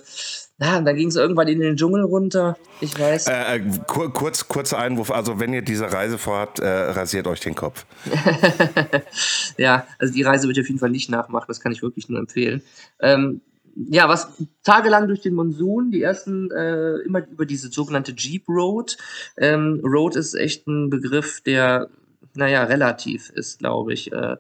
ja, 0.58 0.78
und 0.78 0.86
dann 0.86 0.96
ging 0.96 1.10
es 1.10 1.16
irgendwann 1.16 1.50
in 1.50 1.60
den 1.60 1.76
Dschungel 1.76 2.04
runter. 2.04 2.58
Ich 2.80 2.98
weiß. 2.98 3.28
Äh, 3.28 3.58
äh 3.58 3.62
kur 3.88 4.14
kurz, 4.14 4.48
kurzer 4.48 4.78
Einwurf. 4.78 5.12
Also, 5.12 5.40
wenn 5.40 5.54
ihr 5.54 5.62
diese 5.62 5.92
Reise 5.92 6.18
vorhabt, 6.18 6.60
äh, 6.60 6.68
rasiert 6.68 7.28
euch 7.28 7.42
den 7.42 7.56
Kopf. 7.56 7.86
ja, 9.58 9.86
also 10.00 10.14
die 10.14 10.24
Reise 10.24 10.48
würde 10.48 10.60
ich 10.60 10.66
auf 10.66 10.70
jeden 10.70 10.80
Fall 10.80 10.92
nicht 10.92 11.10
nachmachen. 11.10 11.46
Das 11.50 11.60
kann 11.60 11.74
ich 11.74 11.82
wirklich 11.82 12.08
nur 12.08 12.20
empfehlen. 12.20 12.62
Ähm, 13.02 13.42
ja, 13.76 14.08
was 14.08 14.30
tagelang 14.64 15.08
durch 15.08 15.20
den 15.20 15.34
Monsun, 15.34 15.92
die 15.92 16.02
ersten 16.02 16.50
äh, 16.52 17.00
immer 17.00 17.28
über 17.28 17.46
diese 17.46 17.70
sogenannte 17.70 18.14
Jeep 18.14 18.48
Road. 18.48 18.98
Ähm, 19.38 19.82
Road 19.84 20.16
ist 20.16 20.34
echt 20.34 20.68
ein 20.68 20.90
Begriff, 20.90 21.42
der, 21.42 21.90
naja, 22.34 22.64
relativ 22.64 23.30
ist, 23.32 23.60
glaube 23.60 23.94
ich. 23.94 24.14
Äh, 24.14 24.38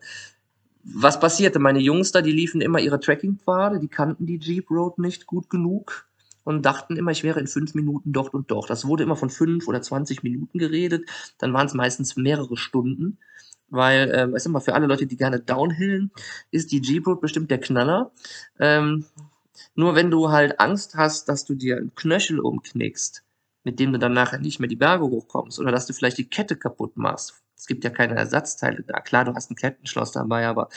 was 0.85 1.19
passierte? 1.19 1.59
Meine 1.59 1.79
Jungs 1.79 2.11
da, 2.11 2.21
die 2.21 2.31
liefen 2.31 2.61
immer 2.61 2.79
ihre 2.79 2.99
Trekkingpfade, 2.99 3.79
die 3.79 3.87
kannten 3.87 4.25
die 4.25 4.39
Jeep 4.39 4.69
Road 4.69 4.99
nicht 4.99 5.25
gut 5.25 5.49
genug 5.49 6.07
und 6.43 6.65
dachten 6.65 6.95
immer, 6.95 7.11
ich 7.11 7.23
wäre 7.23 7.39
in 7.39 7.47
fünf 7.47 7.73
Minuten 7.73 8.13
dort 8.13 8.33
und 8.33 8.51
dort. 8.51 8.69
Das 8.69 8.85
wurde 8.85 9.03
immer 9.03 9.15
von 9.15 9.31
fünf 9.31 9.67
oder 9.67 9.81
zwanzig 9.81 10.21
Minuten 10.21 10.59
geredet. 10.59 11.09
Dann 11.39 11.53
waren 11.53 11.65
es 11.65 11.73
meistens 11.73 12.15
mehrere 12.15 12.55
Stunden, 12.55 13.17
weil, 13.67 14.11
äh, 14.11 14.31
weißt 14.31 14.45
du 14.45 14.51
mal, 14.51 14.59
für 14.59 14.75
alle 14.75 14.85
Leute, 14.85 15.07
die 15.07 15.17
gerne 15.17 15.39
downhillen, 15.39 16.11
ist 16.51 16.71
die 16.71 16.81
Jeep 16.81 17.07
Road 17.07 17.19
bestimmt 17.19 17.49
der 17.49 17.59
Knaller. 17.59 18.11
Ähm, 18.59 19.05
nur 19.73 19.95
wenn 19.95 20.11
du 20.11 20.29
halt 20.29 20.59
Angst 20.59 20.95
hast, 20.95 21.29
dass 21.29 21.45
du 21.45 21.55
dir 21.55 21.77
einen 21.77 21.95
Knöchel 21.95 22.39
umknickst, 22.39 23.23
mit 23.63 23.79
dem 23.79 23.91
du 23.91 23.97
dann 23.97 24.13
nachher 24.13 24.39
nicht 24.39 24.59
mehr 24.59 24.69
die 24.69 24.75
Berge 24.75 25.05
hochkommst 25.05 25.59
oder 25.59 25.71
dass 25.71 25.87
du 25.87 25.93
vielleicht 25.93 26.19
die 26.19 26.29
Kette 26.29 26.55
kaputt 26.55 26.95
machst 26.95 27.41
es 27.57 27.67
gibt 27.67 27.83
ja 27.83 27.89
keine 27.89 28.15
Ersatzteile 28.15 28.83
da. 28.83 28.99
Klar, 28.99 29.25
du 29.25 29.33
hast 29.33 29.51
ein 29.51 29.55
Kettenschloss 29.55 30.11
dabei, 30.11 30.47
aber 30.47 30.69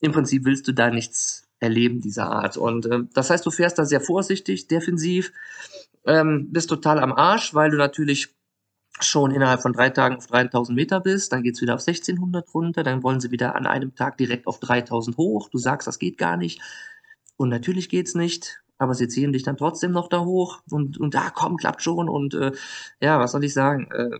im 0.00 0.12
Prinzip 0.12 0.44
willst 0.44 0.68
du 0.68 0.72
da 0.72 0.90
nichts 0.90 1.48
erleben 1.60 2.00
dieser 2.00 2.30
Art. 2.30 2.56
Und 2.56 2.86
äh, 2.86 3.00
das 3.14 3.30
heißt, 3.30 3.44
du 3.44 3.50
fährst 3.50 3.78
da 3.78 3.84
sehr 3.84 4.00
vorsichtig, 4.00 4.68
defensiv, 4.68 5.32
ähm, 6.06 6.48
bist 6.52 6.68
total 6.68 6.98
am 7.00 7.12
Arsch, 7.12 7.54
weil 7.54 7.70
du 7.70 7.76
natürlich 7.76 8.34
schon 9.00 9.30
innerhalb 9.30 9.60
von 9.60 9.72
drei 9.72 9.90
Tagen 9.90 10.16
auf 10.16 10.26
3000 10.26 10.74
Meter 10.74 11.00
bist, 11.00 11.32
dann 11.32 11.42
geht's 11.42 11.60
wieder 11.60 11.74
auf 11.74 11.86
1600 11.86 12.52
runter, 12.52 12.82
dann 12.82 13.02
wollen 13.02 13.20
sie 13.20 13.30
wieder 13.30 13.54
an 13.54 13.66
einem 13.66 13.94
Tag 13.94 14.18
direkt 14.18 14.46
auf 14.46 14.58
3000 14.58 15.16
hoch. 15.16 15.48
Du 15.50 15.58
sagst, 15.58 15.86
das 15.86 15.98
geht 15.98 16.18
gar 16.18 16.36
nicht. 16.36 16.60
Und 17.36 17.48
natürlich 17.48 17.88
geht's 17.88 18.14
nicht, 18.14 18.60
aber 18.78 18.94
sie 18.94 19.08
ziehen 19.08 19.32
dich 19.32 19.44
dann 19.44 19.56
trotzdem 19.56 19.92
noch 19.92 20.08
da 20.08 20.20
hoch 20.24 20.60
und, 20.70 20.98
und 20.98 21.14
da 21.14 21.26
ah, 21.26 21.30
komm, 21.30 21.56
klappt 21.56 21.82
schon. 21.82 22.08
Und 22.08 22.34
äh, 22.34 22.52
ja, 23.00 23.20
was 23.20 23.32
soll 23.32 23.44
ich 23.44 23.54
sagen? 23.54 23.88
Äh, 23.92 24.18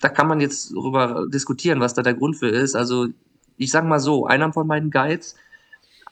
da 0.00 0.08
kann 0.08 0.28
man 0.28 0.40
jetzt 0.40 0.72
darüber 0.72 1.26
diskutieren, 1.28 1.80
was 1.80 1.94
da 1.94 2.02
der 2.02 2.14
Grund 2.14 2.36
für 2.36 2.48
ist. 2.48 2.76
Also 2.76 3.08
ich 3.56 3.70
sag 3.70 3.84
mal 3.84 4.00
so, 4.00 4.26
einer 4.26 4.52
von 4.52 4.66
meinen 4.66 4.90
Guides, 4.90 5.34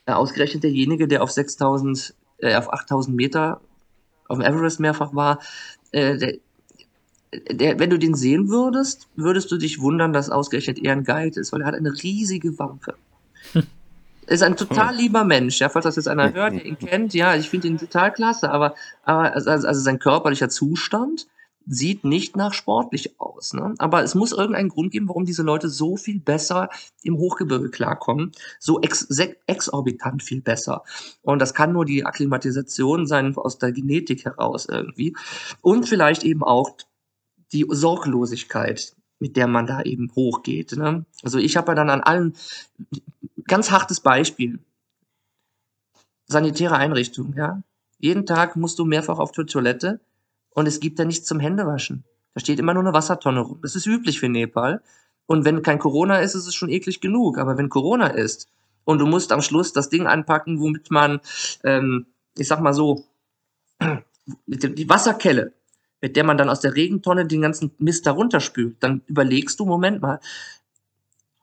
äh, 0.07 0.13
ausgerechnet 0.13 0.65
derjenige, 0.65 1.09
der 1.09 1.23
auf 1.23 1.31
6000, 1.31 2.15
äh, 2.39 2.57
auf 2.57 2.73
8000 2.73 3.17
Meter 3.17 3.61
auf 4.29 4.39
dem 4.39 4.47
Everest 4.47 4.81
mehrfach 4.81 5.15
war, 5.15 5.41
äh, 5.93 6.17
der, 6.17 6.35
der, 7.53 7.79
wenn 7.79 7.91
du 7.91 7.99
den 7.99 8.15
sehen 8.15 8.49
würdest, 8.49 9.09
würdest 9.15 9.51
du 9.53 9.57
dich 9.57 9.81
wundern, 9.81 10.13
dass 10.13 10.31
ausgerechnet 10.31 10.79
er 10.79 10.93
ein 10.93 11.05
Guide 11.05 11.39
ist, 11.39 11.53
weil 11.53 11.61
er 11.61 11.69
hat 11.69 11.75
eine 11.75 11.93
riesige 12.03 12.59
Wampe. 12.59 12.95
ist 14.27 14.43
ein 14.43 14.57
total 14.57 14.97
lieber 14.97 15.25
Mensch, 15.25 15.61
ja, 15.61 15.69
falls 15.69 15.85
das 15.85 15.97
jetzt 15.97 16.09
einer 16.09 16.33
hört, 16.33 16.55
der 16.55 16.65
ihn 16.65 16.79
kennt, 16.79 17.15
ja, 17.15 17.37
ich 17.37 17.49
finde 17.49 17.69
ihn 17.69 17.79
total 17.79 18.13
klasse, 18.13 18.51
aber, 18.51 18.75
aber 19.05 19.33
also, 19.35 19.51
also 19.51 19.81
sein 19.81 19.99
körperlicher 19.99 20.49
Zustand 20.49 21.27
sieht 21.67 22.05
nicht 22.05 22.37
nach 22.37 22.55
sportlich 22.55 23.21
aus. 23.21 23.53
Ne? 23.53 23.75
Aber 23.79 24.03
es 24.03 24.15
muss 24.15 24.33
irgendeinen 24.33 24.69
Grund 24.69 24.93
geben, 24.93 25.09
warum 25.09 25.25
diese 25.25 25.43
Leute 25.43 25.69
so 25.69 25.97
viel 25.97 26.21
besser 26.21 26.71
im 27.03 27.19
Hochgebirge 27.19 27.71
klarkommen, 27.71 28.33
so 28.61 28.81
ex 28.81 29.09
exorbitant 29.47 30.23
viel 30.23 30.41
besser. 30.41 30.85
Und 31.23 31.41
das 31.41 31.55
kann 31.55 31.73
nur 31.73 31.85
die 31.85 32.05
Akklimatisation 32.05 33.07
sein 33.07 33.37
aus 33.37 33.59
der 33.59 33.73
Genetik 33.73 34.25
heraus 34.25 34.67
irgendwie. 34.67 35.17
Und 35.61 35.89
vielleicht 35.89 36.23
eben 36.23 36.45
auch 36.45 36.77
die 37.53 37.67
Sorglosigkeit, 37.69 38.95
mit 39.19 39.37
der 39.37 39.49
man 39.49 39.67
da 39.67 39.83
eben 39.83 40.13
hochgeht. 40.15 40.73
Ne? 40.77 41.05
Also 41.23 41.39
ich 41.39 41.57
habe 41.57 41.73
ja 41.73 41.75
dann 41.75 41.91
an 41.91 42.03
allen, 42.03 42.35
ganz 43.47 43.71
hartes 43.71 44.01
Beispiel, 44.01 44.61
sanitäre 46.27 46.77
Einrichtungen, 46.77 47.35
ja. 47.37 47.63
Jeden 47.99 48.27
Tag 48.27 48.57
musst 48.57 48.79
du 48.79 48.85
mehrfach 48.85 49.19
auf 49.19 49.33
die 49.33 49.47
Toilette 49.47 50.01
und 50.57 50.67
es 50.67 50.81
gibt 50.81 50.99
da 50.99 51.05
nichts 51.05 51.27
zum 51.27 51.39
Händewaschen. 51.39 52.03
Da 52.33 52.41
steht 52.41 52.59
immer 52.59 52.73
nur 52.73 52.83
eine 52.83 52.95
Wassertonne 52.95 53.41
rum. 53.41 53.59
Das 53.63 53.77
ist 53.77 53.87
üblich 53.87 54.19
für 54.19 54.31
Nepal. 54.31 54.83
Und 55.27 55.45
wenn 55.45 55.61
kein 55.63 55.79
Corona 55.79 56.21
ist, 56.21 56.35
ist 56.35 56.47
es 56.47 56.55
schon 56.55 56.71
eklig 56.71 57.03
genug. 57.03 57.39
Aber 57.39 57.59
wenn 57.59 57.69
Corona 57.69 58.07
ist 58.07 58.49
und 58.85 58.99
du 58.99 59.07
musst 59.07 59.33
am 59.33 59.43
Schluss 59.43 59.75
das 59.75 59.91
Ding 59.91 60.07
anpacken, 60.07 60.59
womit 60.59 60.91
man, 60.91 61.21
ähm, 61.63 62.07
ich 62.39 62.49
sag 62.49 62.61
mal 62.61 62.73
so, 62.73 63.05
die 64.47 64.89
Wasserkelle, 64.89 65.53
mit 66.01 66.17
der 66.17 66.25
man 66.25 66.39
dann 66.39 66.49
aus 66.49 66.61
der 66.61 66.75
Regentonne 66.75 67.27
den 67.27 67.43
ganzen 67.43 67.73
Mist 67.79 68.07
da 68.07 68.13
runterspült, 68.13 68.77
dann 68.81 69.03
überlegst 69.07 69.61
du, 69.61 69.67
Moment 69.67 70.01
mal, 70.01 70.21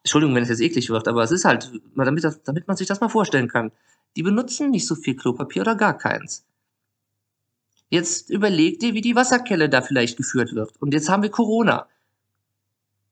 Entschuldigung, 0.02 0.34
wenn 0.34 0.43
es 0.43 0.49
jetzt 0.49 0.62
eklig 0.62 0.89
wird, 0.89 1.08
aber 1.08 1.21
es 1.21 1.32
ist 1.32 1.45
halt, 1.45 1.71
damit, 1.95 2.23
das, 2.23 2.41
damit 2.41 2.67
man 2.67 2.78
sich 2.78 2.88
das 2.88 2.99
mal 2.99 3.10
vorstellen 3.10 3.47
kann. 3.47 3.71
Die 4.15 4.23
benutzen 4.23 4.71
nicht 4.71 4.88
so 4.88 4.95
viel 4.95 5.15
Klopapier 5.15 5.62
oder 5.62 5.76
gar 5.76 5.97
keins. 5.97 6.45
Jetzt 7.93 8.32
überleg 8.32 8.79
dir, 8.79 8.95
wie 8.95 9.01
die 9.01 9.15
Wasserkelle 9.15 9.69
da 9.69 9.84
vielleicht 9.84 10.17
geführt 10.17 10.56
wird. 10.56 10.71
Und 10.82 10.95
jetzt 10.95 11.10
haben 11.10 11.21
wir 11.21 11.29
Corona. 11.29 11.86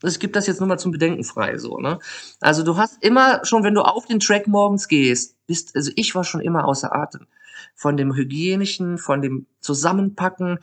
Es 0.02 0.17
gibt 0.17 0.36
das 0.36 0.48
jetzt 0.48 0.60
nur 0.60 0.67
mal 0.67 0.80
zum 0.80 0.91
Bedenken 0.91 1.24
frei, 1.24 1.60
so, 1.60 1.78
ne? 1.78 2.00
Also 2.39 2.63
du 2.63 2.78
hast 2.78 2.98
immer 3.04 3.46
schon, 3.46 3.63
wenn 3.63 3.76
du 3.76 3.84
auf 3.84 4.08
den 4.08 4.20
Track 4.20 4.48
morgens 4.48 4.88
gehst, 4.88 5.36
bist, 5.46 5.76
also 5.76 5.91
ich 5.96 6.15
war 6.15 6.24
schon 6.24 6.41
immer 6.41 6.65
außer 6.65 6.96
Atem. 6.96 7.28
Von 7.76 7.96
dem 7.96 8.15
Hygienischen, 8.15 8.98
von 8.98 9.22
dem 9.22 9.46
Zusammenpacken. 9.60 10.58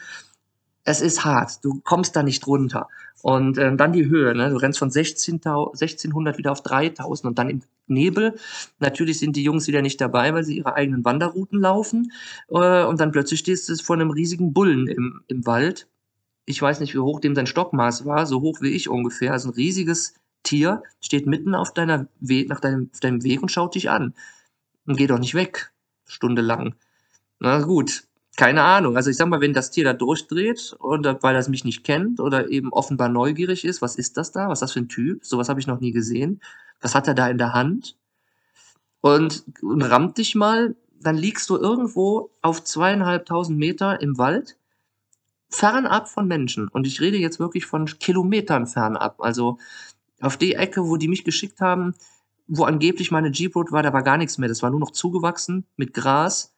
Es 0.88 1.02
ist 1.02 1.22
hart. 1.22 1.62
Du 1.66 1.82
kommst 1.84 2.16
da 2.16 2.22
nicht 2.22 2.46
runter. 2.46 2.88
Und 3.20 3.58
äh, 3.58 3.76
dann 3.76 3.92
die 3.92 4.06
Höhe, 4.06 4.34
ne? 4.34 4.48
du 4.48 4.56
rennst 4.56 4.78
von 4.78 4.90
16 4.90 5.34
1600 5.44 6.38
wieder 6.38 6.50
auf 6.50 6.62
3000 6.62 7.26
und 7.28 7.38
dann 7.38 7.50
im 7.50 7.60
Nebel. 7.88 8.38
Natürlich 8.78 9.18
sind 9.18 9.36
die 9.36 9.42
Jungs 9.42 9.66
wieder 9.66 9.82
nicht 9.82 10.00
dabei, 10.00 10.32
weil 10.32 10.44
sie 10.44 10.56
ihre 10.56 10.76
eigenen 10.76 11.04
Wanderrouten 11.04 11.60
laufen. 11.60 12.10
Äh, 12.48 12.84
und 12.84 13.00
dann 13.00 13.12
plötzlich 13.12 13.40
stehst 13.40 13.68
du 13.68 13.76
vor 13.76 13.96
einem 13.96 14.10
riesigen 14.10 14.54
Bullen 14.54 14.86
im, 14.86 15.20
im 15.26 15.44
Wald. 15.44 15.88
Ich 16.46 16.62
weiß 16.62 16.80
nicht, 16.80 16.94
wie 16.94 17.00
hoch 17.00 17.20
dem 17.20 17.34
sein 17.34 17.46
Stockmaß 17.46 18.06
war, 18.06 18.24
so 18.24 18.40
hoch 18.40 18.62
wie 18.62 18.70
ich 18.70 18.88
ungefähr. 18.88 19.32
Also 19.32 19.50
ein 19.50 19.54
riesiges 19.56 20.14
Tier 20.42 20.82
steht 21.02 21.26
mitten 21.26 21.54
auf, 21.54 21.74
deiner 21.74 22.08
We 22.20 22.46
nach 22.48 22.60
deinem, 22.60 22.88
auf 22.94 23.00
deinem 23.00 23.22
Weg 23.24 23.42
und 23.42 23.52
schaut 23.52 23.74
dich 23.74 23.90
an. 23.90 24.14
Und 24.86 24.96
geh 24.96 25.06
doch 25.06 25.18
nicht 25.18 25.34
weg, 25.34 25.70
stundenlang. 26.06 26.76
Na 27.40 27.60
gut, 27.60 28.07
keine 28.38 28.62
Ahnung. 28.62 28.96
Also 28.96 29.10
ich 29.10 29.16
sag 29.16 29.28
mal, 29.28 29.40
wenn 29.40 29.52
das 29.52 29.72
Tier 29.72 29.82
da 29.82 29.92
durchdreht 29.92 30.76
oder 30.78 31.20
weil 31.24 31.34
das 31.34 31.48
mich 31.48 31.64
nicht 31.64 31.82
kennt 31.82 32.20
oder 32.20 32.48
eben 32.48 32.72
offenbar 32.72 33.08
neugierig 33.08 33.64
ist, 33.64 33.82
was 33.82 33.96
ist 33.96 34.16
das 34.16 34.30
da? 34.30 34.48
Was 34.48 34.58
ist 34.58 34.60
das 34.60 34.72
für 34.74 34.78
ein 34.78 34.88
Typ? 34.88 35.24
Sowas 35.24 35.48
habe 35.48 35.58
ich 35.58 35.66
noch 35.66 35.80
nie 35.80 35.90
gesehen. 35.90 36.40
Was 36.80 36.94
hat 36.94 37.08
er 37.08 37.14
da 37.14 37.28
in 37.28 37.38
der 37.38 37.52
Hand? 37.52 37.96
Und, 39.00 39.42
und 39.60 39.82
rammt 39.82 40.18
dich 40.18 40.36
mal, 40.36 40.76
dann 41.00 41.16
liegst 41.16 41.50
du 41.50 41.56
irgendwo 41.56 42.30
auf 42.40 42.62
zweieinhalbtausend 42.62 43.58
Meter 43.58 44.00
im 44.00 44.18
Wald, 44.18 44.56
fernab 45.50 46.08
von 46.08 46.28
Menschen. 46.28 46.68
Und 46.68 46.86
ich 46.86 47.00
rede 47.00 47.16
jetzt 47.16 47.40
wirklich 47.40 47.66
von 47.66 47.86
Kilometern 47.86 48.68
fernab. 48.68 49.20
Also 49.20 49.58
auf 50.20 50.36
die 50.36 50.54
Ecke, 50.54 50.86
wo 50.86 50.96
die 50.96 51.08
mich 51.08 51.24
geschickt 51.24 51.60
haben, 51.60 51.96
wo 52.46 52.62
angeblich 52.62 53.10
meine 53.10 53.32
Jeep 53.32 53.56
Road 53.56 53.72
war, 53.72 53.82
da 53.82 53.92
war 53.92 54.04
gar 54.04 54.16
nichts 54.16 54.38
mehr. 54.38 54.48
Das 54.48 54.62
war 54.62 54.70
nur 54.70 54.78
noch 54.78 54.92
zugewachsen 54.92 55.66
mit 55.76 55.92
Gras 55.92 56.54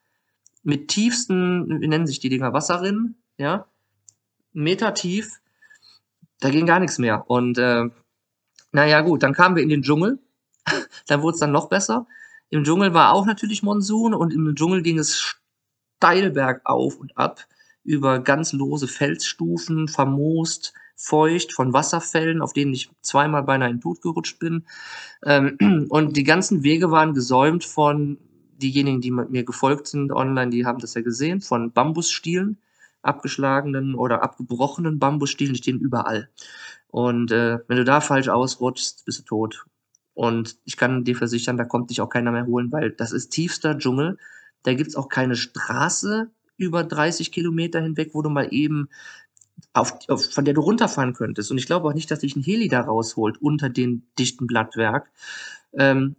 mit 0.63 0.89
tiefsten, 0.89 1.81
wie 1.81 1.87
nennen 1.87 2.07
sich 2.07 2.19
die 2.19 2.29
Dinger, 2.29 2.53
Wasserrinnen, 2.53 3.15
ja, 3.37 3.65
Meter 4.53 4.93
tief, 4.93 5.39
da 6.39 6.49
ging 6.49 6.65
gar 6.65 6.79
nichts 6.79 6.97
mehr. 6.97 7.29
Und 7.29 7.57
äh, 7.57 7.89
naja, 8.71 9.01
gut, 9.01 9.23
dann 9.23 9.33
kamen 9.33 9.55
wir 9.55 9.63
in 9.63 9.69
den 9.69 9.81
Dschungel, 9.81 10.19
dann 11.07 11.21
wurde 11.21 11.35
es 11.35 11.39
dann 11.39 11.51
noch 11.51 11.69
besser. 11.69 12.07
Im 12.49 12.63
Dschungel 12.63 12.93
war 12.93 13.13
auch 13.13 13.25
natürlich 13.25 13.63
Monsun 13.63 14.13
und 14.13 14.33
im 14.33 14.53
Dschungel 14.55 14.81
ging 14.81 14.99
es 14.99 15.17
steil 15.17 16.31
bergauf 16.31 16.97
und 16.97 17.17
ab 17.17 17.47
über 17.83 18.19
ganz 18.19 18.53
lose 18.53 18.87
Felsstufen, 18.87 19.87
vermoost, 19.87 20.73
feucht 20.95 21.53
von 21.53 21.73
Wasserfällen, 21.73 22.41
auf 22.41 22.53
denen 22.53 22.73
ich 22.73 22.91
zweimal 23.01 23.43
beinahe 23.43 23.69
in 23.69 23.77
den 23.77 23.81
Tod 23.81 24.01
gerutscht 24.01 24.37
bin. 24.39 24.65
Ähm, 25.25 25.87
und 25.89 26.17
die 26.17 26.23
ganzen 26.23 26.63
Wege 26.63 26.91
waren 26.91 27.13
gesäumt 27.13 27.63
von 27.63 28.17
diejenigen, 28.61 29.01
die 29.01 29.11
mir 29.11 29.43
gefolgt 29.43 29.87
sind 29.87 30.11
online, 30.11 30.51
die 30.51 30.65
haben 30.65 30.79
das 30.79 30.93
ja 30.93 31.01
gesehen, 31.01 31.41
von 31.41 31.71
Bambusstielen, 31.71 32.57
abgeschlagenen 33.01 33.95
oder 33.95 34.23
abgebrochenen 34.23 34.99
Bambusstielen, 34.99 35.53
die 35.53 35.59
stehen 35.59 35.79
überall. 35.79 36.29
Und 36.87 37.31
äh, 37.31 37.59
wenn 37.67 37.77
du 37.77 37.85
da 37.85 38.01
falsch 38.01 38.29
ausrutschst, 38.29 39.05
bist 39.05 39.19
du 39.19 39.23
tot. 39.23 39.65
Und 40.13 40.57
ich 40.65 40.77
kann 40.77 41.03
dir 41.03 41.15
versichern, 41.15 41.57
da 41.57 41.63
kommt 41.63 41.89
dich 41.89 42.01
auch 42.01 42.09
keiner 42.09 42.31
mehr 42.31 42.45
holen, 42.45 42.71
weil 42.71 42.91
das 42.91 43.11
ist 43.11 43.29
tiefster 43.29 43.77
Dschungel. 43.77 44.17
Da 44.63 44.73
gibt's 44.73 44.95
auch 44.95 45.09
keine 45.09 45.35
Straße 45.35 46.29
über 46.57 46.83
30 46.83 47.31
Kilometer 47.31 47.81
hinweg, 47.81 48.11
wo 48.13 48.21
du 48.21 48.29
mal 48.29 48.49
eben 48.51 48.89
auf, 49.73 49.97
auf, 50.09 50.31
von 50.31 50.45
der 50.45 50.53
du 50.53 50.61
runterfahren 50.61 51.13
könntest. 51.13 51.49
Und 51.49 51.57
ich 51.57 51.65
glaube 51.65 51.87
auch 51.87 51.93
nicht, 51.93 52.11
dass 52.11 52.19
dich 52.19 52.35
ein 52.35 52.43
Heli 52.43 52.67
da 52.67 52.81
rausholt 52.81 53.41
unter 53.41 53.69
dem 53.69 54.03
dichten 54.19 54.47
Blattwerk. 54.47 55.09
Ähm, 55.73 56.15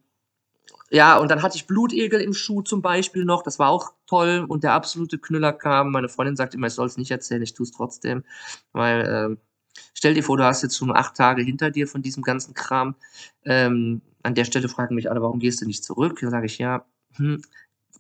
ja, 0.93 1.17
und 1.17 1.31
dann 1.31 1.43
hatte 1.43 1.57
ich 1.57 1.67
Blutegel 1.67 2.21
im 2.21 2.35
Schuh 2.35 2.61
zum 2.61 2.83
Beispiel 2.83 3.25
noch. 3.25 3.43
Das 3.43 3.59
war 3.59 3.71
auch 3.71 3.95
toll. 4.07 4.45
Und 4.47 4.63
der 4.63 4.75
absolute 4.75 5.19
Knüller 5.19 5.55
kam. 5.55 5.91
Meine 5.91 6.11
Freundin 6.11 6.37
sagte 6.37 6.59
immer, 6.59 6.67
ich 6.67 6.75
soll 6.75 6.87
es 6.87 6.99
nicht 6.99 7.11
erzählen, 7.11 7.41
ich 7.41 7.55
tue 7.55 7.65
es 7.65 7.73
trotzdem. 7.73 8.25
Weil, 8.73 9.07
ähm, 9.09 9.39
stell 9.95 10.13
dir 10.13 10.23
vor, 10.23 10.37
du 10.37 10.45
hast 10.45 10.63
jetzt 10.63 10.77
schon 10.77 10.95
acht 10.95 11.17
Tage 11.17 11.43
hinter 11.43 11.71
dir 11.71 11.89
von 11.89 12.03
diesem 12.03 12.23
ganzen 12.23 12.53
Kram. 12.53 12.95
Ähm, 13.47 14.03
an 14.23 14.35
der 14.35 14.45
Stelle 14.45 14.69
fragen 14.69 14.95
mich 14.95 15.11
alle, 15.11 15.23
warum 15.23 15.39
gehst 15.41 15.63
du 15.63 15.67
nicht 15.67 15.83
zurück? 15.83 16.19
Dann 16.21 16.31
sage 16.31 16.45
ich, 16.47 16.59
ja, 16.59 16.85
hm, 17.17 17.41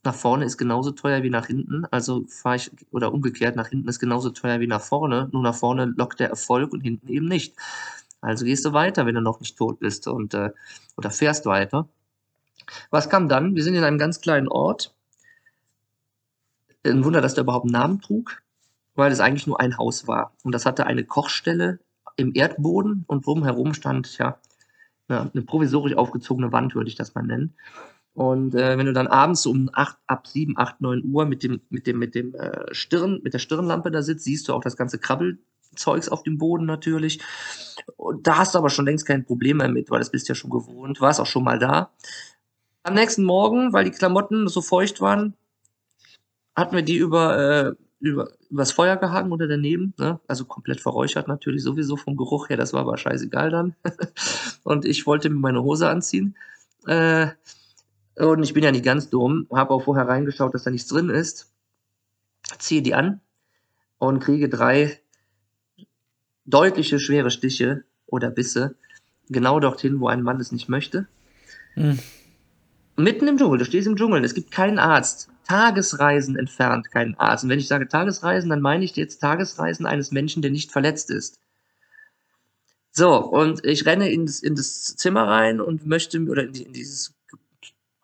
nach 0.04 0.14
vorne 0.14 0.44
ist 0.44 0.58
genauso 0.58 0.90
teuer 0.90 1.22
wie 1.22 1.30
nach 1.30 1.46
hinten. 1.46 1.86
Also 1.86 2.26
fahre 2.28 2.56
ich, 2.56 2.70
oder 2.90 3.14
umgekehrt, 3.14 3.56
nach 3.56 3.68
hinten 3.68 3.88
ist 3.88 4.00
genauso 4.00 4.28
teuer 4.30 4.60
wie 4.60 4.66
nach 4.66 4.82
vorne. 4.82 5.30
Nur 5.32 5.42
nach 5.42 5.54
vorne 5.54 5.86
lockt 5.96 6.20
der 6.20 6.28
Erfolg 6.28 6.72
und 6.74 6.82
hinten 6.82 7.08
eben 7.08 7.26
nicht. 7.26 7.56
Also 8.20 8.44
gehst 8.44 8.66
du 8.66 8.74
weiter, 8.74 9.06
wenn 9.06 9.14
du 9.14 9.22
noch 9.22 9.40
nicht 9.40 9.56
tot 9.56 9.80
bist 9.80 10.06
und 10.08 10.34
äh, 10.34 10.50
oder 10.98 11.10
fährst 11.10 11.46
weiter. 11.46 11.88
Was 12.90 13.08
kam 13.08 13.28
dann? 13.28 13.54
Wir 13.54 13.62
sind 13.62 13.74
in 13.74 13.84
einem 13.84 13.98
ganz 13.98 14.20
kleinen 14.20 14.48
Ort. 14.48 14.94
Ein 16.84 17.04
Wunder, 17.04 17.20
dass 17.20 17.34
der 17.34 17.44
überhaupt 17.44 17.66
einen 17.66 17.72
Namen 17.72 18.00
trug, 18.00 18.42
weil 18.94 19.12
es 19.12 19.20
eigentlich 19.20 19.46
nur 19.46 19.60
ein 19.60 19.78
Haus 19.78 20.08
war. 20.08 20.32
Und 20.42 20.52
das 20.52 20.66
hatte 20.66 20.86
eine 20.86 21.04
Kochstelle 21.04 21.78
im 22.16 22.34
Erdboden 22.34 23.04
und 23.06 23.26
drumherum 23.26 23.74
stand 23.74 24.18
ja 24.18 24.38
eine, 25.08 25.42
provisorisch 25.42 25.94
aufgezogene 25.94 26.52
Wand, 26.52 26.74
würde 26.74 26.88
ich 26.88 26.94
das 26.94 27.14
mal 27.14 27.22
nennen. 27.22 27.54
Und 28.14 28.54
äh, 28.54 28.76
wenn 28.76 28.86
du 28.86 28.92
dann 28.92 29.06
abends 29.06 29.46
um 29.46 29.70
acht, 29.72 29.96
ab 30.06 30.26
sieben, 30.26 30.58
acht, 30.58 30.80
neun 30.80 31.02
Uhr 31.04 31.24
mit 31.24 31.42
dem, 31.42 31.60
mit 31.70 31.86
dem, 31.86 31.98
mit 31.98 32.14
dem 32.14 32.34
äh, 32.34 32.72
Stirn, 32.72 33.20
mit 33.22 33.32
der 33.32 33.38
Stirnlampe 33.38 33.90
da 33.90 34.02
sitzt, 34.02 34.24
siehst 34.24 34.48
du 34.48 34.52
auch 34.52 34.62
das 34.62 34.76
ganze 34.76 34.98
Krabbelzeugs 34.98 36.10
auf 36.10 36.22
dem 36.22 36.36
Boden 36.36 36.66
natürlich. 36.66 37.20
Und 37.96 38.26
da 38.26 38.38
hast 38.38 38.54
du 38.54 38.58
aber 38.58 38.68
schon 38.68 38.84
längst 38.84 39.06
kein 39.06 39.24
Problem 39.24 39.58
mehr 39.58 39.68
mit, 39.68 39.90
weil 39.90 39.98
das 39.98 40.10
bist 40.10 40.28
ja 40.28 40.34
schon 40.34 40.50
gewohnt, 40.50 41.00
warst 41.00 41.20
auch 41.20 41.26
schon 41.26 41.44
mal 41.44 41.58
da. 41.58 41.90
Am 42.82 42.94
nächsten 42.94 43.24
Morgen, 43.24 43.72
weil 43.72 43.84
die 43.84 43.90
Klamotten 43.90 44.48
so 44.48 44.60
feucht 44.60 45.00
waren, 45.00 45.34
hatten 46.54 46.74
wir 46.74 46.82
die 46.82 46.96
über, 46.96 47.38
äh, 47.38 47.72
über 48.00 48.28
übers 48.52 48.72
Feuer 48.72 48.96
gehangen 48.96 49.32
oder 49.32 49.48
daneben, 49.48 49.94
ne? 49.96 50.20
also 50.28 50.44
komplett 50.44 50.80
verräuchert 50.80 51.26
natürlich 51.26 51.62
sowieso 51.62 51.96
vom 51.96 52.18
Geruch 52.18 52.50
her, 52.50 52.58
das 52.58 52.74
war 52.74 52.82
aber 52.82 52.98
scheißegal 52.98 53.50
dann. 53.50 53.74
und 54.62 54.84
ich 54.84 55.06
wollte 55.06 55.30
mir 55.30 55.38
meine 55.38 55.62
Hose 55.62 55.88
anziehen. 55.88 56.36
Äh, 56.86 57.28
und 58.16 58.42
ich 58.42 58.52
bin 58.52 58.62
ja 58.62 58.70
nicht 58.70 58.84
ganz 58.84 59.08
dumm, 59.08 59.46
habe 59.50 59.70
auch 59.70 59.84
vorher 59.84 60.06
reingeschaut, 60.06 60.52
dass 60.52 60.64
da 60.64 60.70
nichts 60.70 60.88
drin 60.88 61.08
ist. 61.08 61.50
Ziehe 62.58 62.82
die 62.82 62.94
an 62.94 63.22
und 63.98 64.20
kriege 64.20 64.50
drei 64.50 65.00
deutliche 66.44 66.98
schwere 66.98 67.30
Stiche 67.30 67.84
oder 68.04 68.28
Bisse 68.28 68.74
genau 69.30 69.60
dorthin, 69.60 69.98
wo 70.00 70.08
ein 70.08 70.22
Mann 70.22 70.40
es 70.40 70.52
nicht 70.52 70.68
möchte. 70.68 71.06
Hm. 71.72 71.98
Mitten 72.96 73.26
im 73.26 73.38
Dschungel, 73.38 73.58
du 73.58 73.64
stehst 73.64 73.86
im 73.86 73.96
Dschungel, 73.96 74.24
es 74.24 74.34
gibt 74.34 74.50
keinen 74.50 74.78
Arzt. 74.78 75.28
Tagesreisen 75.44 76.36
entfernt 76.36 76.90
keinen 76.90 77.14
Arzt. 77.16 77.44
Und 77.44 77.50
wenn 77.50 77.58
ich 77.58 77.68
sage 77.68 77.88
Tagesreisen, 77.88 78.50
dann 78.50 78.60
meine 78.60 78.84
ich 78.84 78.94
jetzt 78.96 79.18
Tagesreisen 79.20 79.86
eines 79.86 80.12
Menschen, 80.12 80.42
der 80.42 80.50
nicht 80.50 80.70
verletzt 80.70 81.10
ist. 81.10 81.40
So, 82.90 83.16
und 83.16 83.64
ich 83.64 83.86
renne 83.86 84.10
in 84.10 84.26
das, 84.26 84.40
in 84.40 84.54
das 84.54 84.96
Zimmer 84.96 85.26
rein 85.26 85.60
und 85.60 85.86
möchte, 85.86 86.20
oder 86.20 86.42
in, 86.42 86.54
in 86.54 86.72
dieses 86.72 87.14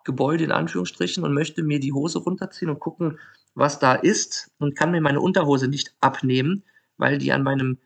Gebäude 0.04 0.44
in 0.44 0.52
Anführungsstrichen 0.52 1.22
und 1.22 1.34
möchte 1.34 1.62
mir 1.62 1.80
die 1.80 1.92
Hose 1.92 2.18
runterziehen 2.20 2.70
und 2.70 2.80
gucken, 2.80 3.18
was 3.54 3.78
da 3.78 3.94
ist 3.94 4.50
und 4.58 4.74
kann 4.74 4.90
mir 4.90 5.02
meine 5.02 5.20
Unterhose 5.20 5.68
nicht 5.68 5.94
abnehmen, 6.00 6.64
weil 6.96 7.18
die 7.18 7.32
an 7.32 7.42
meinem 7.42 7.78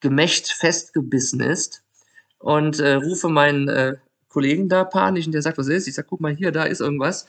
Gemächt 0.00 0.50
festgebissen 0.52 1.40
ist 1.40 1.82
und 2.38 2.80
äh, 2.80 2.94
rufe 2.94 3.28
meinen 3.28 3.68
äh, 3.68 3.96
Kollegen 4.30 4.68
da 4.68 4.84
panisch 4.84 5.26
und 5.26 5.32
der 5.32 5.42
sagt, 5.42 5.58
was 5.58 5.68
ist? 5.68 5.86
Ich 5.86 5.94
sag, 5.94 6.06
guck 6.06 6.20
mal 6.20 6.34
hier, 6.34 6.52
da 6.52 6.64
ist 6.64 6.80
irgendwas. 6.80 7.26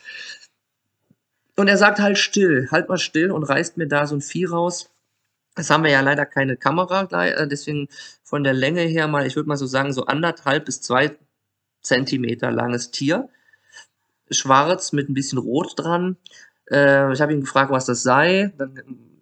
Und 1.56 1.68
er 1.68 1.76
sagt 1.76 1.98
halt 2.00 2.16
still, 2.16 2.68
halt 2.70 2.88
mal 2.88 2.98
still 2.98 3.30
und 3.30 3.42
reißt 3.42 3.76
mir 3.76 3.86
da 3.88 4.06
so 4.06 4.16
ein 4.16 4.22
Vieh 4.22 4.46
raus. 4.46 4.88
Das 5.54 5.68
haben 5.68 5.84
wir 5.84 5.90
ja 5.90 6.00
leider 6.00 6.24
keine 6.24 6.56
Kamera, 6.56 7.02
äh, 7.10 7.46
deswegen 7.46 7.88
von 8.22 8.42
der 8.42 8.54
Länge 8.54 8.80
her 8.80 9.06
mal, 9.06 9.26
ich 9.26 9.36
würde 9.36 9.50
mal 9.50 9.58
so 9.58 9.66
sagen, 9.66 9.92
so 9.92 10.06
anderthalb 10.06 10.64
bis 10.64 10.80
zwei 10.80 11.14
Zentimeter 11.82 12.50
langes 12.50 12.90
Tier 12.90 13.28
schwarz 14.32 14.92
mit 14.92 15.08
ein 15.08 15.14
bisschen 15.14 15.38
rot 15.38 15.74
dran. 15.76 16.16
Äh, 16.70 17.12
ich 17.12 17.20
habe 17.20 17.32
ihn 17.32 17.40
gefragt, 17.40 17.70
was 17.70 17.86
das 17.86 18.02
sei. 18.02 18.52
Dann 18.58 18.80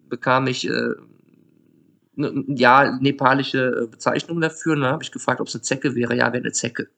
bekam 0.09 0.47
ich 0.47 0.67
äh, 0.67 0.93
ja 2.15 2.97
nepalische 2.99 3.87
Bezeichnung 3.89 4.41
dafür. 4.41 4.73
Und 4.73 4.81
dann 4.81 4.91
habe 4.91 5.03
ich 5.03 5.11
gefragt, 5.11 5.41
ob 5.41 5.47
es 5.47 5.55
eine 5.55 5.61
Zecke 5.61 5.95
wäre. 5.95 6.15
Ja, 6.15 6.31
wäre 6.33 6.43
eine 6.43 6.51
Zecke. 6.51 6.89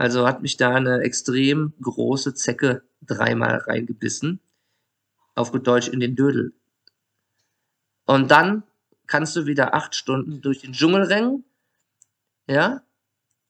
Also 0.00 0.26
hat 0.26 0.40
mich 0.40 0.56
da 0.56 0.74
eine 0.74 1.02
extrem 1.02 1.74
große 1.82 2.32
Zecke 2.32 2.80
dreimal 3.02 3.56
reingebissen. 3.58 4.40
Auf 5.34 5.52
gut 5.52 5.66
Deutsch 5.66 5.88
in 5.88 6.00
den 6.00 6.16
Dödel. 6.16 6.54
Und 8.06 8.30
dann 8.30 8.62
kannst 9.06 9.36
du 9.36 9.44
wieder 9.44 9.74
acht 9.74 9.94
Stunden 9.94 10.40
durch 10.40 10.60
den 10.60 10.72
Dschungel 10.72 11.02
rennen. 11.02 11.44
Ja, 12.46 12.80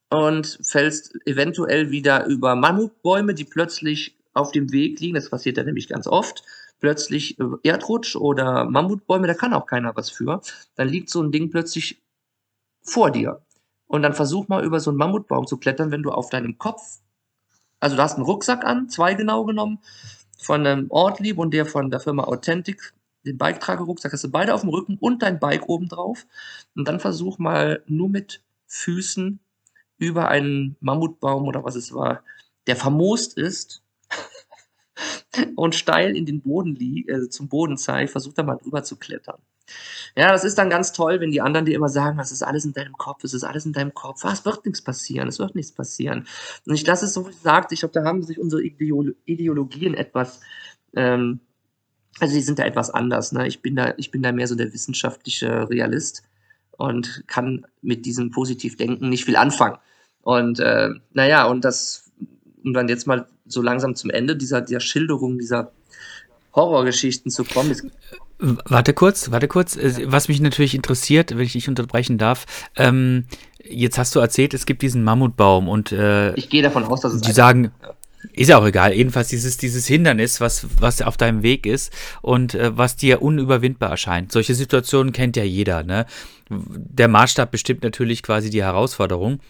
und 0.09 0.59
fällst 0.65 1.15
eventuell 1.25 1.93
wieder 1.93 2.27
über 2.27 2.57
Mammutbäume, 2.57 3.33
die 3.33 3.45
plötzlich 3.45 4.19
auf 4.33 4.51
dem 4.51 4.73
Weg 4.73 4.99
liegen. 4.99 5.15
Das 5.15 5.31
passiert 5.31 5.57
ja 5.57 5.63
nämlich 5.63 5.87
ganz 5.87 6.09
oft. 6.09 6.43
Plötzlich 6.81 7.39
äh, 7.39 7.45
Erdrutsch 7.63 8.17
oder 8.17 8.65
Mammutbäume, 8.65 9.29
da 9.29 9.35
kann 9.35 9.55
auch 9.55 9.67
keiner 9.67 9.95
was 9.95 10.11
für. 10.11 10.41
Dann 10.75 10.89
liegt 10.89 11.11
so 11.11 11.23
ein 11.23 11.31
Ding 11.31 11.53
plötzlich 11.53 12.03
vor 12.83 13.13
dir. 13.13 13.41
Und 13.91 14.03
dann 14.03 14.15
versuch 14.15 14.47
mal 14.47 14.65
über 14.65 14.79
so 14.79 14.93
einen 14.93 14.99
Mammutbaum 14.99 15.49
zu 15.49 15.57
klettern, 15.57 15.91
wenn 15.91 16.05
du 16.05 16.13
auf 16.13 16.31
deinem 16.31 16.59
Kopf, 16.59 17.01
also 17.81 17.97
du 17.97 18.03
hast 18.03 18.15
einen 18.15 18.25
Rucksack 18.25 18.65
an, 18.65 18.89
zwei 18.89 19.15
genau 19.15 19.45
genommen, 19.45 19.81
von 20.39 20.65
einem 20.65 20.93
Ortlieb 20.93 21.39
und 21.39 21.53
der 21.53 21.67
von 21.67 21.91
der 21.91 21.99
Firma 21.99 22.23
Authentic, 22.23 22.95
den 23.27 23.37
Biketragerucksack 23.37 24.13
hast 24.13 24.23
du 24.23 24.31
beide 24.31 24.55
auf 24.55 24.61
dem 24.61 24.71
Rücken 24.71 24.97
und 25.01 25.25
dein 25.25 25.41
Bike 25.41 25.69
oben 25.69 25.89
drauf. 25.89 26.25
Und 26.77 26.87
dann 26.87 27.01
versuch 27.01 27.39
mal 27.39 27.83
nur 27.87 28.09
mit 28.09 28.45
Füßen 28.69 29.41
über 29.99 30.29
einen 30.29 30.77
Mammutbaum 30.79 31.49
oder 31.49 31.65
was 31.65 31.75
es 31.75 31.93
war, 31.93 32.23
der 32.69 32.77
vermoost 32.77 33.37
ist 33.37 33.83
und 35.57 35.75
steil 35.75 36.17
in 36.17 36.27
den 36.27 36.43
Boden 36.43 36.77
liegt, 36.77 37.11
äh, 37.11 37.29
zum 37.29 37.49
Boden 37.49 37.77
zeigt, 37.77 38.13
versucht 38.13 38.39
da 38.39 38.45
mal 38.45 38.57
drüber 38.57 38.85
zu 38.85 38.95
klettern. 38.95 39.43
Ja, 40.17 40.33
das 40.33 40.45
ist 40.45 40.59
dann 40.59 40.71
ganz 40.71 40.93
toll, 40.93 41.21
wenn 41.21 41.31
die 41.31 41.41
anderen 41.41 41.67
dir 41.67 41.75
immer 41.75 41.89
sagen, 41.89 42.19
das 42.19 42.33
ist 42.33 42.43
alles 42.43 42.65
in 42.65 42.73
deinem 42.73 42.95
Kopf, 42.97 43.25
es 43.25 43.35
ist 43.35 43.45
alles 43.45 43.67
in 43.67 43.73
deinem 43.73 43.95
Kopf. 43.95 44.25
Was 44.25 44.45
wird 44.45 44.65
nichts 44.65 44.83
passieren? 44.83 45.29
Es 45.29 45.39
wird 45.39 45.55
nichts 45.55 45.73
passieren. 45.73 46.27
Und 46.67 46.75
ich, 46.75 46.85
das 46.85 47.03
ist 47.03 47.15
so, 47.15 47.27
wie 47.27 47.33
gesagt, 47.33 47.73
ich 47.73 47.81
glaube, 47.81 47.95
da 47.95 48.05
haben 48.05 48.23
sich 48.23 48.39
unsere 48.39 48.63
Ideologien 48.63 49.95
etwas, 49.95 50.41
ähm, 50.95 51.41
also 52.19 52.35
die 52.35 52.43
sind 52.43 52.59
da 52.59 52.65
etwas 52.65 52.91
anders. 52.91 53.33
Ne? 53.33 53.47
Ich 53.47 53.63
bin 53.63 53.77
da, 53.77 53.95
ich 53.97 54.11
bin 54.11 54.23
da 54.23 54.33
mehr 54.33 54.47
so 54.47 54.55
der 54.55 54.73
wissenschaftliche 54.73 55.71
Realist 55.71 56.23
und 56.77 57.25
kann 57.27 57.67
mit 57.83 58.07
diesem 58.07 58.31
Positivdenken 58.31 59.09
nicht 59.09 59.25
viel 59.25 59.37
anfangen. 59.37 59.79
Und 60.23 60.61
äh, 60.61 60.91
naja, 61.13 61.47
und 61.47 61.65
das, 61.65 62.11
um 62.65 62.73
dann 62.73 62.89
jetzt 62.89 63.07
mal 63.07 63.27
so 63.47 63.63
langsam 63.63 63.95
zum 63.95 64.11
Ende 64.11 64.37
dieser, 64.37 64.61
dieser 64.61 64.81
Schilderung 64.81 65.39
dieser 65.39 65.73
Horrorgeschichten 66.55 67.31
zu 67.31 67.45
kommen. 67.45 67.93
Warte 68.41 68.95
kurz, 68.95 69.31
warte 69.31 69.49
kurz. 69.49 69.79
Was 70.07 70.29
mich 70.29 70.41
natürlich 70.41 70.75
interessiert, 70.75 71.33
wenn 71.33 71.45
ich 71.45 71.53
dich 71.53 71.69
unterbrechen 71.69 72.17
darf, 72.17 72.47
ähm, 72.77 73.27
jetzt 73.63 73.99
hast 73.99 74.15
du 74.15 74.21
erzählt, 74.21 74.55
es 74.55 74.67
gibt 74.67 74.83
diesen 74.83 75.05
Mammutbaum 75.05 75.69
und 75.69 75.93
äh, 75.93 76.35
ich 76.35 76.49
gehe 76.49 76.63
davon 76.63 76.85
aus, 76.85 77.01
dass 77.01 77.13
es 77.13 77.21
die 77.21 77.33
sagen, 77.33 77.73
ja. 77.83 77.95
Ist 78.33 78.49
ja 78.49 78.59
auch 78.59 78.67
egal. 78.67 78.93
Jedenfalls 78.93 79.29
dieses, 79.29 79.57
dieses 79.57 79.87
Hindernis, 79.87 80.41
was, 80.41 80.67
was 80.79 81.01
auf 81.01 81.17
deinem 81.17 81.43
Weg 81.43 81.65
ist 81.65 81.93
und 82.21 82.55
äh, 82.55 82.77
was 82.77 82.97
dir 82.97 83.23
unüberwindbar 83.23 83.91
erscheint. 83.91 84.31
Solche 84.31 84.55
Situationen 84.55 85.13
kennt 85.13 85.37
ja 85.37 85.45
jeder. 85.45 85.83
Ne? 85.83 86.05
Der 86.51 87.09
Maßstab 87.09 87.51
bestimmt 87.51 87.83
natürlich 87.83 88.23
quasi 88.23 88.51
die 88.51 88.63
Herausforderung. 88.63 89.41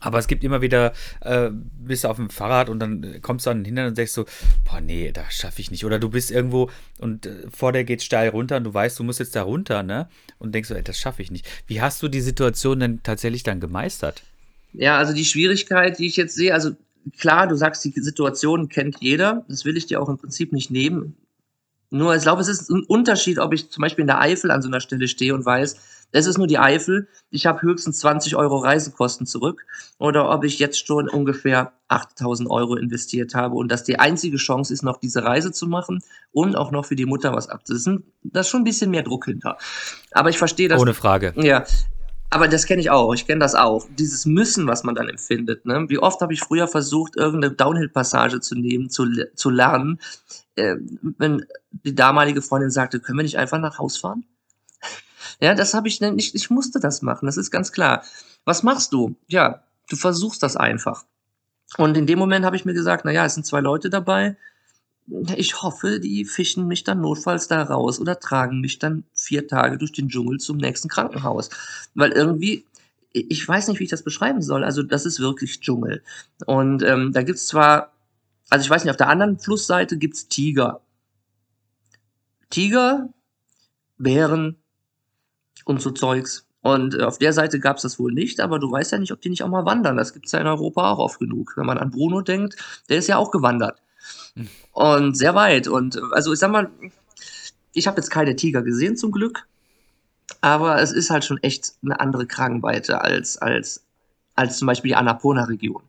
Aber 0.00 0.18
es 0.18 0.26
gibt 0.26 0.42
immer 0.42 0.62
wieder, 0.62 0.92
äh, 1.20 1.50
bist 1.52 2.04
du 2.04 2.08
auf 2.08 2.16
dem 2.16 2.30
Fahrrad 2.30 2.68
und 2.70 2.80
dann 2.80 3.20
kommst 3.20 3.46
du 3.46 3.50
an 3.50 3.58
den 3.58 3.66
Hintern 3.66 3.88
und 3.88 3.96
sagst 3.96 4.14
so, 4.14 4.24
boah, 4.64 4.80
nee, 4.80 5.12
das 5.12 5.34
schaffe 5.34 5.60
ich 5.60 5.70
nicht. 5.70 5.84
Oder 5.84 5.98
du 5.98 6.08
bist 6.08 6.30
irgendwo 6.30 6.70
und 6.98 7.26
äh, 7.26 7.44
vor 7.52 7.72
dir 7.72 7.84
geht 7.84 8.02
steil 8.02 8.30
runter 8.30 8.56
und 8.56 8.64
du 8.64 8.72
weißt, 8.72 8.98
du 8.98 9.04
musst 9.04 9.20
jetzt 9.20 9.36
da 9.36 9.42
runter, 9.42 9.82
ne? 9.82 10.08
Und 10.38 10.54
denkst 10.54 10.68
so, 10.68 10.74
ey, 10.74 10.82
das 10.82 10.98
schaffe 10.98 11.22
ich 11.22 11.30
nicht. 11.30 11.46
Wie 11.66 11.82
hast 11.82 12.02
du 12.02 12.08
die 12.08 12.22
Situation 12.22 12.80
denn 12.80 13.02
tatsächlich 13.02 13.42
dann 13.42 13.60
gemeistert? 13.60 14.22
Ja, 14.72 14.96
also 14.96 15.12
die 15.12 15.26
Schwierigkeit, 15.26 15.98
die 15.98 16.06
ich 16.06 16.16
jetzt 16.16 16.34
sehe, 16.34 16.54
also 16.54 16.74
klar, 17.18 17.46
du 17.46 17.56
sagst, 17.56 17.84
die 17.84 17.92
Situation 17.94 18.68
kennt 18.68 18.96
jeder. 19.00 19.44
Das 19.48 19.64
will 19.66 19.76
ich 19.76 19.86
dir 19.86 20.00
auch 20.00 20.08
im 20.08 20.16
Prinzip 20.16 20.52
nicht 20.52 20.70
nehmen. 20.70 21.16
Nur, 21.90 22.16
ich 22.16 22.22
glaube, 22.22 22.40
es 22.40 22.48
ist 22.48 22.70
ein 22.70 22.84
Unterschied, 22.84 23.38
ob 23.38 23.52
ich 23.52 23.68
zum 23.68 23.82
Beispiel 23.82 24.02
in 24.02 24.06
der 24.06 24.20
Eifel 24.20 24.50
an 24.50 24.62
so 24.62 24.68
einer 24.68 24.80
Stelle 24.80 25.08
stehe 25.08 25.34
und 25.34 25.44
weiß, 25.44 25.76
es 26.12 26.26
ist 26.26 26.38
nur 26.38 26.46
die 26.46 26.58
Eifel, 26.58 27.08
ich 27.30 27.46
habe 27.46 27.62
höchstens 27.62 27.98
20 27.98 28.36
Euro 28.36 28.58
Reisekosten 28.58 29.26
zurück, 29.26 29.64
oder 29.98 30.30
ob 30.30 30.44
ich 30.44 30.58
jetzt 30.58 30.86
schon 30.86 31.08
ungefähr 31.08 31.72
8000 31.88 32.48
Euro 32.50 32.76
investiert 32.76 33.34
habe 33.34 33.54
und 33.56 33.70
dass 33.72 33.84
die 33.84 33.98
einzige 33.98 34.36
Chance 34.36 34.72
ist, 34.72 34.82
noch 34.82 34.98
diese 34.98 35.24
Reise 35.24 35.52
zu 35.52 35.66
machen 35.66 36.02
und 36.30 36.56
auch 36.56 36.70
noch 36.70 36.84
für 36.84 36.96
die 36.96 37.06
Mutter 37.06 37.32
was 37.32 37.48
abzusetzen. 37.48 38.04
Da 38.22 38.40
ist 38.40 38.48
schon 38.48 38.60
ein 38.60 38.64
bisschen 38.64 38.90
mehr 38.90 39.02
Druck 39.02 39.24
hinter. 39.24 39.58
Aber 40.12 40.30
ich 40.30 40.38
verstehe 40.38 40.68
das. 40.68 40.80
Ohne 40.80 40.94
Frage. 40.94 41.34
Ja, 41.36 41.64
aber 42.32 42.48
das 42.48 42.64
kenne 42.64 42.80
ich 42.80 42.90
auch. 42.90 43.12
Ich 43.12 43.26
kenne 43.26 43.40
das 43.40 43.54
auch. 43.54 43.86
Dieses 43.98 44.24
Müssen, 44.24 44.66
was 44.66 44.84
man 44.84 44.94
dann 44.94 45.08
empfindet. 45.08 45.66
Ne? 45.66 45.84
Wie 45.88 45.98
oft 45.98 46.20
habe 46.22 46.32
ich 46.32 46.40
früher 46.40 46.66
versucht, 46.66 47.16
irgendeine 47.16 47.54
Downhill-Passage 47.54 48.40
zu 48.40 48.54
nehmen, 48.54 48.88
zu, 48.88 49.06
zu 49.34 49.50
lernen, 49.50 50.00
äh, 50.56 50.76
wenn 51.18 51.44
die 51.72 51.94
damalige 51.94 52.40
Freundin 52.40 52.70
sagte, 52.70 53.00
können 53.00 53.18
wir 53.18 53.24
nicht 53.24 53.36
einfach 53.36 53.58
nach 53.58 53.78
Haus 53.78 53.98
fahren? 53.98 54.24
Ja, 55.40 55.54
das 55.54 55.74
habe 55.74 55.88
ich 55.88 56.00
nicht. 56.00 56.34
Ich 56.34 56.50
musste 56.50 56.80
das 56.80 57.02
machen. 57.02 57.26
Das 57.26 57.36
ist 57.36 57.50
ganz 57.50 57.72
klar. 57.72 58.04
Was 58.44 58.62
machst 58.62 58.92
du? 58.92 59.16
Ja, 59.28 59.62
du 59.88 59.96
versuchst 59.96 60.42
das 60.42 60.56
einfach. 60.56 61.04
Und 61.78 61.96
in 61.96 62.06
dem 62.06 62.18
Moment 62.18 62.44
habe 62.44 62.56
ich 62.56 62.64
mir 62.64 62.74
gesagt, 62.74 63.04
na 63.04 63.12
ja, 63.12 63.24
es 63.24 63.34
sind 63.34 63.46
zwei 63.46 63.60
Leute 63.60 63.90
dabei 63.90 64.36
ich 65.36 65.62
hoffe, 65.62 66.00
die 66.00 66.24
fischen 66.24 66.66
mich 66.68 66.84
dann 66.84 67.00
notfalls 67.00 67.48
da 67.48 67.62
raus 67.62 67.98
oder 68.00 68.20
tragen 68.20 68.60
mich 68.60 68.78
dann 68.78 69.04
vier 69.12 69.48
Tage 69.48 69.78
durch 69.78 69.92
den 69.92 70.08
Dschungel 70.08 70.38
zum 70.38 70.58
nächsten 70.58 70.88
Krankenhaus. 70.88 71.50
Weil 71.94 72.12
irgendwie, 72.12 72.64
ich 73.12 73.46
weiß 73.46 73.68
nicht, 73.68 73.80
wie 73.80 73.84
ich 73.84 73.90
das 73.90 74.04
beschreiben 74.04 74.42
soll. 74.42 74.64
Also 74.64 74.82
das 74.82 75.04
ist 75.04 75.20
wirklich 75.20 75.60
Dschungel. 75.60 76.02
Und 76.46 76.82
ähm, 76.82 77.12
da 77.12 77.22
gibt's 77.22 77.46
zwar, 77.46 77.92
also 78.48 78.64
ich 78.64 78.70
weiß 78.70 78.84
nicht, 78.84 78.90
auf 78.90 78.96
der 78.96 79.08
anderen 79.08 79.38
Flussseite 79.38 79.98
gibt's 79.98 80.28
Tiger. 80.28 80.80
Tiger, 82.50 83.08
Bären 83.98 84.61
und 85.64 85.80
so 85.80 85.90
Zeugs. 85.90 86.46
Und 86.62 86.94
äh, 86.94 87.02
auf 87.02 87.18
der 87.18 87.32
Seite 87.32 87.58
gab's 87.58 87.82
das 87.82 87.98
wohl 87.98 88.12
nicht, 88.12 88.40
aber 88.40 88.58
du 88.58 88.70
weißt 88.70 88.92
ja 88.92 88.98
nicht, 88.98 89.12
ob 89.12 89.20
die 89.20 89.30
nicht 89.30 89.42
auch 89.42 89.48
mal 89.48 89.66
wandern. 89.66 89.96
Das 89.96 90.12
gibt's 90.12 90.32
ja 90.32 90.40
in 90.40 90.46
Europa 90.46 90.92
auch 90.92 90.98
oft 90.98 91.18
genug. 91.18 91.54
Wenn 91.56 91.66
man 91.66 91.78
an 91.78 91.90
Bruno 91.90 92.22
denkt, 92.22 92.56
der 92.88 92.98
ist 92.98 93.08
ja 93.08 93.16
auch 93.16 93.30
gewandert. 93.30 93.82
Und 94.72 95.16
sehr 95.16 95.34
weit. 95.34 95.68
Und 95.68 96.00
also 96.12 96.32
ich 96.32 96.38
sag 96.38 96.50
mal, 96.50 96.70
ich 97.74 97.86
habe 97.86 97.96
jetzt 97.98 98.10
keine 98.10 98.36
Tiger 98.36 98.62
gesehen 98.62 98.96
zum 98.96 99.10
Glück, 99.10 99.46
aber 100.40 100.80
es 100.80 100.92
ist 100.92 101.10
halt 101.10 101.24
schon 101.24 101.38
echt 101.38 101.74
eine 101.82 102.00
andere 102.00 102.26
Kragenweite 102.26 103.00
als, 103.00 103.38
als, 103.38 103.84
als 104.34 104.58
zum 104.58 104.66
Beispiel 104.66 104.90
die 104.90 104.96
Annapurna-Region. 104.96 105.82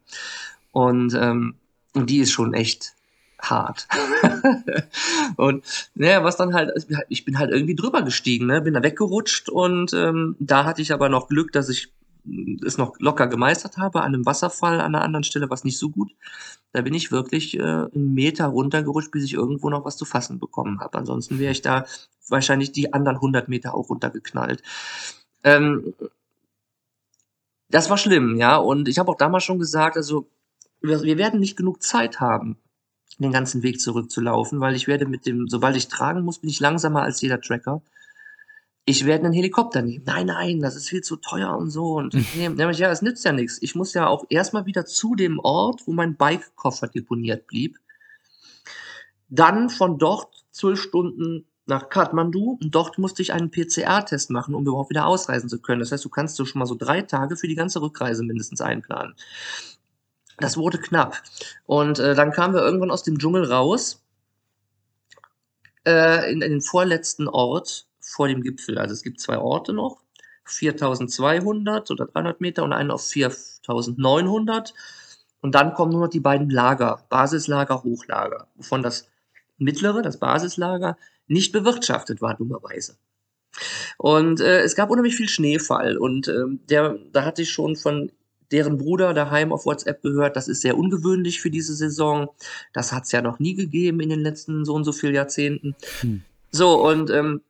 Und, 0.72 1.14
ähm, 1.14 1.56
und 1.94 2.10
die 2.10 2.20
ist 2.20 2.32
schon 2.32 2.54
echt 2.54 2.94
hart. 3.50 3.88
und 5.38 5.64
naja, 5.96 6.24
was 6.24 6.38
dann 6.38 6.54
halt, 6.54 6.72
ich 7.10 7.26
bin 7.26 7.38
halt 7.38 7.52
irgendwie 7.52 7.76
drüber 7.76 8.02
gestiegen, 8.02 8.48
ne? 8.48 8.62
bin 8.62 8.74
da 8.74 8.84
weggerutscht 8.84 9.50
und 9.50 9.94
ähm, 9.94 10.36
da 10.40 10.66
hatte 10.66 10.82
ich 10.82 10.94
aber 10.94 11.10
noch 11.10 11.28
Glück, 11.28 11.52
dass 11.52 11.70
ich 11.70 11.94
es 12.66 12.78
noch 12.78 12.98
locker 13.00 13.28
gemeistert 13.28 13.78
habe, 13.78 14.02
an 14.02 14.14
einem 14.14 14.26
Wasserfall 14.26 14.80
an 14.80 14.96
einer 14.96 15.04
anderen 15.04 15.24
Stelle 15.24 15.50
was 15.50 15.64
nicht 15.64 15.78
so 15.78 15.90
gut. 15.90 16.12
Da 16.72 16.82
bin 16.82 16.94
ich 16.94 17.12
wirklich 17.12 17.58
äh, 17.58 17.62
einen 17.62 18.14
Meter 18.14 18.48
runtergerutscht, 18.48 19.12
bis 19.12 19.26
ich 19.26 19.34
irgendwo 19.34 19.70
noch 19.70 19.86
was 19.86 19.98
zu 19.98 20.06
fassen 20.06 20.40
bekommen 20.40 20.80
habe. 20.80 20.98
Ansonsten 20.98 21.40
wäre 21.40 21.52
ich 21.52 21.62
da 21.62 21.86
wahrscheinlich 22.30 22.72
die 22.72 22.94
anderen 22.94 23.18
100 23.18 23.50
Meter 23.50 23.76
auch 23.76 23.90
runtergeknallt. 23.90 24.64
Ähm, 25.44 25.94
das 27.70 27.90
war 27.90 27.98
schlimm, 27.98 28.38
ja. 28.38 28.56
Und 28.56 28.88
ich 28.88 29.00
habe 29.00 29.12
auch 29.12 29.18
damals 29.18 29.44
schon 29.44 29.60
gesagt, 29.60 29.98
also 29.98 30.28
wir 30.82 31.18
werden 31.18 31.40
nicht 31.40 31.58
genug 31.58 31.82
Zeit 31.82 32.20
haben, 32.20 32.58
den 33.20 33.32
ganzen 33.32 33.64
Weg 33.64 33.80
zurückzulaufen, 33.80 34.60
weil 34.60 34.76
ich 34.76 34.88
werde 34.88 35.06
mit 35.06 35.26
dem, 35.26 35.48
sobald 35.48 35.76
ich 35.76 35.88
tragen 35.88 36.24
muss, 36.24 36.40
bin 36.40 36.50
ich 36.50 36.60
langsamer 36.60 37.04
als 37.04 37.22
jeder 37.22 37.40
Tracker 37.42 37.82
ich 38.86 39.06
werde 39.06 39.26
einen 39.26 39.34
Helikopter 39.34 39.82
nehmen. 39.82 40.04
Nein, 40.06 40.28
nein, 40.28 40.60
das 40.60 40.76
ist 40.76 40.90
viel 40.90 41.02
zu 41.02 41.16
teuer 41.16 41.56
und 41.58 41.70
so. 41.70 41.94
Und 41.94 42.14
mhm. 42.14 42.56
nee, 42.56 42.72
ja, 42.72 42.92
es 42.92 43.02
nützt 43.02 43.24
ja 43.24 43.32
nichts. 43.32 43.62
Ich 43.62 43.76
muss 43.76 43.94
ja 43.94 44.08
auch 44.08 44.26
erstmal 44.30 44.66
wieder 44.66 44.86
zu 44.86 45.16
dem 45.16 45.40
Ort, 45.40 45.88
wo 45.88 45.94
mein 45.94 46.16
Bike-Koffer 46.16 46.88
deponiert 46.88 47.48
blieb. 47.48 47.80
Dann 49.30 49.70
von 49.70 49.98
dort 49.98 50.46
zwölf 50.52 50.82
Stunden 50.82 51.46
nach 51.66 51.88
Kathmandu 51.88 52.58
und 52.62 52.76
dort 52.76 52.98
musste 52.98 53.22
ich 53.22 53.32
einen 53.32 53.52
PCR-Test 53.52 54.30
machen, 54.32 54.54
um 54.54 54.64
überhaupt 54.64 54.90
wieder 54.90 55.08
ausreisen 55.08 55.48
zu 55.48 55.62
können. 55.62 55.80
Das 55.80 55.94
heißt, 55.94 56.04
du 56.04 56.10
kannst 56.10 56.36
so 56.36 56.44
schon 56.44 56.60
mal 56.60 56.66
so 56.66 56.76
drei 56.76 57.02
Tage 57.04 57.38
für 57.38 57.48
die 57.48 57.56
ganze 57.56 57.82
Rückreise 57.82 58.24
mindestens 58.24 58.60
einplanen. 58.60 59.16
Das 60.38 60.58
wurde 60.58 60.80
knapp. 60.80 61.22
Und 61.66 62.00
äh, 62.00 62.16
dann 62.16 62.32
kamen 62.32 62.54
wir 62.54 62.62
irgendwann 62.62 62.92
aus 62.92 63.04
dem 63.04 63.20
Dschungel 63.20 63.46
raus, 63.46 64.04
äh, 65.86 66.32
in, 66.32 66.42
in 66.42 66.52
den 66.52 66.62
vorletzten 66.62 67.28
Ort 67.28 67.88
vor 68.00 68.28
dem 68.28 68.42
Gipfel. 68.42 68.78
Also 68.78 68.94
es 68.94 69.04
gibt 69.04 69.20
zwei 69.20 69.38
Orte 69.38 69.74
noch, 69.74 70.02
4200 70.46 71.92
oder 71.92 72.06
300 72.06 72.42
Meter 72.42 72.64
und 72.64 72.74
einen 72.74 72.92
auf 72.92 73.06
4900. 73.06 74.74
Und 75.42 75.56
dann 75.56 75.74
kommen 75.74 75.92
nur 75.92 76.02
noch 76.02 76.10
die 76.10 76.20
beiden 76.20 76.50
Lager, 76.50 77.04
Basislager, 77.10 77.84
Hochlager, 77.84 78.48
wovon 78.56 78.82
das 78.82 79.10
mittlere, 79.58 80.02
das 80.02 80.20
Basislager, 80.20 80.98
nicht 81.28 81.52
bewirtschaftet 81.52 82.22
war, 82.22 82.36
dummerweise. 82.36 82.98
Und 83.98 84.40
äh, 84.42 84.62
es 84.62 84.76
gab 84.76 84.90
unheimlich 84.90 85.16
viel 85.16 85.30
Schneefall 85.30 85.98
und 85.98 86.28
äh, 86.28 86.46
der, 86.70 86.98
da 87.12 87.24
hatte 87.24 87.44
ich 87.44 87.52
schon 87.52 87.76
von 87.76 88.12
deren 88.54 88.78
Bruder 88.78 89.14
daheim 89.14 89.52
auf 89.52 89.66
WhatsApp 89.66 90.02
gehört, 90.02 90.36
das 90.36 90.48
ist 90.48 90.62
sehr 90.62 90.78
ungewöhnlich 90.78 91.42
für 91.42 91.50
diese 91.50 91.74
Saison. 91.74 92.30
Das 92.72 92.94
hat 92.94 93.04
es 93.04 93.12
ja 93.12 93.22
noch 93.22 93.40
nie 93.40 93.56
gegeben 93.56 94.00
in 94.00 94.10
den 94.10 94.22
letzten 94.22 94.64
so 94.64 94.74
und 94.74 94.86
so 94.86 94.92
vielen 94.92 95.16
Jahrzehnten. 95.16 95.76
Hm. 96.02 96.22
So, 96.52 96.88
und 96.88 97.10
ähm, 97.10 97.42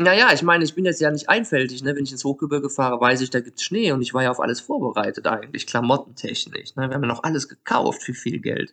naja, 0.00 0.32
ich 0.32 0.42
meine, 0.42 0.64
ich 0.64 0.74
bin 0.74 0.84
jetzt 0.84 1.00
ja 1.00 1.10
nicht 1.10 1.28
einfältig, 1.28 1.82
ne? 1.82 1.94
Wenn 1.94 2.04
ich 2.04 2.12
ins 2.12 2.24
Hochgebirge 2.24 2.70
fahre, 2.70 3.00
weiß 3.00 3.20
ich, 3.20 3.30
da 3.30 3.40
gibt's 3.40 3.62
Schnee 3.62 3.92
und 3.92 4.02
ich 4.02 4.14
war 4.14 4.22
ja 4.22 4.30
auf 4.30 4.40
alles 4.40 4.60
vorbereitet 4.60 5.26
eigentlich, 5.26 5.66
klamottentechnisch. 5.66 6.76
Ne? 6.76 6.88
Wir 6.88 6.94
haben 6.94 7.02
ja 7.02 7.08
noch 7.08 7.22
alles 7.22 7.48
gekauft 7.48 8.02
für 8.02 8.14
viel 8.14 8.40
Geld. 8.40 8.72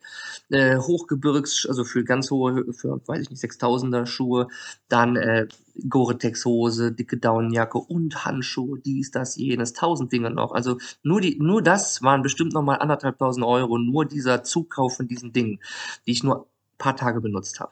Äh, 0.50 0.78
Hochgebirgs, 0.78 1.66
also 1.68 1.84
für 1.84 2.04
ganz 2.04 2.32
hohe, 2.32 2.74
für, 2.74 3.02
weiß 3.06 3.22
ich 3.22 3.30
nicht, 3.30 3.44
6000er 3.44 4.06
Schuhe, 4.06 4.48
dann 4.90 5.16
äh, 5.16 5.48
Gore-Tex-Hose, 5.88 6.92
dicke 6.92 7.18
Daunenjacke 7.18 7.78
und 7.78 8.26
Handschuhe, 8.26 8.80
dies, 8.80 9.12
das, 9.12 9.36
jenes, 9.36 9.74
tausend 9.74 10.12
Dinge 10.12 10.32
noch. 10.32 10.52
Also 10.52 10.78
nur 11.04 11.22
die, 11.22 11.38
nur 11.40 11.62
das 11.62 12.02
waren 12.02 12.22
bestimmt 12.24 12.54
nochmal 12.54 12.80
anderthalbtausend 12.80 13.46
Euro, 13.46 13.78
nur 13.78 14.06
dieser 14.06 14.44
Zukauf 14.44 14.98
von 14.98 15.08
diesen 15.08 15.34
Dingen, 15.34 15.60
die 16.06 16.12
ich 16.12 16.24
nur 16.24 16.48
paar 16.78 16.96
Tage 16.96 17.22
benutzt 17.22 17.60
habe. 17.60 17.72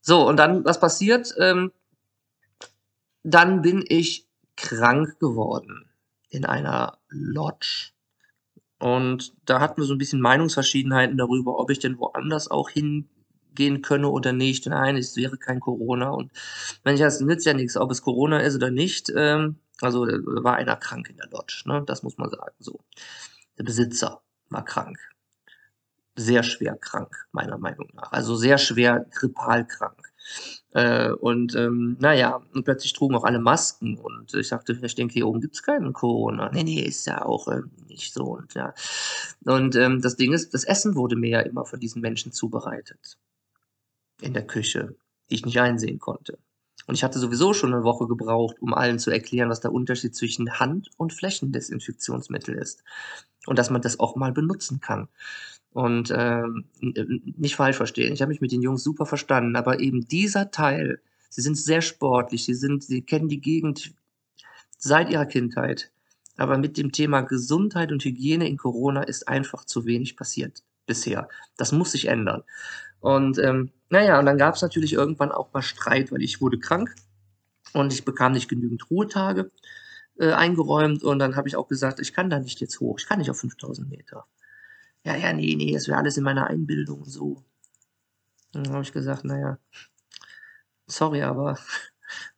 So, 0.00 0.26
und 0.26 0.36
dann, 0.38 0.64
was 0.64 0.80
passiert? 0.80 1.34
Ähm, 1.38 1.70
dann 3.30 3.62
bin 3.62 3.84
ich 3.86 4.26
krank 4.56 5.18
geworden 5.20 5.84
in 6.30 6.44
einer 6.44 6.98
Lodge. 7.08 7.90
Und 8.78 9.34
da 9.44 9.60
hatten 9.60 9.80
wir 9.80 9.86
so 9.86 9.94
ein 9.94 9.98
bisschen 9.98 10.20
Meinungsverschiedenheiten 10.20 11.16
darüber, 11.16 11.58
ob 11.58 11.70
ich 11.70 11.78
denn 11.78 11.98
woanders 11.98 12.50
auch 12.50 12.70
hingehen 12.70 13.82
könne 13.82 14.08
oder 14.08 14.32
nicht. 14.32 14.66
Nein, 14.66 14.96
es 14.96 15.16
wäre 15.16 15.36
kein 15.36 15.60
Corona. 15.60 16.10
Und 16.10 16.30
wenn 16.84 16.94
ich 16.94 17.00
das 17.00 17.20
nützt 17.20 17.46
ja 17.46 17.54
nichts, 17.54 17.76
ob 17.76 17.90
es 17.90 18.02
Corona 18.02 18.40
ist 18.40 18.54
oder 18.54 18.70
nicht. 18.70 19.12
Ähm, 19.14 19.56
also 19.80 20.02
war 20.06 20.56
einer 20.56 20.76
krank 20.76 21.08
in 21.08 21.16
der 21.16 21.28
Lodge, 21.30 21.62
ne? 21.66 21.82
Das 21.86 22.02
muss 22.02 22.18
man 22.18 22.30
sagen. 22.30 22.54
So. 22.58 22.80
Der 23.58 23.64
Besitzer 23.64 24.22
war 24.48 24.64
krank. 24.64 24.98
Sehr 26.16 26.42
schwer 26.42 26.76
krank, 26.76 27.28
meiner 27.30 27.58
Meinung 27.58 27.88
nach. 27.94 28.10
Also 28.10 28.34
sehr 28.34 28.58
schwer 28.58 29.06
grippal 29.12 29.66
krank. 29.66 30.07
Äh, 30.72 31.12
und 31.12 31.54
ähm, 31.54 31.96
naja, 31.98 32.42
und 32.52 32.64
plötzlich 32.64 32.92
trugen 32.92 33.14
auch 33.16 33.24
alle 33.24 33.38
Masken 33.38 33.96
und 33.98 34.34
ich 34.34 34.48
sagte, 34.48 34.78
ich 34.82 34.94
denke, 34.94 35.14
hier 35.14 35.26
oben 35.26 35.40
gibt's 35.40 35.62
keinen 35.62 35.92
Corona. 35.92 36.50
Nee, 36.52 36.64
nee, 36.64 36.80
ist 36.80 37.06
ja 37.06 37.24
auch 37.24 37.48
äh, 37.48 37.62
nicht 37.88 38.12
so. 38.12 38.36
Und 38.36 38.54
ja. 38.54 38.74
Und 39.44 39.76
ähm, 39.76 40.02
das 40.02 40.16
Ding 40.16 40.32
ist, 40.32 40.52
das 40.54 40.64
Essen 40.64 40.94
wurde 40.94 41.16
mir 41.16 41.30
ja 41.30 41.40
immer 41.40 41.64
von 41.64 41.80
diesen 41.80 42.02
Menschen 42.02 42.32
zubereitet. 42.32 43.18
In 44.20 44.34
der 44.34 44.46
Küche, 44.46 44.94
die 45.30 45.36
ich 45.36 45.46
nicht 45.46 45.60
einsehen 45.60 45.98
konnte. 45.98 46.38
Und 46.86 46.94
ich 46.94 47.04
hatte 47.04 47.18
sowieso 47.18 47.52
schon 47.52 47.74
eine 47.74 47.84
Woche 47.84 48.06
gebraucht, 48.06 48.56
um 48.60 48.72
allen 48.72 48.98
zu 48.98 49.10
erklären, 49.10 49.50
was 49.50 49.60
der 49.60 49.72
Unterschied 49.72 50.16
zwischen 50.16 50.58
Hand- 50.58 50.90
und 50.96 51.12
Flächendesinfektionsmittel 51.12 52.54
ist. 52.54 52.82
Und 53.46 53.58
dass 53.58 53.70
man 53.70 53.82
das 53.82 54.00
auch 54.00 54.16
mal 54.16 54.32
benutzen 54.32 54.80
kann. 54.80 55.08
Und 55.72 56.12
ähm, 56.16 56.64
nicht 56.80 57.56
falsch 57.56 57.76
verstehen, 57.76 58.12
ich 58.12 58.22
habe 58.22 58.30
mich 58.30 58.40
mit 58.40 58.52
den 58.52 58.62
Jungs 58.62 58.82
super 58.82 59.06
verstanden, 59.06 59.54
aber 59.54 59.80
eben 59.80 60.06
dieser 60.08 60.50
Teil, 60.50 61.00
sie 61.28 61.42
sind 61.42 61.56
sehr 61.56 61.82
sportlich, 61.82 62.44
sie 62.44 62.54
sind, 62.54 62.82
sie 62.82 63.02
kennen 63.02 63.28
die 63.28 63.40
Gegend 63.40 63.92
seit 64.78 65.10
ihrer 65.10 65.26
Kindheit. 65.26 65.90
Aber 66.36 66.56
mit 66.56 66.78
dem 66.78 66.92
Thema 66.92 67.20
Gesundheit 67.20 67.92
und 67.92 68.04
Hygiene 68.04 68.48
in 68.48 68.56
Corona 68.56 69.02
ist 69.02 69.28
einfach 69.28 69.64
zu 69.64 69.84
wenig 69.84 70.16
passiert 70.16 70.62
bisher. 70.86 71.28
Das 71.56 71.72
muss 71.72 71.92
sich 71.92 72.06
ändern. 72.06 72.42
Und 73.00 73.38
ähm, 73.38 73.70
naja, 73.90 74.18
und 74.18 74.26
dann 74.26 74.38
gab 74.38 74.54
es 74.54 74.62
natürlich 74.62 74.92
irgendwann 74.92 75.32
auch 75.32 75.52
mal 75.52 75.62
Streit, 75.62 76.10
weil 76.12 76.22
ich 76.22 76.40
wurde 76.40 76.58
krank 76.58 76.94
und 77.72 77.92
ich 77.92 78.04
bekam 78.04 78.32
nicht 78.32 78.48
genügend 78.48 78.90
Ruhetage 78.90 79.50
äh, 80.18 80.32
eingeräumt 80.32 81.02
und 81.02 81.18
dann 81.18 81.36
habe 81.36 81.48
ich 81.48 81.56
auch 81.56 81.68
gesagt, 81.68 82.00
ich 82.00 82.12
kann 82.12 82.30
da 82.30 82.38
nicht 82.38 82.60
jetzt 82.60 82.80
hoch, 82.80 82.98
ich 82.98 83.06
kann 83.06 83.18
nicht 83.18 83.30
auf 83.30 83.38
5000 83.38 83.88
Meter 83.88 84.26
ja, 85.04 85.16
ja, 85.16 85.32
nee, 85.32 85.54
nee, 85.56 85.72
das 85.72 85.88
wäre 85.88 85.98
alles 85.98 86.16
in 86.16 86.24
meiner 86.24 86.48
Einbildung 86.48 87.04
so. 87.04 87.42
dann 88.52 88.68
habe 88.70 88.82
ich 88.82 88.92
gesagt, 88.92 89.24
naja, 89.24 89.58
sorry, 90.86 91.22
aber 91.22 91.58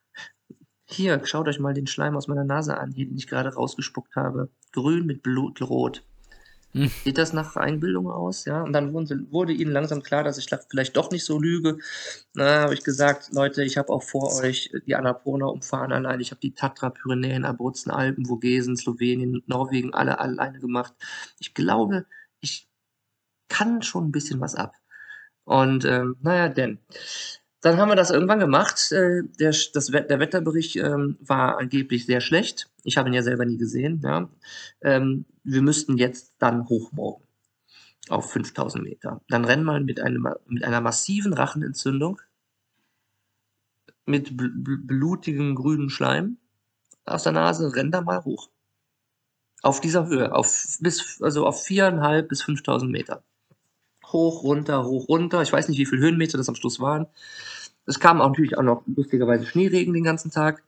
hier, 0.84 1.24
schaut 1.26 1.48
euch 1.48 1.58
mal 1.58 1.74
den 1.74 1.86
Schleim 1.86 2.16
aus 2.16 2.28
meiner 2.28 2.44
Nase 2.44 2.78
an, 2.78 2.92
hier, 2.92 3.06
den 3.06 3.16
ich 3.16 3.26
gerade 3.26 3.54
rausgespuckt 3.54 4.16
habe. 4.16 4.50
Grün 4.72 5.06
mit 5.06 5.22
Blutrot. 5.22 6.04
Hm. 6.72 6.88
Sieht 7.02 7.18
das 7.18 7.32
nach 7.32 7.56
Einbildung 7.56 8.08
aus? 8.10 8.44
Ja, 8.44 8.62
und 8.62 8.72
dann 8.72 8.92
wurden 8.92 9.06
sie, 9.06 9.32
wurde 9.32 9.52
ihnen 9.52 9.72
langsam 9.72 10.02
klar, 10.02 10.22
dass 10.22 10.38
ich 10.38 10.48
vielleicht 10.68 10.96
doch 10.96 11.10
nicht 11.10 11.24
so 11.24 11.40
lüge. 11.40 11.78
Na, 12.34 12.60
habe 12.60 12.74
ich 12.74 12.84
gesagt, 12.84 13.32
Leute, 13.32 13.64
ich 13.64 13.76
habe 13.76 13.92
auch 13.92 14.04
vor 14.04 14.32
euch 14.40 14.70
die 14.86 14.94
Annapurna 14.94 15.46
umfahren 15.46 15.92
allein. 15.92 16.20
Ich 16.20 16.30
habe 16.30 16.40
die 16.40 16.54
Tatra, 16.54 16.90
Pyrenäen, 16.90 17.44
Abruzzen, 17.44 17.90
Alpen, 17.90 18.26
Vogesen, 18.26 18.76
Slowenien, 18.76 19.42
Norwegen 19.46 19.94
alle 19.94 20.20
alleine 20.20 20.60
gemacht. 20.60 20.94
Ich 21.40 21.54
glaube, 21.54 22.06
ich 22.40 22.68
kann 23.48 23.82
schon 23.82 24.08
ein 24.08 24.12
bisschen 24.12 24.40
was 24.40 24.54
ab. 24.54 24.74
Und 25.44 25.84
ähm, 25.84 26.16
naja, 26.20 26.48
denn. 26.48 26.78
Dann 27.62 27.76
haben 27.76 27.90
wir 27.90 27.96
das 27.96 28.10
irgendwann 28.10 28.38
gemacht. 28.38 28.90
Äh, 28.92 29.22
der, 29.38 29.54
das, 29.74 29.86
der 29.86 30.20
Wetterbericht 30.20 30.76
ähm, 30.76 31.18
war 31.20 31.58
angeblich 31.58 32.06
sehr 32.06 32.20
schlecht. 32.22 32.70
Ich 32.84 32.96
habe 32.96 33.08
ihn 33.08 33.14
ja 33.14 33.22
selber 33.22 33.44
nie 33.44 33.58
gesehen. 33.58 34.00
Ja. 34.02 34.30
Ähm, 34.80 35.26
wir 35.44 35.60
müssten 35.60 35.98
jetzt 35.98 36.34
dann 36.38 36.68
hochmorgen 36.68 37.26
auf 38.08 38.30
5000 38.30 38.82
Meter. 38.82 39.20
Dann 39.28 39.44
rennen 39.44 39.64
wir 39.64 39.80
mit, 39.80 40.00
einem, 40.00 40.26
mit 40.46 40.64
einer 40.64 40.80
massiven 40.80 41.32
Rachenentzündung, 41.32 42.20
mit 44.06 44.36
bl 44.36 44.50
blutigem 44.78 45.54
grünen 45.54 45.90
Schleim 45.90 46.38
aus 47.04 47.24
der 47.24 47.32
Nase, 47.32 47.74
rennen 47.74 47.90
da 47.90 48.00
mal 48.00 48.24
hoch. 48.24 48.50
Auf 49.62 49.80
dieser 49.80 50.06
Höhe, 50.06 50.34
auf, 50.34 50.78
bis, 50.80 51.20
also 51.20 51.46
auf 51.46 51.64
viereinhalb 51.64 52.28
bis 52.28 52.42
5000 52.42 52.90
Meter 52.90 53.22
hoch, 54.12 54.42
runter, 54.42 54.84
hoch, 54.84 55.08
runter. 55.08 55.42
Ich 55.42 55.52
weiß 55.52 55.68
nicht, 55.68 55.78
wie 55.78 55.86
viele 55.86 56.02
Höhenmeter 56.02 56.38
das 56.38 56.48
am 56.48 56.54
Schluss 56.54 56.80
waren. 56.80 57.06
Es 57.86 58.00
kam 58.00 58.20
auch 58.20 58.28
natürlich 58.28 58.58
auch 58.58 58.62
noch 58.62 58.82
lustigerweise 58.86 59.46
Schneeregen 59.46 59.94
den 59.94 60.04
ganzen 60.04 60.30
Tag. 60.30 60.62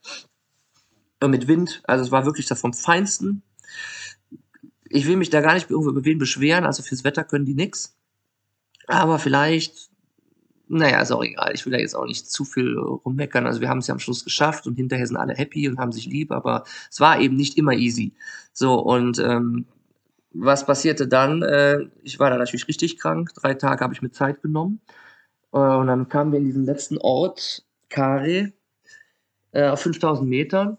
Äh, 1.21 1.29
mit 1.29 1.49
Wind. 1.49 1.83
Also 1.87 2.05
es 2.05 2.11
war 2.11 2.27
wirklich 2.27 2.47
das 2.47 2.61
vom 2.61 2.73
Feinsten. 2.73 3.43
Ich 4.89 5.07
will 5.07 5.17
mich 5.17 5.31
da 5.31 5.41
gar 5.41 5.55
nicht 5.55 5.71
über 5.71 6.05
wen 6.05 6.19
beschweren. 6.19 6.65
Also 6.65 6.83
fürs 6.83 7.05
Wetter 7.05 7.25
können 7.25 7.47
die 7.47 7.55
nichts. 7.55 7.97
Aber 8.87 9.19
vielleicht, 9.19 9.91
naja, 10.73 11.03
ist 11.03 11.13
auch 11.13 11.23
egal. 11.23 11.53
Ich 11.55 11.67
will 11.67 11.73
da 11.73 11.79
jetzt 11.79 11.95
auch 11.95 12.07
nicht 12.07 12.31
zu 12.31 12.45
viel 12.45 12.79
rummeckern. 12.79 13.47
Also 13.47 13.61
wir 13.61 13.69
haben 13.69 13.79
es 13.79 13.89
ja 13.89 13.93
am 13.93 13.99
Schluss 13.99 14.25
geschafft 14.25 14.67
und 14.67 14.77
hinterher 14.77 15.07
sind 15.07 15.19
alle 15.19 15.35
happy 15.35 15.69
und 15.69 15.79
haben 15.79 15.93
sich 15.93 16.07
lieb. 16.07 16.33
Aber 16.33 16.65
es 16.91 16.99
war 16.99 17.21
eben 17.21 17.37
nicht 17.37 17.59
immer 17.59 17.73
easy. 17.73 18.15
So 18.55 18.79
und 18.79 19.19
ähm, 19.19 19.67
was 20.33 20.65
passierte 20.65 21.07
dann? 21.09 21.43
Äh, 21.43 21.89
ich 22.03 22.19
war 22.19 22.31
da 22.31 22.39
natürlich 22.39 22.69
richtig 22.69 22.99
krank. 22.99 23.35
Drei 23.35 23.55
Tage 23.55 23.85
habe 23.85 23.93
ich 23.93 24.01
mir 24.01 24.13
Zeit 24.13 24.41
genommen. 24.41 24.81
Äh, 25.53 25.59
und 25.59 25.89
dann 25.89 26.09
kamen 26.09 26.33
wir 26.33 26.39
in 26.39 26.47
diesen 26.47 26.65
letzten 26.65 26.97
Ort, 26.99 27.65
Kare, 27.91 28.53
äh, 29.53 29.69
auf 29.69 29.83
5000 29.83 30.29
Metern. 30.29 30.79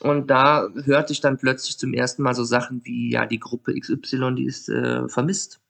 Und 0.00 0.30
da 0.30 0.68
hörte 0.84 1.12
ich 1.12 1.20
dann 1.20 1.38
plötzlich 1.38 1.76
zum 1.78 1.92
ersten 1.92 2.22
Mal 2.22 2.34
so 2.34 2.44
Sachen 2.44 2.82
wie, 2.84 3.12
ja, 3.12 3.26
die 3.26 3.40
Gruppe 3.40 3.74
XY, 3.78 4.36
die 4.36 4.46
ist 4.46 4.68
äh, 4.70 5.08
vermisst. 5.08 5.60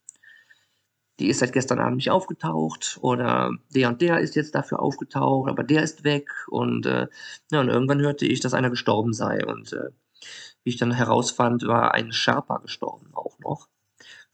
Die 1.18 1.28
ist 1.28 1.40
seit 1.40 1.52
gestern 1.52 1.80
Abend 1.80 1.96
nicht 1.96 2.10
aufgetaucht. 2.10 2.98
Oder 3.00 3.50
der 3.74 3.88
und 3.88 4.00
der 4.00 4.20
ist 4.20 4.36
jetzt 4.36 4.54
dafür 4.54 4.80
aufgetaucht, 4.80 5.50
aber 5.50 5.64
der 5.64 5.82
ist 5.82 6.04
weg. 6.04 6.30
Und, 6.48 6.86
äh, 6.86 7.08
ja, 7.50 7.60
und 7.60 7.68
irgendwann 7.68 8.00
hörte 8.00 8.26
ich, 8.26 8.40
dass 8.40 8.54
einer 8.54 8.70
gestorben 8.70 9.12
sei. 9.12 9.44
Und 9.44 9.72
äh, 9.72 9.90
wie 10.64 10.70
ich 10.70 10.76
dann 10.76 10.92
herausfand, 10.92 11.66
war 11.66 11.94
ein 11.94 12.12
Sherpa 12.12 12.58
gestorben 12.58 13.10
auch 13.14 13.38
noch. 13.40 13.68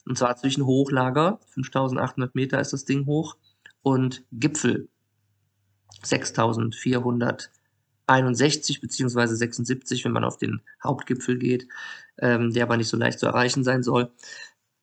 Und 0.06 0.18
zwar 0.18 0.36
zwischen 0.36 0.66
Hochlager, 0.66 1.40
5800 1.50 2.34
Meter 2.34 2.60
ist 2.60 2.72
das 2.72 2.84
Ding 2.84 3.06
hoch, 3.06 3.36
und 3.82 4.24
Gipfel, 4.32 4.88
6461 6.02 8.80
beziehungsweise 8.80 9.36
76, 9.36 10.04
wenn 10.04 10.12
man 10.12 10.24
auf 10.24 10.38
den 10.38 10.62
Hauptgipfel 10.82 11.38
geht, 11.38 11.68
ähm, 12.18 12.52
der 12.52 12.64
aber 12.64 12.76
nicht 12.76 12.88
so 12.88 12.96
leicht 12.96 13.18
zu 13.18 13.26
erreichen 13.26 13.64
sein 13.64 13.82
soll. 13.82 14.12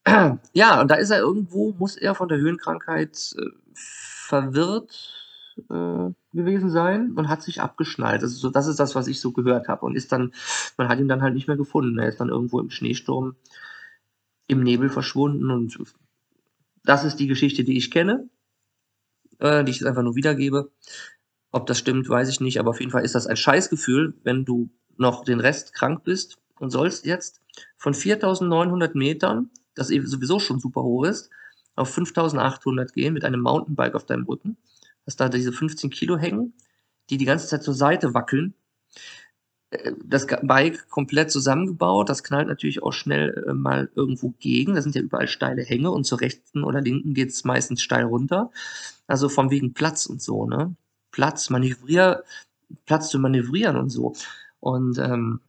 Ja, 0.53 0.81
und 0.81 0.89
da 0.89 0.95
ist 0.95 1.11
er 1.11 1.19
irgendwo, 1.19 1.73
muss 1.77 1.95
er 1.95 2.15
von 2.15 2.27
der 2.27 2.39
Höhenkrankheit 2.39 3.35
äh, 3.37 3.45
verwirrt 3.73 5.21
äh, 5.69 6.09
gewesen 6.33 6.69
sein 6.69 7.13
und 7.13 7.27
hat 7.27 7.43
sich 7.43 7.61
abgeschnallt. 7.61 8.23
Also 8.23 8.35
so, 8.35 8.49
das 8.49 8.67
ist 8.67 8.79
das, 8.79 8.95
was 8.95 9.07
ich 9.07 9.19
so 9.19 9.31
gehört 9.31 9.67
habe. 9.67 9.85
Und 9.85 9.95
ist 9.95 10.11
dann, 10.11 10.33
man 10.77 10.89
hat 10.89 10.99
ihn 10.99 11.07
dann 11.07 11.21
halt 11.21 11.33
nicht 11.33 11.47
mehr 11.47 11.57
gefunden. 11.57 11.99
Er 11.99 12.07
ist 12.07 12.19
dann 12.19 12.29
irgendwo 12.29 12.59
im 12.59 12.69
Schneesturm 12.69 13.35
im 14.47 14.63
Nebel 14.63 14.89
verschwunden 14.89 15.49
und 15.49 15.77
das 16.83 17.05
ist 17.05 17.17
die 17.17 17.27
Geschichte, 17.27 17.63
die 17.63 17.77
ich 17.77 17.89
kenne, 17.89 18.27
äh, 19.39 19.63
die 19.63 19.71
ich 19.71 19.79
jetzt 19.79 19.87
einfach 19.87 20.03
nur 20.03 20.15
wiedergebe. 20.15 20.71
Ob 21.51 21.67
das 21.67 21.79
stimmt, 21.79 22.09
weiß 22.09 22.27
ich 22.29 22.41
nicht, 22.41 22.59
aber 22.59 22.71
auf 22.71 22.79
jeden 22.79 22.91
Fall 22.91 23.05
ist 23.05 23.15
das 23.15 23.27
ein 23.27 23.37
Scheißgefühl, 23.37 24.13
wenn 24.23 24.45
du 24.45 24.69
noch 24.97 25.23
den 25.23 25.39
Rest 25.39 25.73
krank 25.73 26.03
bist 26.03 26.37
und 26.59 26.69
sollst 26.69 27.05
jetzt 27.05 27.41
von 27.77 27.93
4900 27.93 28.95
Metern, 28.95 29.49
das 29.76 29.88
sowieso 29.88 30.39
schon 30.39 30.59
super 30.59 30.84
hoch 30.84 31.05
ist, 31.05 31.30
auf 31.76 31.93
5800 31.93 32.93
gehen 32.93 33.13
mit 33.13 33.24
einem 33.24 33.41
Mountainbike 33.41 33.95
auf 33.95 34.05
deinem 34.05 34.26
Rücken 34.26 34.57
dass 35.05 35.15
da 35.15 35.30
diese 35.30 35.51
15 35.51 35.89
Kilo 35.89 36.17
hängen, 36.17 36.53
die 37.09 37.17
die 37.17 37.26
ganze 37.26 37.47
Zeit 37.47 37.63
zur 37.63 37.74
Seite 37.74 38.13
wackeln. 38.13 38.53
Äh, 39.72 39.93
das 40.03 40.28
Bike 40.41 40.89
komplett 40.89 41.32
zusammengebaut, 41.32 42.09
das 42.09 42.24
knallt 42.24 42.47
natürlich 42.47 42.84
auch 42.84 42.93
schnell 42.93 43.45
äh, 43.47 43.53
mal 43.53 43.89
irgendwo 43.95 44.34
gegen. 44.39 44.76
Da 44.76 44.82
sind 44.82 44.95
ja 44.95 45.01
überall 45.01 45.28
steile 45.28 45.63
Hänge 45.63 45.91
und 45.91 46.05
zur 46.05 46.22
rechten 46.22 46.63
oder 46.63 46.82
linken 46.82 47.13
geht 47.13 47.30
es 47.30 47.43
meistens 47.43 47.82
steil 47.82 48.05
runter. 48.05 48.51
Also 49.07 49.30
von 49.30 49.49
wegen 49.51 49.74
Platz 49.74 50.05
und 50.05 50.22
so, 50.22 50.45
ne? 50.45 50.76
Platz, 51.11 51.49
manövrier, 51.49 52.24
Platz 52.86 53.09
zu 53.09 53.19
manövrieren 53.19 53.76
und 53.76 53.89
so. 53.89 54.13
Und 54.61 54.97
ähm, 54.99 55.41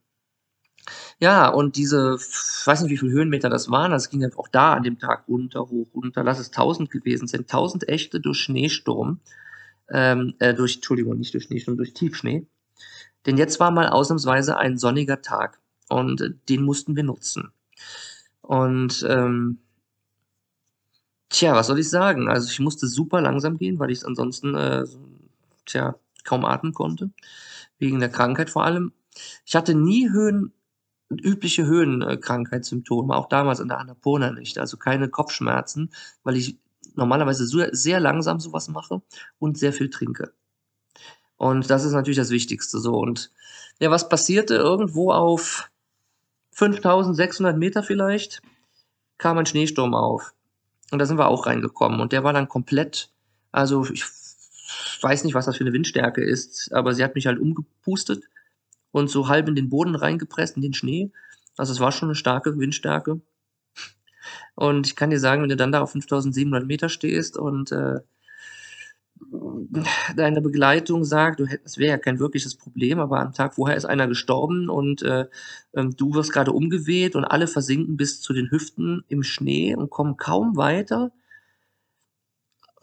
ja, 1.19 1.47
und 1.47 1.75
diese, 1.77 2.17
ich 2.19 2.67
weiß 2.67 2.81
nicht, 2.81 2.91
wie 2.91 2.97
viele 2.97 3.11
Höhenmeter 3.11 3.49
das 3.49 3.69
waren, 3.69 3.91
das 3.91 4.09
ging 4.09 4.21
ja 4.21 4.29
auch 4.35 4.47
da 4.47 4.73
an 4.73 4.83
dem 4.83 4.99
Tag 4.99 5.27
runter, 5.27 5.61
hoch, 5.61 5.87
runter, 5.93 6.23
lass 6.23 6.39
es 6.39 6.47
1000 6.47 6.89
gewesen 6.91 7.27
sind, 7.27 7.41
1000 7.41 7.87
echte 7.87 8.19
durch 8.19 8.39
Schneesturm 8.39 9.19
ähm, 9.91 10.33
äh, 10.39 10.53
durch, 10.53 10.75
Entschuldigung, 10.75 11.17
nicht 11.17 11.33
durch 11.33 11.45
Schnee, 11.45 11.59
sondern 11.59 11.77
durch 11.77 11.93
Tiefschnee. 11.93 12.45
Denn 13.25 13.37
jetzt 13.37 13.59
war 13.59 13.71
mal 13.71 13.87
ausnahmsweise 13.87 14.57
ein 14.57 14.77
sonniger 14.77 15.21
Tag 15.21 15.59
und 15.89 16.21
äh, 16.21 16.31
den 16.49 16.63
mussten 16.63 16.95
wir 16.95 17.03
nutzen. 17.03 17.51
Und 18.41 19.05
ähm, 19.07 19.59
tja, 21.29 21.55
was 21.55 21.67
soll 21.67 21.79
ich 21.79 21.89
sagen? 21.89 22.27
Also 22.27 22.49
ich 22.49 22.59
musste 22.59 22.87
super 22.87 23.21
langsam 23.21 23.57
gehen, 23.57 23.79
weil 23.79 23.91
ich 23.91 24.05
ansonsten 24.05 24.55
äh, 24.55 24.85
tja, 25.65 25.95
kaum 26.23 26.45
atmen 26.45 26.73
konnte, 26.73 27.11
wegen 27.79 27.99
der 27.99 28.09
Krankheit 28.09 28.49
vor 28.49 28.65
allem. 28.65 28.91
Ich 29.45 29.55
hatte 29.55 29.75
nie 29.75 30.09
Höhen, 30.09 30.51
übliche 31.19 31.65
Höhenkrankheitssymptome, 31.65 33.15
auch 33.15 33.29
damals 33.29 33.59
in 33.59 33.67
der 33.67 33.79
Annapurna 33.79 34.31
nicht, 34.31 34.57
also 34.57 34.77
keine 34.77 35.09
Kopfschmerzen, 35.09 35.91
weil 36.23 36.37
ich 36.37 36.57
normalerweise 36.95 37.45
sehr 37.45 37.99
langsam 37.99 38.39
sowas 38.39 38.67
mache 38.67 39.01
und 39.39 39.57
sehr 39.57 39.73
viel 39.73 39.89
trinke. 39.89 40.33
Und 41.37 41.69
das 41.69 41.83
ist 41.83 41.93
natürlich 41.93 42.17
das 42.17 42.29
Wichtigste 42.29 42.79
so. 42.79 42.95
Und 42.95 43.31
ja, 43.79 43.91
was 43.91 44.09
passierte 44.09 44.55
irgendwo 44.55 45.11
auf 45.11 45.69
5600 46.51 47.57
Meter 47.57 47.83
vielleicht, 47.83 48.41
kam 49.17 49.37
ein 49.37 49.45
Schneesturm 49.45 49.95
auf. 49.95 50.33
Und 50.91 50.99
da 50.99 51.05
sind 51.05 51.17
wir 51.17 51.27
auch 51.27 51.45
reingekommen. 51.47 51.99
Und 51.99 52.11
der 52.11 52.23
war 52.23 52.33
dann 52.33 52.47
komplett, 52.47 53.09
also 53.51 53.85
ich 53.89 54.03
weiß 55.01 55.23
nicht, 55.23 55.33
was 55.33 55.45
das 55.45 55.57
für 55.57 55.63
eine 55.63 55.73
Windstärke 55.73 56.23
ist, 56.23 56.71
aber 56.73 56.93
sie 56.93 57.03
hat 57.03 57.15
mich 57.15 57.27
halt 57.27 57.39
umgepustet 57.39 58.23
und 58.93 59.09
so 59.09 59.27
halb 59.27 59.49
in 59.49 59.55
den 59.55 59.69
Boden 59.69 59.95
reingepresst, 59.95 60.55
in 60.55 60.61
den 60.61 60.73
Schnee. 60.73 61.11
Also 61.57 61.73
es 61.73 61.81
war 61.81 61.91
schon 61.91 62.07
eine 62.07 62.15
starke 62.15 62.57
Windstärke. 62.57 63.19
Und 64.55 64.87
ich 64.87 64.95
kann 64.95 65.09
dir 65.09 65.19
sagen, 65.19 65.41
wenn 65.41 65.49
du 65.49 65.57
dann 65.57 65.73
da 65.73 65.81
auf 65.81 65.91
5700 65.91 66.65
Meter 66.65 66.87
stehst 66.87 67.35
und 67.35 67.71
äh, 67.71 67.99
deine 70.15 70.41
Begleitung 70.41 71.03
sagt, 71.03 71.39
du 71.39 71.47
hättest, 71.47 71.79
wäre 71.79 71.91
ja 71.91 71.97
kein 71.97 72.19
wirkliches 72.19 72.55
Problem, 72.55 72.99
aber 72.99 73.19
am 73.19 73.33
Tag 73.33 73.55
vorher 73.55 73.75
ist 73.75 73.85
einer 73.85 74.07
gestorben 74.07 74.69
und 74.69 75.01
äh, 75.01 75.25
ähm, 75.73 75.95
du 75.97 76.13
wirst 76.13 76.31
gerade 76.31 76.51
umgeweht 76.51 77.15
und 77.15 77.25
alle 77.25 77.47
versinken 77.47 77.97
bis 77.97 78.21
zu 78.21 78.31
den 78.31 78.51
Hüften 78.51 79.03
im 79.07 79.23
Schnee 79.23 79.75
und 79.75 79.89
kommen 79.89 80.17
kaum 80.17 80.55
weiter. 80.55 81.11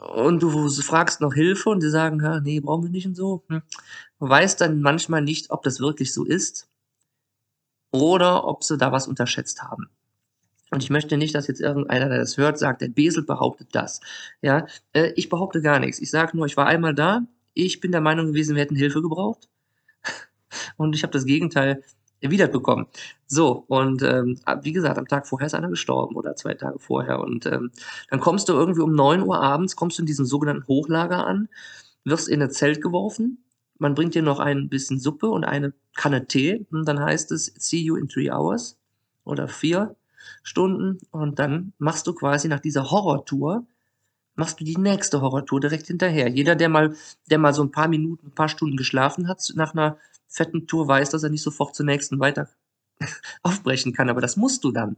Und 0.00 0.42
du 0.42 0.68
fragst 0.70 1.20
noch 1.20 1.34
Hilfe 1.34 1.68
und 1.68 1.82
die 1.82 1.90
sagen, 1.90 2.20
ja, 2.22 2.40
nee, 2.40 2.60
brauchen 2.60 2.84
wir 2.84 2.90
nicht 2.90 3.06
und 3.06 3.14
so. 3.14 3.44
Hm. 3.48 3.62
Man 4.18 4.30
weiß 4.30 4.56
dann 4.56 4.80
manchmal 4.80 5.20
nicht, 5.20 5.50
ob 5.50 5.62
das 5.62 5.78
wirklich 5.78 6.14
so 6.14 6.24
ist 6.24 6.68
oder 7.90 8.46
ob 8.46 8.64
sie 8.64 8.78
da 8.78 8.92
was 8.92 9.08
unterschätzt 9.08 9.62
haben. 9.62 9.90
Und 10.70 10.82
ich 10.82 10.90
möchte 10.90 11.16
nicht, 11.16 11.34
dass 11.34 11.48
jetzt 11.48 11.60
irgendeiner, 11.60 12.08
der 12.08 12.18
das 12.18 12.38
hört, 12.38 12.58
sagt, 12.58 12.80
der 12.80 12.88
Besel 12.88 13.24
behauptet 13.24 13.68
das. 13.72 14.00
Ja, 14.40 14.66
äh, 14.92 15.12
ich 15.16 15.28
behaupte 15.28 15.60
gar 15.60 15.80
nichts. 15.80 15.98
Ich 15.98 16.10
sage 16.10 16.36
nur, 16.36 16.46
ich 16.46 16.56
war 16.56 16.66
einmal 16.66 16.94
da. 16.94 17.26
Ich 17.52 17.80
bin 17.80 17.92
der 17.92 18.00
Meinung 18.00 18.28
gewesen, 18.28 18.54
wir 18.54 18.62
hätten 18.62 18.76
Hilfe 18.76 19.02
gebraucht. 19.02 19.48
Und 20.76 20.94
ich 20.94 21.02
habe 21.02 21.12
das 21.12 21.26
Gegenteil 21.26 21.82
erwidert 22.20 22.52
bekommen. 22.52 22.86
So, 23.26 23.64
und 23.68 24.02
ähm, 24.02 24.38
wie 24.62 24.72
gesagt, 24.72 24.98
am 24.98 25.08
Tag 25.08 25.26
vorher 25.26 25.46
ist 25.46 25.54
einer 25.54 25.68
gestorben 25.70 26.16
oder 26.16 26.36
zwei 26.36 26.54
Tage 26.54 26.78
vorher. 26.78 27.20
Und 27.20 27.46
ähm, 27.46 27.70
dann 28.10 28.20
kommst 28.20 28.48
du 28.48 28.52
irgendwie 28.52 28.82
um 28.82 28.94
neun 28.94 29.22
Uhr 29.22 29.40
abends, 29.40 29.76
kommst 29.76 29.98
du 29.98 30.02
in 30.02 30.06
diesem 30.06 30.26
sogenannten 30.26 30.66
Hochlager 30.66 31.26
an. 31.26 31.48
wirst 32.04 32.28
in 32.28 32.42
ein 32.42 32.50
Zelt 32.50 32.82
geworfen, 32.82 33.44
man 33.80 33.94
bringt 33.94 34.14
dir 34.14 34.22
noch 34.22 34.40
ein 34.40 34.68
bisschen 34.68 35.00
Suppe 35.00 35.30
und 35.30 35.44
eine 35.44 35.72
Kanne 35.96 36.26
Tee 36.26 36.66
und 36.70 36.86
dann 36.86 37.00
heißt 37.00 37.32
es, 37.32 37.46
see 37.56 37.78
you 37.78 37.96
in 37.96 38.08
three 38.08 38.30
hours 38.30 38.78
oder 39.24 39.48
vier 39.48 39.96
Stunden 40.42 40.98
und 41.10 41.38
dann 41.38 41.72
machst 41.78 42.06
du 42.06 42.12
quasi 42.12 42.46
nach 42.48 42.60
dieser 42.60 42.90
Horrortour, 42.90 43.66
machst 44.34 44.60
du 44.60 44.64
die 44.64 44.76
nächste 44.76 45.22
Horrortour 45.22 45.60
direkt 45.60 45.86
hinterher. 45.86 46.28
Jeder, 46.28 46.56
der 46.56 46.68
mal, 46.68 46.94
der 47.30 47.38
mal 47.38 47.54
so 47.54 47.62
ein 47.62 47.70
paar 47.70 47.88
Minuten, 47.88 48.28
ein 48.28 48.34
paar 48.34 48.50
Stunden 48.50 48.76
geschlafen 48.76 49.28
hat 49.28 49.50
nach 49.54 49.72
einer 49.72 49.96
fetten 50.30 50.66
Tour, 50.66 50.88
weiß, 50.88 51.10
dass 51.10 51.22
er 51.22 51.30
nicht 51.30 51.42
sofort 51.42 51.74
zur 51.74 51.84
nächsten 51.84 52.18
weiter 52.20 52.48
aufbrechen 53.42 53.92
kann, 53.92 54.08
aber 54.08 54.20
das 54.20 54.36
musst 54.36 54.64
du 54.64 54.72
dann. 54.72 54.96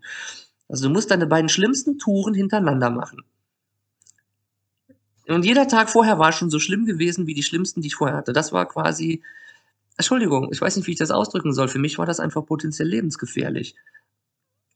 Also 0.69 0.87
du 0.89 0.93
musst 0.93 1.11
deine 1.11 1.27
beiden 1.27 1.49
schlimmsten 1.49 1.99
Touren 1.99 2.35
hintereinander 2.35 2.91
machen. 2.91 3.25
Und 5.29 5.45
jeder 5.45 5.69
Tag 5.69 5.89
vorher 5.89 6.19
war 6.19 6.33
schon 6.33 6.51
so 6.51 6.59
schlimm 6.59 6.85
gewesen 6.85 7.27
wie 7.27 7.35
die 7.35 7.43
schlimmsten, 7.43 7.81
die 7.81 7.89
ich 7.89 7.95
vorher 7.95 8.17
hatte. 8.17 8.33
Das 8.33 8.53
war 8.53 8.67
quasi, 8.67 9.23
Entschuldigung, 9.97 10.53
ich 10.53 10.61
weiß 10.61 10.77
nicht, 10.77 10.87
wie 10.87 10.93
ich 10.93 10.99
das 10.99 11.11
ausdrücken 11.11 11.53
soll. 11.53 11.69
Für 11.69 11.79
mich 11.79 11.99
war 11.99 12.07
das 12.07 12.21
einfach 12.21 12.45
potenziell 12.45 12.89
lebensgefährlich. 12.89 13.75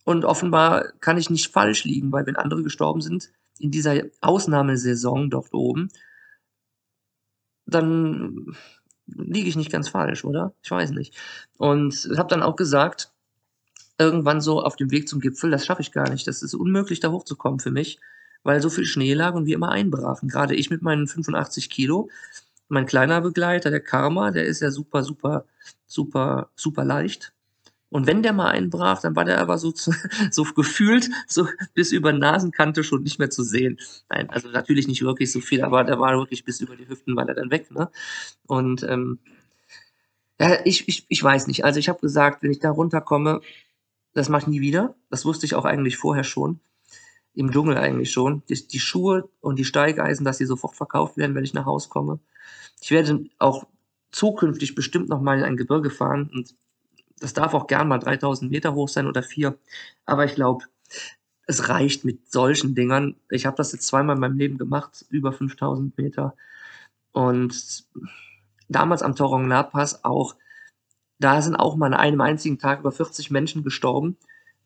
Und 0.04 0.24
offenbar 0.24 0.92
kann 1.00 1.18
ich 1.18 1.30
nicht 1.30 1.48
falsch 1.48 1.84
liegen, 1.84 2.12
weil 2.12 2.26
wenn 2.26 2.36
andere 2.36 2.62
gestorben 2.62 3.00
sind 3.00 3.32
in 3.58 3.70
dieser 3.70 4.02
Ausnahmesaison 4.20 5.30
dort 5.30 5.52
oben, 5.52 5.88
dann 7.66 8.56
liege 9.06 9.48
ich 9.48 9.56
nicht 9.56 9.72
ganz 9.72 9.88
falsch, 9.88 10.24
oder? 10.24 10.52
Ich 10.62 10.70
weiß 10.70 10.90
nicht. 10.90 11.14
Und 11.58 12.08
habe 12.16 12.28
dann 12.28 12.42
auch 12.42 12.56
gesagt, 12.56 13.12
irgendwann 13.98 14.40
so 14.40 14.62
auf 14.62 14.76
dem 14.76 14.90
Weg 14.90 15.08
zum 15.08 15.20
Gipfel, 15.20 15.50
das 15.50 15.64
schaffe 15.64 15.82
ich 15.82 15.92
gar 15.92 16.10
nicht. 16.10 16.26
Das 16.26 16.42
ist 16.42 16.54
unmöglich, 16.54 17.00
da 17.00 17.10
hochzukommen 17.10 17.60
für 17.60 17.70
mich, 17.70 17.98
weil 18.42 18.60
so 18.60 18.70
viel 18.70 18.84
Schnee 18.84 19.14
lag 19.14 19.34
und 19.34 19.46
wir 19.46 19.54
immer 19.54 19.70
einbrachen. 19.70 20.28
Gerade 20.28 20.54
ich 20.54 20.70
mit 20.70 20.82
meinen 20.82 21.06
85 21.06 21.70
Kilo. 21.70 22.10
Mein 22.68 22.86
kleiner 22.86 23.20
Begleiter, 23.20 23.70
der 23.70 23.80
Karma, 23.80 24.32
der 24.32 24.44
ist 24.44 24.60
ja 24.60 24.70
super, 24.70 25.04
super, 25.04 25.46
super, 25.86 26.50
super 26.56 26.84
leicht. 26.84 27.32
Und 27.88 28.06
wenn 28.06 28.22
der 28.22 28.32
mal 28.32 28.50
einbrach, 28.50 29.00
dann 29.00 29.14
war 29.14 29.24
der 29.24 29.40
aber 29.40 29.58
so, 29.58 29.70
zu, 29.70 29.92
so 30.30 30.44
gefühlt 30.44 31.08
so 31.26 31.48
bis 31.74 31.92
über 31.92 32.12
Nasenkante 32.12 32.82
schon 32.84 33.02
nicht 33.02 33.18
mehr 33.18 33.30
zu 33.30 33.42
sehen. 33.42 33.78
Nein, 34.08 34.28
also 34.30 34.48
natürlich 34.48 34.88
nicht 34.88 35.02
wirklich 35.02 35.30
so 35.30 35.40
viel, 35.40 35.62
aber 35.62 35.84
der 35.84 36.00
war 36.00 36.16
wirklich 36.16 36.44
bis 36.44 36.60
über 36.60 36.76
die 36.76 36.88
Hüften 36.88 37.16
war 37.16 37.24
der 37.24 37.36
dann 37.36 37.50
weg. 37.50 37.70
Ne? 37.70 37.90
Und 38.46 38.82
ähm, 38.82 39.18
ja, 40.40 40.58
ich, 40.64 40.88
ich, 40.88 41.06
ich 41.08 41.22
weiß 41.22 41.46
nicht. 41.46 41.64
Also 41.64 41.78
ich 41.78 41.88
habe 41.88 42.00
gesagt, 42.00 42.42
wenn 42.42 42.50
ich 42.50 42.58
da 42.58 42.70
runterkomme, 42.70 43.40
das 44.12 44.28
mache 44.28 44.42
ich 44.42 44.48
nie 44.48 44.60
wieder. 44.60 44.94
Das 45.10 45.24
wusste 45.24 45.46
ich 45.46 45.54
auch 45.54 45.64
eigentlich 45.64 45.96
vorher 45.96 46.24
schon. 46.24 46.60
Im 47.34 47.52
Dschungel 47.52 47.76
eigentlich 47.76 48.10
schon. 48.10 48.42
Die, 48.48 48.66
die 48.66 48.80
Schuhe 48.80 49.28
und 49.40 49.58
die 49.58 49.64
Steigeisen, 49.64 50.24
dass 50.24 50.38
die 50.38 50.46
sofort 50.46 50.74
verkauft 50.74 51.16
werden, 51.16 51.34
wenn 51.34 51.44
ich 51.44 51.54
nach 51.54 51.66
Hause 51.66 51.88
komme. 51.88 52.18
Ich 52.80 52.90
werde 52.90 53.26
auch 53.38 53.66
zukünftig 54.10 54.74
bestimmt 54.74 55.08
noch 55.08 55.20
mal 55.20 55.38
in 55.38 55.44
ein 55.44 55.56
Gebirge 55.56 55.90
fahren 55.90 56.30
und 56.32 56.54
das 57.20 57.32
darf 57.32 57.54
auch 57.54 57.66
gern 57.66 57.88
mal 57.88 57.98
3000 57.98 58.50
Meter 58.50 58.74
hoch 58.74 58.88
sein 58.88 59.06
oder 59.06 59.22
vier. 59.22 59.58
Aber 60.04 60.24
ich 60.24 60.34
glaube, 60.34 60.64
es 61.46 61.68
reicht 61.68 62.04
mit 62.04 62.30
solchen 62.30 62.74
Dingern. 62.74 63.16
Ich 63.30 63.46
habe 63.46 63.56
das 63.56 63.72
jetzt 63.72 63.86
zweimal 63.86 64.16
in 64.16 64.20
meinem 64.20 64.38
Leben 64.38 64.58
gemacht, 64.58 65.04
über 65.10 65.32
5000 65.32 65.96
Meter. 65.96 66.34
Und 67.12 67.84
damals 68.68 69.02
am 69.02 69.14
Torongla 69.16 69.62
Pass 69.62 70.04
auch, 70.04 70.36
da 71.18 71.40
sind 71.40 71.56
auch 71.56 71.76
mal 71.76 71.86
an 71.86 71.94
einem 71.94 72.20
einzigen 72.20 72.58
Tag 72.58 72.80
über 72.80 72.92
40 72.92 73.30
Menschen 73.30 73.62
gestorben 73.62 74.16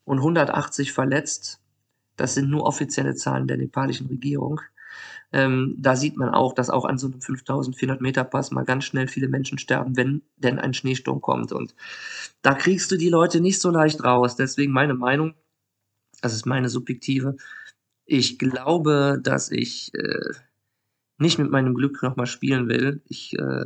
und 0.03 0.17
180 0.17 0.91
verletzt. 0.91 1.61
Das 2.17 2.33
sind 2.33 2.49
nur 2.49 2.65
offizielle 2.65 3.15
Zahlen 3.15 3.47
der 3.47 3.57
nepalischen 3.57 4.07
Regierung. 4.07 4.59
Ähm, 5.33 5.75
da 5.77 5.95
sieht 5.95 6.17
man 6.17 6.29
auch, 6.29 6.53
dass 6.53 6.69
auch 6.69 6.85
an 6.85 6.97
so 6.97 7.07
einem 7.07 7.21
5400 7.21 8.01
Meter 8.01 8.23
Pass 8.23 8.51
mal 8.51 8.65
ganz 8.65 8.83
schnell 8.83 9.07
viele 9.07 9.29
Menschen 9.29 9.57
sterben, 9.57 9.95
wenn 9.95 10.23
denn 10.37 10.59
ein 10.59 10.73
Schneesturm 10.73 11.21
kommt. 11.21 11.51
Und 11.51 11.75
da 12.41 12.53
kriegst 12.53 12.91
du 12.91 12.97
die 12.97 13.09
Leute 13.09 13.39
nicht 13.41 13.61
so 13.61 13.69
leicht 13.69 14.03
raus. 14.03 14.35
Deswegen 14.35 14.73
meine 14.73 14.93
Meinung, 14.93 15.33
das 16.21 16.33
ist 16.33 16.45
meine 16.45 16.69
subjektive. 16.69 17.37
Ich 18.05 18.39
glaube, 18.39 19.19
dass 19.23 19.51
ich 19.51 19.93
äh, 19.95 20.33
nicht 21.17 21.39
mit 21.39 21.51
meinem 21.51 21.75
Glück 21.75 22.03
nochmal 22.03 22.25
spielen 22.27 22.67
will. 22.67 23.01
Ich, 23.07 23.37
äh, 23.37 23.65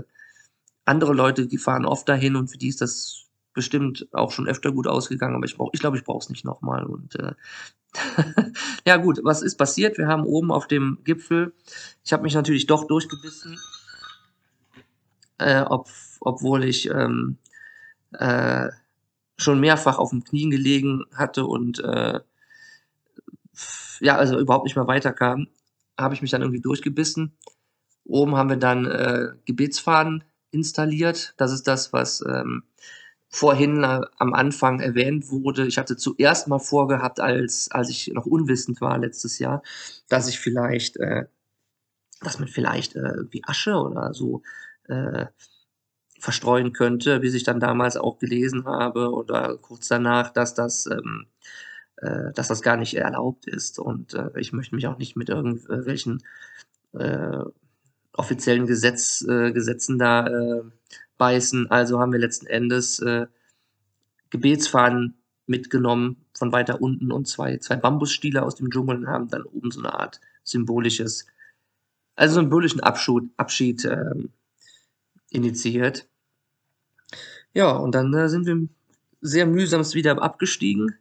andere 0.86 1.14
Leute, 1.14 1.48
die 1.48 1.58
fahren 1.58 1.86
oft 1.86 2.08
dahin 2.08 2.36
und 2.36 2.50
für 2.50 2.58
die 2.58 2.68
ist 2.68 2.82
das 2.82 3.25
bestimmt 3.56 4.08
auch 4.12 4.32
schon 4.32 4.48
öfter 4.48 4.72
gut 4.72 4.86
ausgegangen, 4.86 5.36
aber 5.36 5.46
ich, 5.46 5.58
brauch, 5.58 5.72
ich 5.74 5.80
glaube, 5.80 5.98
ich 5.98 6.04
brauche 6.04 6.20
es 6.20 6.30
nicht 6.30 6.46
nochmal. 6.46 6.86
Und 6.86 7.16
äh, 7.16 7.34
ja 8.86 8.98
gut, 8.98 9.22
was 9.24 9.42
ist 9.42 9.56
passiert? 9.56 9.98
Wir 9.98 10.08
haben 10.08 10.26
oben 10.26 10.52
auf 10.52 10.68
dem 10.68 11.00
Gipfel, 11.04 11.54
ich 12.04 12.14
habe 12.14 12.24
mich 12.24 12.36
natürlich 12.36 12.68
doch 12.68 12.86
durchgebissen, 12.86 13.58
äh, 15.40 15.62
ob, 15.62 15.88
obwohl 16.20 16.66
ich 16.66 16.90
ähm, 16.90 17.38
äh, 18.12 18.70
schon 19.38 19.60
mehrfach 19.60 19.98
auf 19.98 20.12
den 20.12 20.24
Knien 20.24 20.52
gelegen 20.52 21.06
hatte 21.14 21.46
und 21.46 21.80
äh, 21.80 22.20
ja, 24.02 24.18
also 24.18 24.38
überhaupt 24.38 24.66
nicht 24.66 24.76
mehr 24.76 24.88
weiterkam, 24.88 25.48
habe 25.98 26.14
ich 26.14 26.22
mich 26.22 26.32
dann 26.32 26.42
irgendwie 26.42 26.62
durchgebissen. 26.62 27.38
Oben 28.04 28.36
haben 28.36 28.50
wir 28.50 28.58
dann 28.58 28.86
äh, 28.86 29.30
Gebetsfaden 29.46 30.26
installiert. 30.52 31.34
Das 31.38 31.54
ist 31.54 31.64
das, 31.68 31.94
was 31.94 32.24
ähm, 32.28 32.64
vorhin 33.36 33.84
äh, 33.84 34.00
am 34.18 34.34
Anfang 34.34 34.80
erwähnt 34.80 35.30
wurde. 35.30 35.68
Ich 35.68 35.78
hatte 35.78 35.98
zuerst 35.98 36.48
mal 36.48 36.60
vorgehabt, 36.60 37.20
als, 37.20 37.70
als 37.70 37.90
ich 37.90 38.08
noch 38.14 38.26
unwissend 38.26 38.80
war 38.80 38.98
letztes 38.98 39.40
Jahr, 39.40 39.62
dass 40.08 40.30
ich 40.30 40.40
vielleicht, 40.40 40.96
äh, 40.98 41.26
dass 42.22 42.40
man 42.40 42.48
vielleicht 42.48 42.96
äh, 42.96 43.02
irgendwie 43.02 43.44
Asche 43.44 43.76
oder 43.76 44.14
so 44.14 44.42
äh, 44.88 45.26
verstreuen 46.18 46.72
könnte, 46.72 47.22
wie 47.22 47.28
ich 47.28 47.44
dann 47.44 47.60
damals 47.60 47.98
auch 47.98 48.20
gelesen 48.20 48.66
habe 48.68 49.12
oder 49.12 49.58
kurz 49.58 49.90
danach, 49.90 50.32
dass 50.32 50.54
das, 50.54 50.86
ähm, 50.86 51.26
äh, 51.98 52.32
dass 52.34 52.48
das 52.48 52.62
gar 52.62 52.78
nicht 52.78 52.96
erlaubt 52.96 53.48
ist. 53.48 53.80
Und 53.80 54.14
äh, 54.14 54.30
ich 54.38 54.54
möchte 54.54 54.76
mich 54.76 54.88
auch 54.88 54.98
nicht 54.98 55.18
mit 55.18 55.28
irgendwelchen 55.28 56.24
äh, 56.94 57.44
offiziellen 58.14 58.66
Gesetz, 58.66 59.26
äh, 59.28 59.52
Gesetzen 59.52 60.00
da 60.00 60.26
äh, 60.26 60.64
beißen. 61.18 61.70
Also 61.72 62.00
haben 62.00 62.12
wir 62.12 62.20
letzten 62.20 62.48
Endes 62.48 63.00
äh, 63.00 63.28
Gebetsfahnen 64.30 65.16
mitgenommen 65.48 66.26
von 66.34 66.52
weiter 66.52 66.82
unten 66.82 67.12
und 67.12 67.28
zwei, 67.28 67.58
zwei 67.58 67.76
Bambusstiele 67.76 68.44
aus 68.44 68.56
dem 68.56 68.70
Dschungel 68.70 68.98
und 68.98 69.08
haben 69.08 69.30
dann 69.30 69.44
oben 69.44 69.72
so 69.72 69.80
eine 69.80 69.94
Art 69.94 70.20
symbolisches, 70.44 71.28
also 72.16 72.36
symbolischen 72.36 72.82
Abschied, 72.82 73.30
Abschied 73.38 73.86
ähm, 73.86 74.30
initiiert. 75.30 76.08
Ja, 77.54 77.72
und 77.72 77.96
dann 77.96 78.14
äh, 78.14 78.30
sind 78.30 78.46
wir 78.46 78.68
sehr 79.22 79.46
mühsamst 79.46 79.96
wieder 79.96 80.22
abgestiegen. 80.22 80.96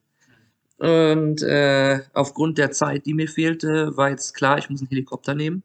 Und 0.79 1.43
äh, 1.43 2.01
aufgrund 2.13 2.59
der 2.59 2.71
Zeit, 2.73 3.07
die 3.07 3.15
mir 3.15 3.29
fehlte, 3.29 3.97
war 3.97 4.11
jetzt 4.11 4.35
klar, 4.35 4.59
ich 4.59 4.71
muss 4.71 4.81
einen 4.81 4.89
Helikopter 4.89 5.35
nehmen. 5.35 5.63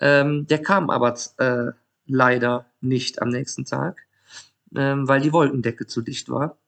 Ähm, 0.00 0.46
der 0.46 0.62
kam 0.62 0.90
aber 0.90 1.16
äh, 1.38 1.72
leider 2.06 2.69
nicht 2.80 3.22
am 3.22 3.28
nächsten 3.28 3.64
Tag, 3.64 4.06
ähm, 4.74 5.08
weil 5.08 5.20
die 5.20 5.32
Wolkendecke 5.32 5.86
zu 5.86 6.02
dicht 6.02 6.28
war. 6.28 6.58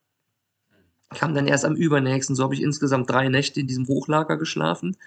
Kam 1.09 1.35
dann 1.35 1.47
erst 1.47 1.65
am 1.65 1.75
übernächsten, 1.75 2.35
so 2.35 2.43
habe 2.43 2.55
ich 2.55 2.61
insgesamt 2.61 3.09
drei 3.09 3.29
Nächte 3.29 3.59
in 3.59 3.67
diesem 3.67 3.87
Hochlager 3.87 4.37
geschlafen, 4.37 4.97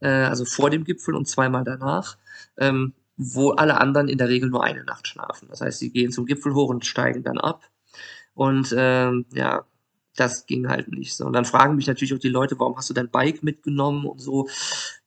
äh, 0.00 0.08
also 0.08 0.44
vor 0.44 0.70
dem 0.70 0.84
Gipfel 0.84 1.14
und 1.14 1.26
zweimal 1.26 1.64
danach, 1.64 2.18
ähm, 2.58 2.94
wo 3.16 3.50
alle 3.50 3.80
anderen 3.80 4.08
in 4.08 4.18
der 4.18 4.28
Regel 4.28 4.50
nur 4.50 4.62
eine 4.62 4.84
Nacht 4.84 5.08
schlafen. 5.08 5.48
Das 5.48 5.60
heißt, 5.60 5.78
sie 5.78 5.90
gehen 5.90 6.12
zum 6.12 6.26
Gipfel 6.26 6.54
hoch 6.54 6.68
und 6.68 6.86
steigen 6.86 7.22
dann 7.22 7.38
ab. 7.38 7.68
Und 8.34 8.72
ähm, 8.76 9.26
ja, 9.32 9.64
das 10.18 10.46
ging 10.46 10.68
halt 10.68 10.88
nicht 10.88 11.14
so. 11.16 11.26
Und 11.26 11.32
dann 11.32 11.44
fragen 11.44 11.76
mich 11.76 11.86
natürlich 11.86 12.14
auch 12.14 12.18
die 12.18 12.28
Leute, 12.28 12.58
warum 12.58 12.76
hast 12.76 12.90
du 12.90 12.94
dein 12.94 13.10
Bike 13.10 13.42
mitgenommen 13.42 14.04
und 14.06 14.20
so. 14.20 14.48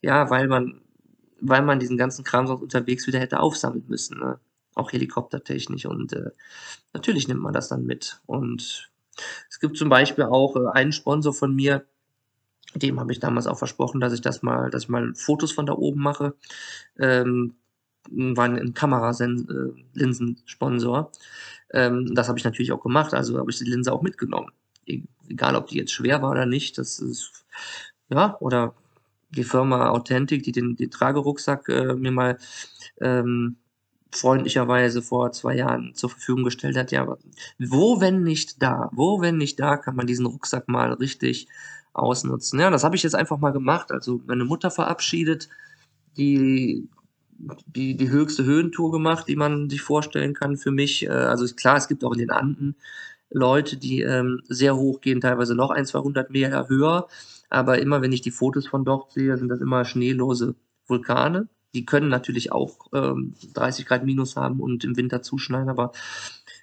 Ja, 0.01 0.29
weil 0.29 0.47
man, 0.47 0.81
weil 1.39 1.61
man 1.61 1.79
diesen 1.79 1.97
ganzen 1.97 2.23
Kram 2.23 2.47
sonst 2.47 2.61
unterwegs 2.61 3.07
wieder 3.07 3.19
hätte 3.19 3.39
aufsammeln 3.39 3.85
müssen. 3.87 4.19
Ne? 4.19 4.39
Auch 4.75 4.91
helikoptertechnisch 4.91 5.85
und 5.85 6.13
äh, 6.13 6.31
natürlich 6.93 7.27
nimmt 7.27 7.41
man 7.41 7.53
das 7.53 7.69
dann 7.69 7.85
mit. 7.85 8.19
Und 8.25 8.91
es 9.49 9.59
gibt 9.59 9.77
zum 9.77 9.89
Beispiel 9.89 10.25
auch 10.25 10.55
äh, 10.55 10.67
einen 10.73 10.91
Sponsor 10.91 11.33
von 11.33 11.55
mir, 11.55 11.85
dem 12.75 12.99
habe 12.99 13.11
ich 13.11 13.19
damals 13.19 13.47
auch 13.47 13.57
versprochen, 13.57 13.99
dass 13.99 14.13
ich 14.13 14.21
das 14.21 14.43
mal, 14.43 14.69
dass 14.69 14.83
ich 14.83 14.89
mal 14.89 15.13
Fotos 15.15 15.51
von 15.51 15.65
da 15.65 15.73
oben 15.73 16.01
mache. 16.01 16.35
Ähm, 16.97 17.55
war 18.09 18.45
ein 18.45 18.73
Kameralinsensponsor. 18.73 21.11
Ähm, 21.71 22.15
das 22.15 22.27
habe 22.27 22.39
ich 22.39 22.45
natürlich 22.45 22.71
auch 22.71 22.81
gemacht, 22.81 23.13
also 23.13 23.37
habe 23.37 23.51
ich 23.51 23.59
die 23.59 23.65
Linse 23.65 23.93
auch 23.93 24.01
mitgenommen. 24.01 24.51
E 24.85 25.03
egal, 25.29 25.55
ob 25.55 25.67
die 25.67 25.77
jetzt 25.77 25.91
schwer 25.91 26.19
war 26.21 26.31
oder 26.31 26.45
nicht, 26.45 26.77
das 26.77 26.99
ist, 26.99 27.45
ja, 28.09 28.35
oder 28.39 28.75
die 29.29 29.45
Firma 29.45 29.89
Authentic, 29.89 30.43
die 30.43 30.51
den, 30.51 30.75
den 30.75 30.91
Tragerucksack 30.91 31.69
äh, 31.69 31.95
mir 31.95 32.11
mal 32.11 32.37
ähm, 32.99 33.55
freundlicherweise 34.11 35.01
vor 35.01 35.31
zwei 35.31 35.55
Jahren 35.55 35.93
zur 35.95 36.09
Verfügung 36.09 36.43
gestellt 36.43 36.77
hat. 36.77 36.91
Ja, 36.91 37.17
wo, 37.59 38.01
wenn 38.01 38.23
nicht 38.23 38.61
da? 38.61 38.89
Wo, 38.93 39.21
wenn 39.21 39.37
nicht 39.37 39.59
da, 39.59 39.77
kann 39.77 39.95
man 39.95 40.07
diesen 40.07 40.25
Rucksack 40.25 40.67
mal 40.67 40.93
richtig 40.93 41.47
ausnutzen? 41.93 42.59
Ja, 42.59 42.69
das 42.69 42.83
habe 42.83 42.95
ich 42.95 43.03
jetzt 43.03 43.15
einfach 43.15 43.37
mal 43.37 43.51
gemacht. 43.51 43.91
Also 43.91 44.21
meine 44.25 44.45
Mutter 44.45 44.71
verabschiedet, 44.71 45.49
die 46.17 46.89
die, 47.65 47.95
die 47.95 48.09
höchste 48.09 48.43
Höhentour 48.45 48.91
gemacht, 48.91 49.27
die 49.27 49.35
man 49.35 49.69
sich 49.69 49.81
vorstellen 49.81 50.33
kann 50.33 50.57
für 50.57 50.71
mich. 50.71 51.05
Äh, 51.05 51.09
also 51.09 51.45
klar, 51.55 51.77
es 51.77 51.87
gibt 51.87 52.03
auch 52.03 52.13
in 52.13 52.19
den 52.19 52.31
Anden 52.31 52.75
Leute, 53.29 53.77
die 53.77 54.01
ähm, 54.01 54.41
sehr 54.47 54.75
hoch 54.75 55.01
gehen, 55.01 55.21
teilweise 55.21 55.55
noch 55.55 55.71
ein, 55.71 55.85
200 55.85 56.29
Meter 56.31 56.67
höher. 56.67 57.07
Aber 57.49 57.79
immer, 57.79 58.01
wenn 58.01 58.11
ich 58.11 58.21
die 58.21 58.31
Fotos 58.31 58.67
von 58.67 58.85
dort 58.85 59.11
sehe, 59.11 59.37
sind 59.37 59.49
das 59.49 59.61
immer 59.61 59.85
schneelose 59.85 60.55
Vulkane. 60.87 61.47
Die 61.73 61.85
können 61.85 62.09
natürlich 62.09 62.51
auch 62.51 62.87
ähm, 62.93 63.33
30 63.53 63.85
Grad 63.85 64.03
minus 64.03 64.35
haben 64.35 64.59
und 64.59 64.83
im 64.83 64.97
Winter 64.97 65.21
zuschneiden, 65.21 65.69
aber 65.69 65.91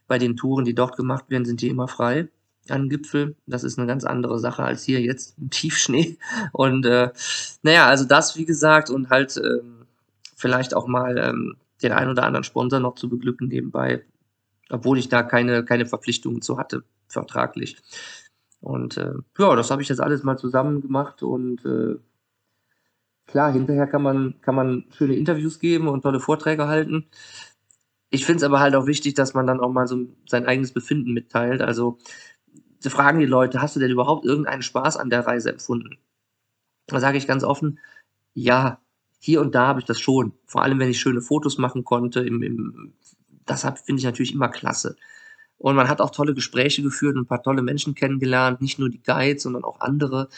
bei 0.07 0.19
den 0.19 0.37
Touren, 0.37 0.65
die 0.65 0.75
dort 0.75 0.97
gemacht 0.97 1.31
werden, 1.31 1.45
sind 1.45 1.61
die 1.61 1.69
immer 1.69 1.89
frei 1.89 2.29
an 2.71 2.89
Gipfel. 2.89 3.37
Das 3.47 3.65
ist 3.65 3.79
eine 3.79 3.87
ganz 3.87 4.05
andere 4.05 4.39
Sache 4.39 4.63
als 4.63 4.85
hier 4.85 5.01
jetzt 5.01 5.39
im 5.39 5.51
Tiefschnee. 5.51 6.19
Und 6.53 6.87
äh, 6.87 7.11
naja, 7.63 7.87
also 7.87 8.05
das, 8.05 8.37
wie 8.37 8.45
gesagt, 8.45 8.91
und 8.91 9.11
halt 9.11 9.37
ähm, 9.37 9.87
vielleicht 10.37 10.75
auch 10.75 10.87
mal 10.87 11.19
ähm, 11.19 11.57
den 11.83 11.93
einen 11.93 12.11
oder 12.11 12.25
anderen 12.25 12.45
Sponsor 12.45 12.81
noch 12.81 12.95
zu 12.95 13.09
beglücken 13.09 13.49
nebenbei, 13.49 14.05
obwohl 14.71 14.99
ich 14.99 15.09
da 15.09 15.23
keine, 15.23 15.65
keine 15.65 15.87
Verpflichtungen 15.87 16.43
zu 16.43 16.59
hatte, 16.59 16.85
vertraglich. 17.09 17.77
Und 18.61 18.97
äh, 18.97 19.13
ja, 19.39 19.57
das 19.57 19.71
habe 19.71 19.83
ich 19.83 19.89
jetzt 19.89 20.01
alles 20.01 20.23
mal 20.23 20.37
zusammen 20.37 20.81
gemacht 20.81 21.23
und 21.23 21.65
äh, 21.65 21.97
klar, 23.29 23.53
hinterher 23.53 23.87
kann 23.87 24.03
man, 24.03 24.35
kann 24.41 24.57
man 24.57 24.85
schöne 24.97 25.15
Interviews 25.15 25.61
geben 25.61 25.87
und 25.87 26.03
tolle 26.03 26.19
Vorträge 26.19 26.67
halten. 26.67 27.07
Ich 28.11 28.25
finde 28.25 28.39
es 28.39 28.43
aber 28.43 28.61
halt 28.61 28.75
auch 28.75 28.87
wichtig, 28.87 29.15
dass 29.15 29.35
man 29.35 29.47
dann 29.47 29.61
auch 29.61 29.71
mal 29.71 29.87
so 29.87 30.07
sein 30.27 30.47
eigenes 30.47 30.73
Befinden 30.73 31.13
mitteilt. 31.13 31.61
Also 31.63 31.99
sie 32.81 32.91
fragen 32.91 33.21
die 33.21 33.27
Leute, 33.27 33.63
hast 33.63 33.77
du 33.77 33.81
denn 33.81 33.91
überhaupt 33.91 34.25
irgendeinen 34.25 34.63
Spaß 34.63 34.97
an 34.97 35.11
der 35.11 35.27
Reise 35.27 35.51
empfunden? 35.51 35.99
Da 36.87 37.01
sage 37.01 37.19
ich 37.19 37.27
ganz 37.27 37.45
offen, 37.45 37.79
ja, 38.35 38.81
hier 39.21 39.41
und 39.41 39.55
da 39.55 39.67
habe 39.67 39.81
ich 39.81 39.87
das 39.87 40.01
schon. 40.01 40.33
Vor 40.47 40.63
allem, 40.63 40.79
wenn 40.79 40.89
ich 40.89 41.01
schöne 41.01 41.21
Fotos 41.21 41.59
machen 41.59 41.85
konnte. 41.85 42.21
Im, 42.21 42.43
im, 42.43 42.95
das 43.45 43.63
finde 43.63 43.99
ich 43.99 44.05
natürlich 44.05 44.33
immer 44.33 44.49
klasse. 44.49 44.97
Und 45.59 45.75
man 45.75 45.89
hat 45.89 46.01
auch 46.01 46.11
tolle 46.11 46.35
Gespräche 46.35 46.83
geführt 46.83 47.17
und 47.17 47.23
ein 47.23 47.27
paar 47.27 47.43
tolle 47.43 47.63
Menschen 47.63 47.95
kennengelernt. 47.95 48.63
Nicht 48.63 48.79
nur 48.79 48.89
die 48.89 49.03
Guides, 49.03 49.43
sondern 49.43 49.65
auch 49.65 49.81
andere 49.81 50.29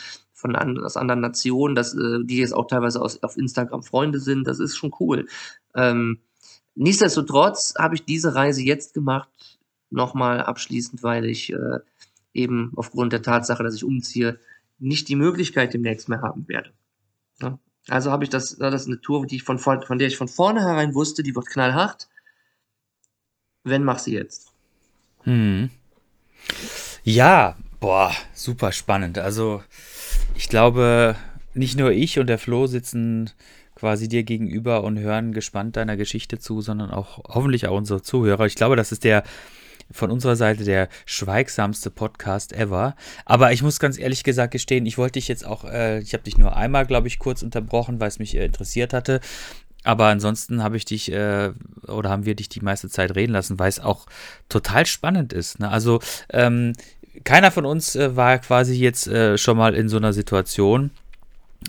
von 0.41 0.57
an, 0.57 0.79
aus 0.79 0.97
anderen 0.97 1.21
Nationen, 1.21 1.75
das, 1.75 1.95
äh, 1.95 2.25
die 2.25 2.39
jetzt 2.39 2.55
auch 2.55 2.67
teilweise 2.67 3.01
aus, 3.01 3.23
auf 3.23 3.37
Instagram 3.37 3.83
Freunde 3.83 4.19
sind. 4.19 4.47
Das 4.47 4.59
ist 4.59 4.77
schon 4.77 4.93
cool. 4.99 5.29
Ähm, 5.75 6.21
nichtsdestotrotz 6.75 7.75
habe 7.79 7.95
ich 7.95 8.05
diese 8.05 8.35
Reise 8.35 8.63
jetzt 8.63 8.95
gemacht, 8.95 9.29
nochmal 9.91 10.43
abschließend, 10.43 11.03
weil 11.03 11.27
ich 11.27 11.53
äh, 11.53 11.79
eben 12.33 12.73
aufgrund 12.77 13.13
der 13.13 13.23
Tatsache, 13.23 13.63
dass 13.63 13.75
ich 13.75 13.85
umziehe, 13.85 14.39
nicht 14.79 15.09
die 15.09 15.17
Möglichkeit 15.17 15.75
demnächst 15.75 16.09
mehr 16.09 16.23
haben 16.23 16.49
werde. 16.49 16.73
Ja? 17.41 17.59
Also 17.89 18.11
habe 18.11 18.25
ich 18.25 18.31
das, 18.31 18.57
das 18.57 18.83
ist 18.83 18.87
eine 18.87 19.01
Tour, 19.01 19.27
die 19.27 19.37
ich 19.37 19.43
von, 19.43 19.59
von 19.59 19.99
der 19.99 20.09
ich 20.09 20.17
von 20.17 20.29
vornherein 20.29 20.95
wusste, 20.95 21.23
die 21.23 21.35
wird 21.35 21.47
knallhart. 21.47 22.09
Wenn, 23.65 23.85
mach 23.85 23.99
sie 23.99 24.15
jetzt. 24.15 24.53
Hm. 25.25 25.71
Ja, 27.03 27.57
boah, 27.79 28.13
super 28.33 28.73
spannend. 28.73 29.19
Also, 29.19 29.63
ich 30.41 30.49
glaube, 30.49 31.17
nicht 31.53 31.79
nur 31.79 31.93
ich 31.93 32.19
und 32.19 32.27
der 32.27 32.39
Flo 32.39 32.67
sitzen 32.67 33.29
quasi 33.75 34.09
dir 34.09 34.23
gegenüber 34.23 34.85
und 34.85 34.99
hören 34.99 35.35
gespannt 35.35 35.77
deiner 35.77 35.99
Geschichte 35.99 36.39
zu, 36.39 36.63
sondern 36.63 36.91
auch 36.91 37.19
hoffentlich 37.29 37.67
auch 37.67 37.77
unsere 37.77 38.01
Zuhörer. 38.01 38.47
Ich 38.47 38.55
glaube, 38.55 38.75
das 38.75 38.91
ist 38.91 39.05
der 39.05 39.23
von 39.91 40.11
unserer 40.11 40.37
Seite 40.37 40.65
der 40.65 40.89
schweigsamste 41.05 41.91
Podcast 41.91 42.55
ever. 42.55 42.97
Aber 43.27 43.53
ich 43.53 43.63
muss 43.63 43.81
ganz 43.81 43.99
ehrlich 43.99 44.25
gesagt 44.25 44.53
gestehen, 44.53 44.87
ich 44.87 44.97
wollte 44.97 45.19
dich 45.19 45.29
jetzt 45.29 45.45
auch, 45.45 45.65
äh, 45.65 45.99
ich 45.99 46.15
habe 46.15 46.25
dich 46.25 46.39
nur 46.39 46.57
einmal, 46.57 46.87
glaube 46.87 47.09
ich, 47.09 47.19
kurz 47.19 47.43
unterbrochen, 47.43 48.01
weil 48.01 48.09
es 48.09 48.19
mich 48.19 48.35
äh, 48.35 48.47
interessiert 48.47 48.95
hatte. 48.95 49.21
Aber 49.83 50.07
ansonsten 50.07 50.63
habe 50.63 50.79
ich 50.79 50.87
dich 50.87 51.13
äh, 51.13 51.53
oder 51.87 52.09
haben 52.09 52.25
wir 52.25 52.35
dich 52.35 52.49
die 52.49 52.61
meiste 52.61 52.89
Zeit 52.89 53.15
reden 53.15 53.33
lassen, 53.33 53.59
weil 53.59 53.69
es 53.69 53.81
auch 53.81 54.07
total 54.49 54.87
spannend 54.87 55.35
ist. 55.35 55.59
Ne? 55.59 55.71
Also 55.71 56.01
ähm, 56.31 56.73
keiner 57.25 57.51
von 57.51 57.65
uns 57.67 57.97
äh, 57.97 58.17
war 58.17 58.39
quasi 58.39 58.75
jetzt 58.75 59.07
äh, 59.07 59.39
schon 59.39 59.57
mal 59.57 59.75
in 59.75 59.89
so 59.89 59.97
einer 59.97 60.13
Situation 60.13 60.91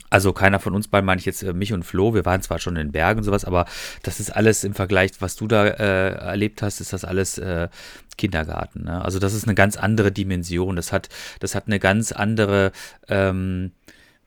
also 0.09 0.33
keiner 0.33 0.59
von 0.59 0.73
uns 0.73 0.87
beiden 0.87 1.05
meine 1.05 1.19
ich 1.19 1.25
jetzt 1.25 1.43
äh, 1.43 1.53
mich 1.53 1.73
und 1.73 1.83
Flo. 1.83 2.13
Wir 2.13 2.25
waren 2.25 2.41
zwar 2.41 2.59
schon 2.59 2.75
in 2.75 2.91
Bergen 2.91 3.19
und 3.19 3.23
sowas, 3.23 3.45
aber 3.45 3.65
das 4.03 4.19
ist 4.19 4.29
alles 4.29 4.63
im 4.63 4.73
Vergleich, 4.73 5.11
was 5.19 5.35
du 5.35 5.47
da 5.47 5.67
äh, 5.67 6.13
erlebt 6.13 6.61
hast, 6.61 6.81
ist 6.81 6.93
das 6.93 7.05
alles 7.05 7.37
äh, 7.37 7.69
Kindergarten. 8.17 8.85
Ne? 8.85 9.03
Also 9.03 9.19
das 9.19 9.33
ist 9.33 9.45
eine 9.45 9.55
ganz 9.55 9.77
andere 9.77 10.11
Dimension. 10.11 10.75
Das 10.75 10.91
hat, 10.91 11.09
das 11.39 11.55
hat 11.55 11.67
eine 11.67 11.79
ganz 11.79 12.11
andere, 12.11 12.71
ähm, 13.09 13.71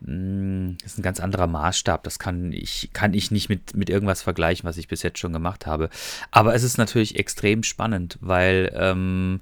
mm, 0.01 0.77
das 0.83 0.93
ist 0.93 0.99
ein 0.99 1.03
ganz 1.03 1.21
anderer 1.21 1.47
Maßstab. 1.47 2.03
Das 2.03 2.19
kann 2.19 2.53
ich, 2.53 2.91
kann 2.93 3.15
ich 3.15 3.31
nicht 3.31 3.49
mit, 3.49 3.75
mit 3.75 3.89
irgendwas 3.89 4.23
vergleichen, 4.23 4.69
was 4.69 4.77
ich 4.77 4.89
bis 4.89 5.03
jetzt 5.03 5.19
schon 5.19 5.33
gemacht 5.33 5.67
habe. 5.67 5.89
Aber 6.31 6.55
es 6.55 6.63
ist 6.63 6.77
natürlich 6.77 7.19
extrem 7.19 7.63
spannend, 7.63 8.19
weil 8.21 8.71
ähm, 8.75 9.41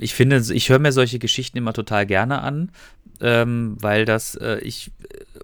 ich 0.00 0.14
finde, 0.14 0.42
ich 0.52 0.68
höre 0.68 0.78
mir 0.78 0.92
solche 0.92 1.18
Geschichten 1.18 1.58
immer 1.58 1.72
total 1.72 2.06
gerne 2.06 2.42
an, 2.42 2.70
ähm, 3.20 3.76
weil 3.80 4.04
das, 4.04 4.34
äh, 4.34 4.58
ich, 4.58 4.90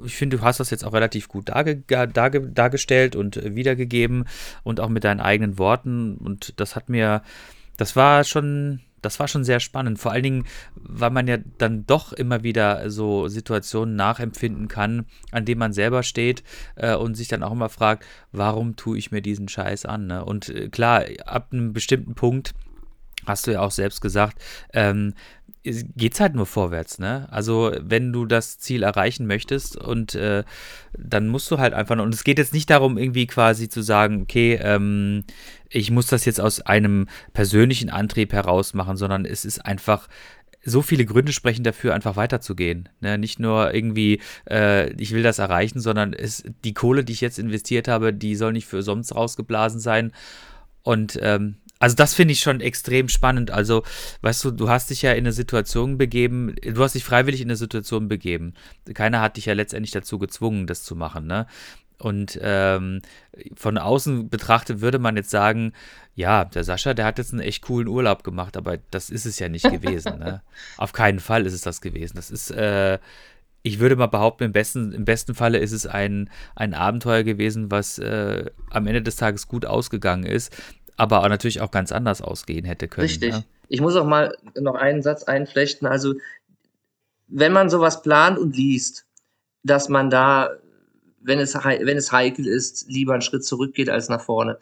ich 0.04 0.16
finde, 0.16 0.38
du 0.38 0.42
hast 0.42 0.60
das 0.60 0.70
jetzt 0.70 0.84
auch 0.84 0.92
relativ 0.92 1.28
gut 1.28 1.48
darge 1.48 1.76
darge 1.76 2.40
dargestellt 2.40 3.16
und 3.16 3.40
wiedergegeben 3.54 4.26
und 4.62 4.80
auch 4.80 4.88
mit 4.88 5.04
deinen 5.04 5.20
eigenen 5.20 5.58
Worten 5.58 6.16
und 6.16 6.58
das 6.60 6.76
hat 6.76 6.88
mir, 6.88 7.22
das 7.76 7.96
war 7.96 8.24
schon, 8.24 8.80
das 9.02 9.20
war 9.20 9.28
schon 9.28 9.44
sehr 9.44 9.60
spannend. 9.60 9.98
Vor 9.98 10.12
allen 10.12 10.22
Dingen, 10.22 10.46
weil 10.74 11.10
man 11.10 11.28
ja 11.28 11.36
dann 11.58 11.86
doch 11.86 12.12
immer 12.12 12.42
wieder 12.42 12.90
so 12.90 13.28
Situationen 13.28 13.96
nachempfinden 13.96 14.68
kann, 14.68 15.06
an 15.30 15.44
denen 15.44 15.58
man 15.58 15.72
selber 15.72 16.02
steht 16.02 16.42
äh, 16.76 16.94
und 16.94 17.14
sich 17.14 17.28
dann 17.28 17.42
auch 17.42 17.52
immer 17.52 17.68
fragt, 17.68 18.04
warum 18.32 18.76
tue 18.76 18.98
ich 18.98 19.12
mir 19.12 19.20
diesen 19.20 19.48
Scheiß 19.48 19.84
an? 19.84 20.06
Ne? 20.06 20.24
Und 20.24 20.48
äh, 20.48 20.68
klar, 20.68 21.04
ab 21.26 21.48
einem 21.52 21.72
bestimmten 21.72 22.14
Punkt 22.14 22.54
hast 23.26 23.46
du 23.46 23.52
ja 23.52 23.60
auch 23.60 23.70
selbst 23.70 24.00
gesagt, 24.00 24.38
ähm, 24.72 25.14
geht 25.62 26.12
es 26.12 26.20
halt 26.20 26.34
nur 26.34 26.44
vorwärts, 26.44 26.98
ne? 26.98 27.26
Also 27.30 27.72
wenn 27.80 28.12
du 28.12 28.26
das 28.26 28.58
Ziel 28.58 28.82
erreichen 28.82 29.26
möchtest 29.26 29.76
und 29.76 30.14
äh, 30.14 30.44
dann 30.96 31.28
musst 31.28 31.50
du 31.50 31.58
halt 31.58 31.72
einfach 31.72 31.98
und 31.98 32.14
es 32.14 32.24
geht 32.24 32.38
jetzt 32.38 32.52
nicht 32.52 32.68
darum, 32.68 32.98
irgendwie 32.98 33.26
quasi 33.26 33.70
zu 33.70 33.80
sagen, 33.80 34.22
okay, 34.22 34.58
ähm, 34.60 35.24
ich 35.70 35.90
muss 35.90 36.06
das 36.06 36.26
jetzt 36.26 36.40
aus 36.40 36.60
einem 36.60 37.08
persönlichen 37.32 37.88
Antrieb 37.88 38.34
heraus 38.34 38.74
machen, 38.74 38.96
sondern 38.98 39.24
es 39.24 39.46
ist 39.46 39.64
einfach, 39.64 40.08
so 40.64 40.82
viele 40.82 41.04
Gründe 41.04 41.32
sprechen 41.32 41.64
dafür, 41.64 41.94
einfach 41.94 42.16
weiterzugehen. 42.16 42.88
Ne? 43.00 43.18
Nicht 43.18 43.38
nur 43.38 43.74
irgendwie, 43.74 44.20
äh, 44.48 44.90
ich 44.94 45.12
will 45.12 45.22
das 45.22 45.38
erreichen, 45.38 45.80
sondern 45.80 46.12
es, 46.12 46.44
die 46.64 46.74
Kohle, 46.74 47.04
die 47.04 47.12
ich 47.12 47.20
jetzt 47.20 47.38
investiert 47.38 47.88
habe, 47.88 48.12
die 48.12 48.34
soll 48.34 48.52
nicht 48.52 48.66
für 48.66 48.82
sonst 48.82 49.14
rausgeblasen 49.14 49.80
sein. 49.80 50.12
Und 50.82 51.18
ähm, 51.22 51.56
also 51.84 51.96
das 51.96 52.14
finde 52.14 52.32
ich 52.32 52.40
schon 52.40 52.62
extrem 52.62 53.10
spannend. 53.10 53.50
Also, 53.50 53.82
weißt 54.22 54.42
du, 54.42 54.50
du 54.52 54.70
hast 54.70 54.88
dich 54.88 55.02
ja 55.02 55.12
in 55.12 55.18
eine 55.18 55.32
Situation 55.32 55.98
begeben, 55.98 56.56
du 56.62 56.82
hast 56.82 56.94
dich 56.94 57.04
freiwillig 57.04 57.42
in 57.42 57.48
eine 57.48 57.56
Situation 57.56 58.08
begeben. 58.08 58.54
Keiner 58.94 59.20
hat 59.20 59.36
dich 59.36 59.44
ja 59.44 59.52
letztendlich 59.52 59.90
dazu 59.90 60.18
gezwungen, 60.18 60.66
das 60.66 60.82
zu 60.82 60.96
machen, 60.96 61.26
ne? 61.26 61.46
Und 61.98 62.38
ähm, 62.42 63.02
von 63.54 63.76
außen 63.76 64.30
betrachtet 64.30 64.80
würde 64.80 64.98
man 64.98 65.16
jetzt 65.16 65.28
sagen, 65.28 65.74
ja, 66.14 66.46
der 66.46 66.64
Sascha, 66.64 66.94
der 66.94 67.04
hat 67.04 67.18
jetzt 67.18 67.32
einen 67.32 67.42
echt 67.42 67.62
coolen 67.62 67.86
Urlaub 67.86 68.24
gemacht, 68.24 68.56
aber 68.56 68.78
das 68.90 69.10
ist 69.10 69.26
es 69.26 69.38
ja 69.38 69.50
nicht 69.50 69.70
gewesen. 69.70 70.18
ne? 70.18 70.40
Auf 70.78 70.94
keinen 70.94 71.20
Fall 71.20 71.44
ist 71.44 71.52
es 71.52 71.60
das 71.60 71.82
gewesen. 71.82 72.16
Das 72.16 72.30
ist, 72.30 72.50
äh, 72.50 72.98
ich 73.62 73.78
würde 73.78 73.96
mal 73.96 74.06
behaupten, 74.06 74.44
im 74.44 74.52
besten, 74.52 74.92
im 74.92 75.04
besten 75.04 75.34
Falle 75.34 75.58
ist 75.58 75.72
es 75.72 75.86
ein, 75.86 76.30
ein 76.56 76.72
Abenteuer 76.72 77.24
gewesen, 77.24 77.70
was 77.70 77.98
äh, 77.98 78.50
am 78.70 78.86
Ende 78.86 79.02
des 79.02 79.16
Tages 79.16 79.46
gut 79.48 79.66
ausgegangen 79.66 80.24
ist 80.24 80.54
aber 80.96 81.22
auch 81.22 81.28
natürlich 81.28 81.60
auch 81.60 81.70
ganz 81.70 81.92
anders 81.92 82.22
ausgehen 82.22 82.64
hätte 82.64 82.88
können. 82.88 83.06
Richtig. 83.06 83.32
Ja? 83.32 83.42
Ich 83.68 83.80
muss 83.80 83.96
auch 83.96 84.06
mal 84.06 84.36
noch 84.58 84.74
einen 84.74 85.02
Satz 85.02 85.24
einflechten. 85.24 85.86
Also, 85.86 86.14
wenn 87.28 87.52
man 87.52 87.70
sowas 87.70 88.02
plant 88.02 88.38
und 88.38 88.56
liest, 88.56 89.06
dass 89.62 89.88
man 89.88 90.10
da, 90.10 90.50
wenn 91.20 91.40
es, 91.40 91.54
wenn 91.54 91.96
es 91.96 92.12
heikel 92.12 92.46
ist, 92.46 92.88
lieber 92.88 93.14
einen 93.14 93.22
Schritt 93.22 93.44
zurückgeht 93.44 93.88
als 93.88 94.08
nach 94.08 94.20
vorne. 94.20 94.58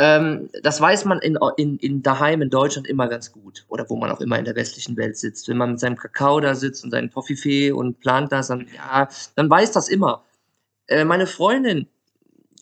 Ähm, 0.00 0.48
das 0.62 0.80
weiß 0.80 1.06
man 1.06 1.18
in, 1.20 1.36
in, 1.56 1.76
in 1.78 2.02
daheim 2.02 2.40
in 2.40 2.50
Deutschland 2.50 2.86
immer 2.86 3.08
ganz 3.08 3.32
gut. 3.32 3.64
Oder 3.68 3.88
wo 3.90 3.96
man 3.96 4.10
auch 4.10 4.20
immer 4.20 4.38
in 4.38 4.44
der 4.44 4.54
westlichen 4.54 4.96
Welt 4.96 5.16
sitzt. 5.16 5.48
Wenn 5.48 5.56
man 5.56 5.72
mit 5.72 5.80
seinem 5.80 5.96
Kakao 5.96 6.38
da 6.38 6.54
sitzt 6.54 6.84
und 6.84 6.92
seinen 6.92 7.10
Toffifee 7.10 7.72
und 7.72 7.98
plant 7.98 8.30
das, 8.30 8.48
dann, 8.48 8.68
ja, 8.72 9.08
dann 9.34 9.50
weiß 9.50 9.72
das 9.72 9.88
immer. 9.88 10.24
Äh, 10.86 11.04
meine 11.04 11.26
Freundin, 11.26 11.88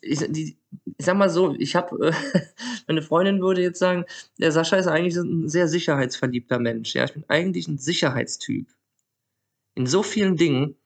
ich, 0.00 0.20
die, 0.30 0.56
ich 0.98 1.06
sag 1.06 1.16
mal 1.16 1.30
so, 1.30 1.54
ich 1.58 1.76
habe, 1.76 2.08
äh, 2.08 2.12
meine 2.86 3.02
Freundin 3.02 3.40
würde 3.40 3.62
jetzt 3.62 3.78
sagen, 3.78 4.04
der 4.38 4.52
Sascha 4.52 4.76
ist 4.76 4.86
eigentlich 4.86 5.16
ein 5.16 5.48
sehr 5.48 5.68
sicherheitsverliebter 5.68 6.58
Mensch. 6.58 6.94
Ja, 6.94 7.04
ich 7.04 7.14
bin 7.14 7.24
eigentlich 7.28 7.68
ein 7.68 7.78
Sicherheitstyp. 7.78 8.66
In 9.74 9.86
so 9.86 10.02
vielen 10.02 10.36
Dingen, 10.36 10.76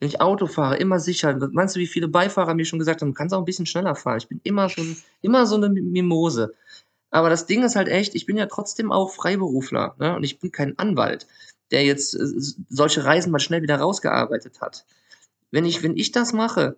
wenn 0.00 0.08
ich 0.08 0.20
Auto 0.20 0.46
fahre, 0.46 0.76
immer 0.76 1.00
sicher. 1.00 1.36
Meinst 1.52 1.76
du, 1.76 1.80
wie 1.80 1.86
viele 1.86 2.08
Beifahrer 2.08 2.54
mir 2.54 2.64
schon 2.64 2.78
gesagt 2.78 3.00
haben, 3.00 3.08
du 3.08 3.14
kannst 3.14 3.34
auch 3.34 3.38
ein 3.38 3.44
bisschen 3.44 3.66
schneller 3.66 3.94
fahren. 3.94 4.18
Ich 4.18 4.28
bin 4.28 4.40
immer 4.44 4.68
schon, 4.68 4.96
immer 5.22 5.46
so 5.46 5.56
eine 5.56 5.68
Mimose. 5.68 6.54
Aber 7.10 7.30
das 7.30 7.46
Ding 7.46 7.62
ist 7.62 7.76
halt 7.76 7.88
echt, 7.88 8.14
ich 8.14 8.26
bin 8.26 8.36
ja 8.36 8.46
trotzdem 8.46 8.92
auch 8.92 9.10
Freiberufler. 9.10 9.96
Ne? 9.98 10.14
Und 10.16 10.24
ich 10.24 10.38
bin 10.38 10.52
kein 10.52 10.78
Anwalt, 10.78 11.26
der 11.70 11.84
jetzt 11.84 12.14
äh, 12.14 12.26
solche 12.68 13.04
Reisen 13.04 13.32
mal 13.32 13.40
schnell 13.40 13.62
wieder 13.62 13.76
rausgearbeitet 13.76 14.60
hat. 14.60 14.84
Wenn 15.50 15.64
ich, 15.64 15.82
wenn 15.82 15.96
ich 15.96 16.12
das 16.12 16.32
mache, 16.32 16.76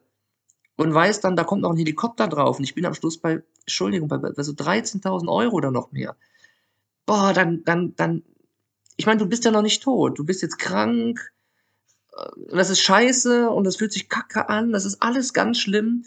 und 0.76 0.94
weiß 0.94 1.20
dann, 1.20 1.36
da 1.36 1.44
kommt 1.44 1.62
noch 1.62 1.70
ein 1.70 1.76
Helikopter 1.76 2.28
drauf 2.28 2.58
und 2.58 2.64
ich 2.64 2.74
bin 2.74 2.86
am 2.86 2.94
Schluss 2.94 3.18
bei, 3.18 3.42
Entschuldigung, 3.60 4.08
bei, 4.08 4.18
so 4.42 4.52
13.000 4.52 5.28
Euro 5.28 5.56
oder 5.56 5.70
noch 5.70 5.92
mehr. 5.92 6.16
Boah, 7.06 7.32
dann, 7.32 7.64
dann, 7.64 7.94
dann, 7.96 8.22
ich 8.96 9.06
meine, 9.06 9.18
du 9.18 9.26
bist 9.26 9.44
ja 9.44 9.50
noch 9.50 9.62
nicht 9.62 9.82
tot, 9.82 10.18
du 10.18 10.24
bist 10.24 10.42
jetzt 10.42 10.58
krank, 10.58 11.32
äh, 12.16 12.30
das 12.52 12.70
ist 12.70 12.80
scheiße 12.80 13.50
und 13.50 13.64
das 13.64 13.76
fühlt 13.76 13.92
sich 13.92 14.08
kacke 14.08 14.48
an, 14.48 14.72
das 14.72 14.84
ist 14.84 15.02
alles 15.02 15.32
ganz 15.32 15.58
schlimm. 15.58 16.04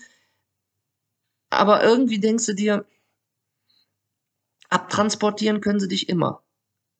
Aber 1.49 1.84
irgendwie 1.84 2.20
denkst 2.20 2.45
du 2.47 2.53
dir, 2.53 2.86
abtransportieren 4.70 5.61
können 5.61 5.80
sie 5.80 5.88
dich 5.88 6.09
immer. 6.09 6.41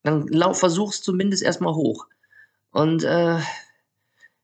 Dann 0.04 0.28
versuch's 0.54 1.02
zumindest 1.02 1.42
erstmal 1.44 1.74
hoch. 1.74 2.08
Und 2.72 3.04
äh, 3.04 3.40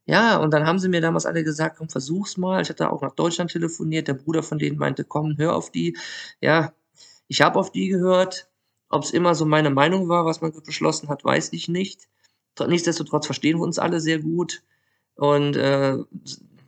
ja, 0.09 0.37
und 0.37 0.51
dann 0.51 0.65
haben 0.65 0.79
sie 0.79 0.89
mir 0.89 1.01
damals 1.01 1.27
alle 1.27 1.43
gesagt, 1.43 1.77
komm, 1.77 1.87
versuch's 1.87 2.35
mal. 2.35 2.63
Ich 2.63 2.69
hatte 2.69 2.91
auch 2.91 3.03
nach 3.03 3.13
Deutschland 3.13 3.51
telefoniert. 3.51 4.07
Der 4.07 4.15
Bruder 4.15 4.41
von 4.41 4.57
denen 4.57 4.79
meinte, 4.79 5.03
komm, 5.03 5.37
hör 5.37 5.55
auf 5.55 5.71
die. 5.71 5.95
Ja, 6.41 6.73
ich 7.27 7.41
habe 7.41 7.59
auf 7.59 7.71
die 7.71 7.89
gehört. 7.89 8.49
Ob 8.89 9.03
es 9.03 9.11
immer 9.11 9.35
so 9.35 9.45
meine 9.45 9.69
Meinung 9.69 10.09
war, 10.09 10.25
was 10.25 10.41
man 10.41 10.51
beschlossen 10.65 11.09
hat, 11.09 11.23
weiß 11.23 11.53
ich 11.53 11.67
nicht. 11.69 12.07
Nichtsdestotrotz 12.59 13.27
verstehen 13.27 13.59
wir 13.59 13.63
uns 13.63 13.77
alle 13.77 14.01
sehr 14.01 14.17
gut 14.17 14.63
und 15.13 15.55
äh, 15.55 15.97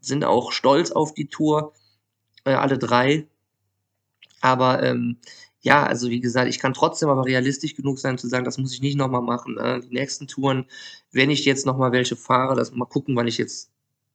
sind 0.01 0.23
auch 0.23 0.51
stolz 0.51 0.91
auf 0.91 1.15
die 1.15 1.27
Tour, 1.27 1.73
äh, 2.43 2.53
alle 2.53 2.77
drei. 2.77 3.27
Aber 4.41 4.83
ähm, 4.83 5.17
ja, 5.61 5.85
also 5.85 6.09
wie 6.09 6.19
gesagt, 6.19 6.49
ich 6.49 6.59
kann 6.59 6.73
trotzdem 6.73 7.09
aber 7.09 7.25
realistisch 7.25 7.75
genug 7.75 7.99
sein 7.99 8.17
zu 8.17 8.27
sagen, 8.27 8.45
das 8.45 8.57
muss 8.57 8.73
ich 8.73 8.81
nicht 8.81 8.97
nochmal 8.97 9.21
machen. 9.21 9.55
Ne? 9.55 9.81
Die 9.83 9.93
nächsten 9.93 10.27
Touren, 10.27 10.65
wenn 11.11 11.29
ich 11.29 11.45
jetzt 11.45 11.65
nochmal 11.65 11.91
welche 11.91 12.15
fahre, 12.15 12.55
das 12.55 12.71
mal 12.71 12.85
gucken, 12.85 13.15
wann 13.15 13.27
ich 13.27 13.37
jetzt 13.37 13.71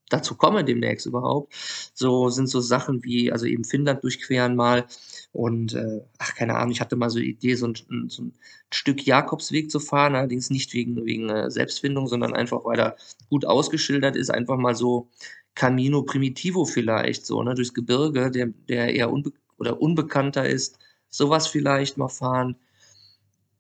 dazu 0.09 0.37
komme 0.37 0.65
demnächst 0.65 1.07
überhaupt. 1.07 1.55
So 1.95 2.29
sind 2.31 2.49
so 2.49 2.61
Sachen 2.61 3.03
wie, 3.05 3.33
also 3.33 3.47
eben 3.47 3.65
Finnland 3.65 4.03
durchqueren 4.05 4.57
mal 4.57 4.87
und 5.33 5.75
äh, 5.75 6.01
ach, 6.19 6.35
keine 6.35 6.57
Ahnung, 6.57 6.73
ich 6.73 6.81
hatte 6.81 6.97
mal 6.97 7.11
so 7.11 7.19
die 7.19 7.31
Idee, 7.31 7.55
so 7.55 7.69
ein, 7.69 7.75
so 8.09 8.23
ein 8.23 8.33
Stück 8.73 9.07
Jakobsweg 9.07 9.71
zu 9.71 9.81
fahren, 9.81 10.15
allerdings 10.15 10.51
nicht 10.51 10.73
wegen, 10.75 11.05
wegen 11.07 11.29
äh, 11.29 11.51
Selbstfindung, 11.51 12.07
sondern 12.09 12.35
einfach, 12.35 12.65
weil 12.65 12.79
er 12.79 12.97
gut 13.31 13.45
ausgeschildert 13.45 14.17
ist, 14.17 14.31
einfach 14.31 14.57
mal 14.57 14.75
so 14.75 15.09
Camino 15.55 16.03
Primitivo 16.03 16.65
vielleicht, 16.65 17.27
so, 17.27 17.43
ne, 17.43 17.55
durchs 17.55 17.75
Gebirge, 17.75 18.31
der, 18.31 18.49
der 18.69 18.95
eher 18.95 19.11
unbe 19.13 19.33
oder 19.59 19.81
unbekannter 19.81 20.47
ist 20.49 20.79
sowas 21.09 21.47
vielleicht 21.47 21.97
mal 21.97 22.09
fahren. 22.09 22.57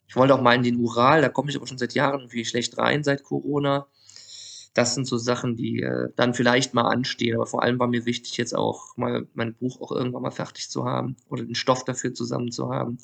Ich 0.08 0.16
wollte 0.16 0.34
auch 0.34 0.40
mal 0.40 0.54
in 0.54 0.62
den 0.62 0.76
Ural, 0.76 1.20
da 1.20 1.28
komme 1.28 1.50
ich 1.50 1.56
aber 1.56 1.66
schon 1.66 1.78
seit 1.78 1.94
Jahren 1.94 2.20
irgendwie 2.20 2.44
schlecht 2.44 2.78
rein 2.78 3.02
seit 3.02 3.24
Corona. 3.24 3.86
Das 4.74 4.94
sind 4.94 5.06
so 5.06 5.16
Sachen, 5.16 5.56
die 5.56 5.80
äh, 5.80 6.10
dann 6.16 6.34
vielleicht 6.34 6.74
mal 6.74 6.82
anstehen. 6.82 7.34
Aber 7.34 7.46
vor 7.46 7.62
allem 7.62 7.78
war 7.78 7.86
mir 7.86 8.04
wichtig, 8.04 8.36
jetzt 8.36 8.54
auch 8.54 8.96
mal 8.96 9.26
mein 9.34 9.54
Buch 9.54 9.80
auch 9.80 9.90
irgendwann 9.90 10.22
mal 10.22 10.30
fertig 10.30 10.68
zu 10.68 10.84
haben 10.84 11.16
oder 11.28 11.44
den 11.44 11.54
Stoff 11.54 11.84
dafür 11.84 12.12
zusammen 12.12 12.52
zu 12.52 12.70
haben. 12.70 12.98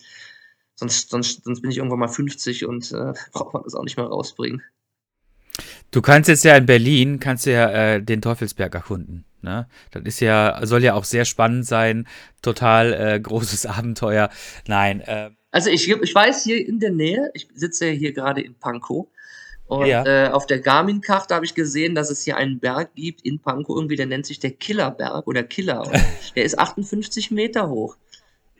Sonst, 0.74 1.10
sonst, 1.10 1.44
sonst 1.44 1.62
bin 1.62 1.70
ich 1.70 1.78
irgendwann 1.78 1.98
mal 1.98 2.08
50 2.08 2.66
und 2.66 2.92
äh, 2.92 3.14
braucht 3.32 3.54
man 3.54 3.62
das 3.62 3.74
auch 3.74 3.84
nicht 3.84 3.96
mehr 3.96 4.06
rausbringen. 4.06 4.62
Du 5.90 6.02
kannst 6.02 6.28
jetzt 6.28 6.44
ja 6.44 6.56
in 6.56 6.66
Berlin, 6.66 7.20
kannst 7.20 7.46
ja 7.46 7.70
äh, 7.70 8.02
den 8.02 8.22
Teufelsberg 8.22 8.74
erkunden. 8.74 9.24
Ne? 9.42 9.68
Das 9.90 10.02
ist 10.04 10.20
ja, 10.20 10.58
soll 10.62 10.82
ja 10.82 10.94
auch 10.94 11.04
sehr 11.04 11.24
spannend 11.24 11.66
sein, 11.66 12.06
total 12.42 12.92
äh, 12.92 13.20
großes 13.20 13.66
Abenteuer. 13.66 14.30
Nein. 14.66 15.00
Äh, 15.00 15.30
also 15.50 15.70
ich, 15.70 15.88
ich 15.88 16.14
weiß 16.14 16.44
hier 16.44 16.66
in 16.66 16.80
der 16.80 16.90
Nähe, 16.90 17.30
ich 17.34 17.48
sitze 17.54 17.86
ja 17.86 17.92
hier 17.92 18.12
gerade 18.12 18.40
in 18.40 18.54
Pankow. 18.54 19.06
Und 19.66 19.86
ja. 19.86 20.04
äh, 20.04 20.28
auf 20.28 20.46
der 20.46 20.60
Garmin-Karte 20.60 21.34
habe 21.34 21.44
ich 21.44 21.54
gesehen, 21.54 21.94
dass 21.94 22.10
es 22.10 22.22
hier 22.22 22.36
einen 22.36 22.58
Berg 22.58 22.94
gibt 22.94 23.22
in 23.22 23.38
Pankow, 23.38 23.76
irgendwie, 23.76 23.96
der 23.96 24.06
nennt 24.06 24.26
sich 24.26 24.38
der 24.38 24.50
Killerberg 24.50 25.26
oder 25.26 25.42
Killer. 25.42 25.82
der 26.36 26.44
ist 26.44 26.58
58 26.58 27.30
Meter 27.30 27.68
hoch. 27.68 27.96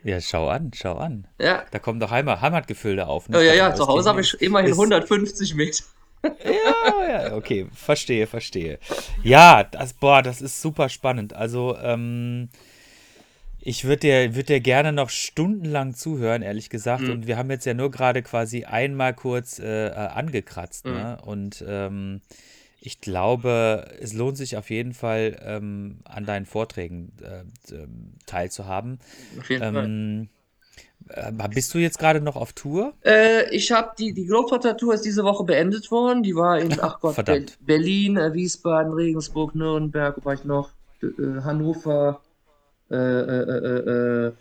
Ja, 0.05 0.21
schau 0.21 0.49
an, 0.49 0.73
schau 0.75 0.97
an. 0.97 1.29
Ja. 1.41 1.65
Da 1.71 1.79
kommen 1.79 2.01
doch 2.01 2.11
Heimat, 2.11 2.41
Heimatgefühle 2.41 3.07
auf. 3.07 3.29
Ne? 3.29 3.39
Ja, 3.39 3.45
ja, 3.45 3.55
ja, 3.55 3.75
zu 3.75 3.87
Hause 3.87 4.09
habe 4.09 4.21
ich 4.21 4.41
immerhin 4.41 4.73
150 4.73 5.55
Meter 5.55 5.85
ja, 6.23 7.09
ja, 7.09 7.37
okay, 7.37 7.67
verstehe, 7.73 8.27
verstehe. 8.27 8.79
Ja, 9.23 9.65
das, 9.65 9.93
boah, 9.93 10.23
das 10.23 10.41
ist 10.41 10.61
super 10.61 10.89
spannend. 10.89 11.35
Also, 11.35 11.77
ähm, 11.79 12.49
ich 13.65 13.85
würde 13.85 14.01
dir, 14.01 14.35
würd 14.35 14.49
dir 14.49 14.61
gerne 14.61 14.93
noch 14.93 15.09
stundenlang 15.11 15.95
zuhören, 15.95 16.43
ehrlich 16.43 16.69
gesagt. 16.69 17.03
Mhm. 17.03 17.11
Und 17.11 17.27
wir 17.29 17.37
haben 17.37 17.51
jetzt 17.51 17.65
ja 17.65 17.75
nur 17.75 17.91
gerade 17.91 18.23
quasi 18.23 18.65
einmal 18.65 19.15
kurz 19.15 19.59
äh, 19.61 19.87
äh 19.87 19.93
angekratzt. 19.93 20.87
Mhm. 20.87 20.93
Ne? 20.93 21.19
Und 21.25 21.65
ähm, 21.67 22.21
ich 22.81 23.01
glaube, 23.01 23.87
es 24.01 24.13
lohnt 24.13 24.37
sich 24.37 24.57
auf 24.57 24.69
jeden 24.71 24.93
Fall, 24.93 25.39
ähm, 25.45 26.01
an 26.05 26.27
deinen 26.27 26.47
Vorträgen 26.47 27.13
äh, 27.23 27.45
teilzuhaben. 28.27 28.99
Auf 29.39 29.49
jeden 29.49 29.63
Fall. 29.73 30.29
Äh, 31.09 31.33
bist 31.49 31.73
du 31.75 31.79
jetzt 31.79 31.99
gerade 31.99 32.21
noch 32.21 32.37
auf 32.37 32.53
Tour? 32.53 32.95
Äh, 33.05 33.55
ich 33.55 33.73
habe 33.73 33.93
die, 33.99 34.13
die 34.13 34.27
Globetrotter-Tour 34.27 34.95
ist 34.95 35.05
diese 35.05 35.25
Woche 35.25 35.45
beendet 35.45 35.91
worden. 35.91 36.23
Die 36.23 36.35
war 36.35 36.59
in, 36.59 36.79
ach 36.81 37.01
Gott, 37.01 37.25
Be 37.25 37.47
Berlin, 37.61 38.17
äh, 38.17 38.33
Wiesbaden, 38.33 38.93
Regensburg, 38.93 39.55
Nürnberg, 39.55 40.17
wo 40.17 40.25
war 40.25 40.35
ich 40.35 40.45
noch? 40.45 40.71
Äh, 41.03 41.41
Hannover, 41.43 42.21
äh, 42.91 42.97
äh, 42.97 44.33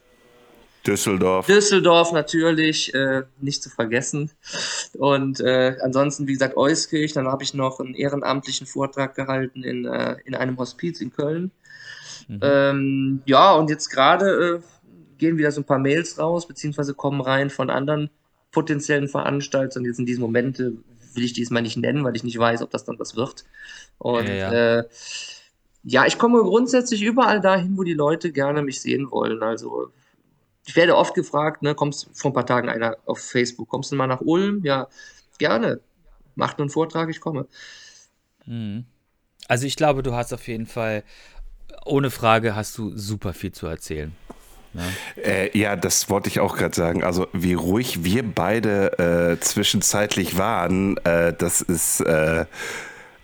Düsseldorf. 0.85 1.45
Düsseldorf 1.45 2.11
natürlich, 2.11 2.91
nicht 3.39 3.61
zu 3.61 3.69
vergessen. 3.69 4.31
Und 4.97 5.39
ansonsten, 5.39 6.27
wie 6.27 6.33
gesagt, 6.33 6.57
Euskirch. 6.57 7.13
Dann 7.13 7.27
habe 7.27 7.43
ich 7.43 7.53
noch 7.53 7.79
einen 7.79 7.93
ehrenamtlichen 7.93 8.65
Vortrag 8.65 9.13
gehalten 9.13 9.61
in, 9.61 9.85
in 9.85 10.33
einem 10.33 10.57
Hospiz 10.57 10.99
in 10.99 11.13
Köln. 11.13 11.51
Mhm. 12.27 12.39
Ähm, 12.41 13.21
ja, 13.25 13.53
und 13.53 13.69
jetzt 13.69 13.89
gerade 13.89 14.63
gehen 15.21 15.37
wieder 15.37 15.51
so 15.51 15.61
ein 15.61 15.65
paar 15.65 15.79
Mails 15.79 16.17
raus, 16.19 16.47
beziehungsweise 16.47 16.95
kommen 16.95 17.21
rein 17.21 17.49
von 17.49 17.69
anderen 17.69 18.09
potenziellen 18.51 19.07
Veranstaltern. 19.07 19.85
Jetzt 19.85 19.99
in 19.99 20.07
diesem 20.07 20.23
Moment 20.23 20.59
will 20.59 21.23
ich 21.23 21.33
diesmal 21.33 21.61
nicht 21.61 21.77
nennen, 21.77 22.03
weil 22.03 22.15
ich 22.15 22.23
nicht 22.23 22.37
weiß, 22.37 22.61
ob 22.63 22.71
das 22.71 22.83
dann 22.83 22.99
was 22.99 23.15
wird. 23.15 23.45
Und 23.99 24.27
ja, 24.27 24.33
ja. 24.33 24.79
Äh, 24.79 24.83
ja, 25.83 26.05
ich 26.05 26.17
komme 26.17 26.41
grundsätzlich 26.41 27.03
überall 27.03 27.39
dahin, 27.39 27.77
wo 27.77 27.83
die 27.83 27.93
Leute 27.93 28.31
gerne 28.31 28.63
mich 28.63 28.81
sehen 28.81 29.11
wollen. 29.11 29.41
Also 29.43 29.91
ich 30.65 30.75
werde 30.75 30.97
oft 30.97 31.13
gefragt, 31.13 31.61
ne, 31.61 31.75
kommst 31.75 32.09
vor 32.13 32.31
ein 32.31 32.33
paar 32.33 32.45
Tagen 32.45 32.69
einer 32.69 32.97
auf 33.05 33.19
Facebook, 33.19 33.69
kommst 33.69 33.91
du 33.91 33.95
mal 33.95 34.07
nach 34.07 34.21
Ulm? 34.21 34.63
Ja, 34.63 34.87
gerne. 35.37 35.81
Macht 36.35 36.59
einen 36.59 36.69
Vortrag, 36.69 37.09
ich 37.09 37.21
komme. 37.21 37.47
Mhm. 38.45 38.85
Also 39.47 39.67
ich 39.67 39.75
glaube, 39.75 40.01
du 40.01 40.13
hast 40.13 40.33
auf 40.33 40.47
jeden 40.47 40.65
Fall, 40.65 41.03
ohne 41.85 42.09
Frage, 42.09 42.55
hast 42.55 42.77
du 42.77 42.97
super 42.97 43.33
viel 43.33 43.51
zu 43.51 43.67
erzählen. 43.67 44.15
Ja, 44.73 45.23
äh, 45.23 45.57
ja 45.57 45.75
das 45.75 46.09
wollte 46.09 46.29
ich 46.29 46.39
auch 46.39 46.55
gerade 46.55 46.75
sagen. 46.75 47.03
Also 47.03 47.27
wie 47.33 47.53
ruhig 47.53 48.03
wir 48.03 48.23
beide 48.23 49.37
äh, 49.37 49.39
zwischenzeitlich 49.39 50.37
waren, 50.37 50.97
äh, 51.03 51.33
das 51.37 51.61
ist 51.61 52.01
äh, 52.01 52.45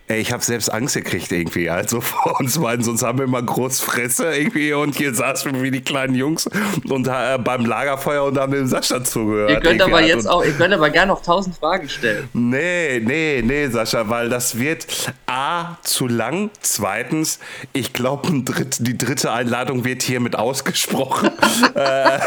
Ey, 0.10 0.22
ich 0.22 0.32
habe 0.32 0.42
selbst 0.42 0.72
Angst 0.72 0.96
gekriegt 0.96 1.34
irgendwie, 1.34 1.70
also 1.70 2.00
vor 2.02 2.40
uns 2.40 2.58
beiden, 2.60 2.82
sonst 2.82 3.04
haben 3.04 3.18
wir 3.18 3.26
immer 3.26 3.42
groß 3.42 3.82
Fresse 3.82 4.34
irgendwie 4.34 4.72
und 4.72 4.96
hier 4.96 5.14
saßen 5.14 5.54
wir 5.54 5.62
wie 5.62 5.72
die 5.72 5.82
kleinen 5.82 6.16
Jungs 6.16 6.50
und 6.88 7.10
äh, 7.10 7.38
beim 7.38 7.66
Lagerfeuer 7.66 8.24
und 8.24 8.38
haben 8.38 8.54
dem 8.54 8.68
Sascha 8.68 9.04
zugehört. 9.04 9.50
Ihr 9.50 9.60
könnt 9.60 9.82
aber 9.82 10.02
jetzt 10.02 10.26
auch, 10.26 10.46
ihr 10.46 10.54
könnt 10.54 10.74
aber 10.74 10.90
gerne 10.92 11.12
noch 11.12 11.22
tausend 11.22 11.58
Fragen 11.58 11.90
stellen. 11.90 12.30
Nee, 12.32 13.02
nee, 13.04 13.44
nee, 13.44 13.68
Sascha, 13.68 14.08
weil 14.08 14.30
das 14.30 14.58
wird 14.58 14.88
A, 15.26 15.76
zu 15.82 16.08
lang, 16.08 16.52
zweitens, 16.62 17.40
ich 17.74 17.92
glaube, 17.92 18.44
dritt, 18.44 18.78
die 18.80 18.98
dritte 18.98 19.34
Einladung 19.34 19.84
wird 19.84 20.04
hiermit 20.04 20.38
ausgesprochen. 20.38 21.32
äh, 21.76 22.18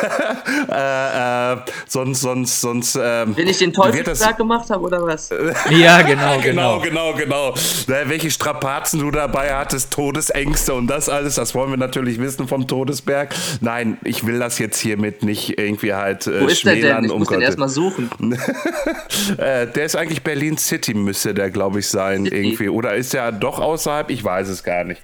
äh, 0.68 1.52
äh, 1.54 1.56
sonst, 1.88 2.20
sonst, 2.20 2.60
sonst. 2.60 2.98
Ähm, 3.02 3.34
Wenn 3.34 3.48
ich 3.48 3.56
den 3.56 3.72
Teufelsberg 3.72 4.36
gemacht 4.36 4.68
habe, 4.68 4.84
oder 4.84 5.02
was? 5.02 5.30
ja, 5.70 6.02
genau, 6.02 6.38
genau. 6.42 6.80
Genau, 6.80 7.14
genau, 7.14 7.14
genau 7.14 7.54
ne, 7.88 8.04
welche 8.06 8.30
Strapazen 8.30 9.00
du 9.00 9.10
dabei 9.10 9.54
hattest, 9.54 9.92
Todesängste 9.92 10.74
und 10.74 10.86
das 10.86 11.08
alles, 11.08 11.36
das 11.36 11.54
wollen 11.54 11.70
wir 11.70 11.76
natürlich 11.76 12.18
wissen 12.18 12.48
vom 12.48 12.66
Todesberg. 12.66 13.34
Nein, 13.60 13.98
ich 14.04 14.26
will 14.26 14.38
das 14.38 14.58
jetzt 14.58 14.78
hiermit 14.78 15.22
nicht 15.22 15.58
irgendwie 15.58 15.94
halt 15.94 16.26
äh, 16.26 16.40
Wo 16.40 16.46
ist 16.46 16.60
schmälern. 16.60 16.82
Der 16.82 16.94
denn? 16.96 17.04
Ich 17.04 17.10
um 17.10 17.18
muss 17.20 17.28
den 17.28 17.40
erstmal 17.40 17.68
suchen. 17.68 18.10
äh, 19.38 19.66
der 19.66 19.84
ist 19.84 19.96
eigentlich 19.96 20.22
Berlin 20.22 20.58
City, 20.58 20.94
müsste 20.94 21.34
der, 21.34 21.50
glaube 21.50 21.80
ich, 21.80 21.88
sein 21.88 22.24
City. 22.24 22.36
irgendwie. 22.36 22.68
Oder 22.68 22.94
ist 22.94 23.12
der 23.12 23.32
doch 23.32 23.58
außerhalb? 23.58 24.10
Ich 24.10 24.22
weiß 24.22 24.48
es 24.48 24.62
gar 24.62 24.84
nicht. 24.84 25.00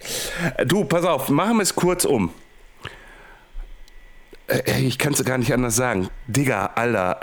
Äh, 0.56 0.66
du, 0.66 0.84
pass 0.84 1.04
auf, 1.04 1.28
machen 1.28 1.56
wir 1.56 1.62
es 1.62 1.74
kurz 1.74 2.04
um. 2.04 2.30
Äh, 4.48 4.80
ich 4.80 4.98
kann 4.98 5.12
es 5.12 5.24
gar 5.24 5.38
nicht 5.38 5.52
anders 5.52 5.76
sagen. 5.76 6.08
Digga, 6.26 6.70
Alter, 6.74 7.20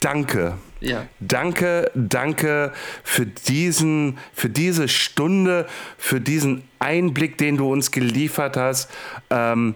danke. 0.00 0.54
Ja. 0.80 1.06
Danke, 1.20 1.90
danke 1.94 2.72
für 3.02 3.26
diesen, 3.26 4.18
für 4.32 4.50
diese 4.50 4.88
Stunde, 4.88 5.66
für 5.96 6.20
diesen 6.20 6.64
Einblick, 6.78 7.38
den 7.38 7.56
du 7.56 7.72
uns 7.72 7.90
geliefert 7.90 8.56
hast. 8.56 8.90
Ähm, 9.30 9.74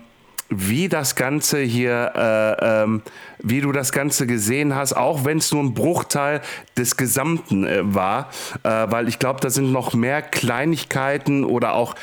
wie 0.50 0.88
das 0.88 1.14
Ganze 1.14 1.60
hier, 1.60 2.12
äh, 2.16 2.82
ähm, 2.82 3.02
wie 3.38 3.60
du 3.60 3.70
das 3.70 3.92
Ganze 3.92 4.26
gesehen 4.26 4.74
hast, 4.74 4.94
auch 4.94 5.24
wenn 5.24 5.38
es 5.38 5.52
nur 5.52 5.62
ein 5.62 5.74
Bruchteil 5.74 6.40
des 6.76 6.96
Gesamten 6.96 7.64
äh, 7.64 7.94
war, 7.94 8.30
äh, 8.64 8.68
weil 8.68 9.08
ich 9.08 9.20
glaube, 9.20 9.40
da 9.40 9.48
sind 9.48 9.70
noch 9.70 9.94
mehr 9.94 10.22
Kleinigkeiten 10.22 11.44
oder 11.44 11.74
auch 11.74 11.94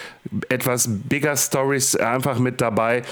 etwas 0.48 0.88
bigger 0.90 1.36
Stories 1.36 1.98
einfach 1.98 2.40
mit 2.40 2.62
dabei. 2.62 3.04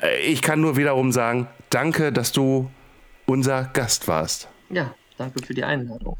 Äh, 0.00 0.20
ich 0.20 0.42
kann 0.42 0.60
nur 0.60 0.76
wiederum 0.76 1.10
sagen, 1.10 1.48
danke, 1.70 2.12
dass 2.12 2.30
du 2.30 2.70
unser 3.28 3.64
Gast 3.64 4.08
warst. 4.08 4.48
Ja, 4.70 4.94
danke 5.16 5.44
für 5.44 5.54
die 5.54 5.64
Einladung. 5.64 6.16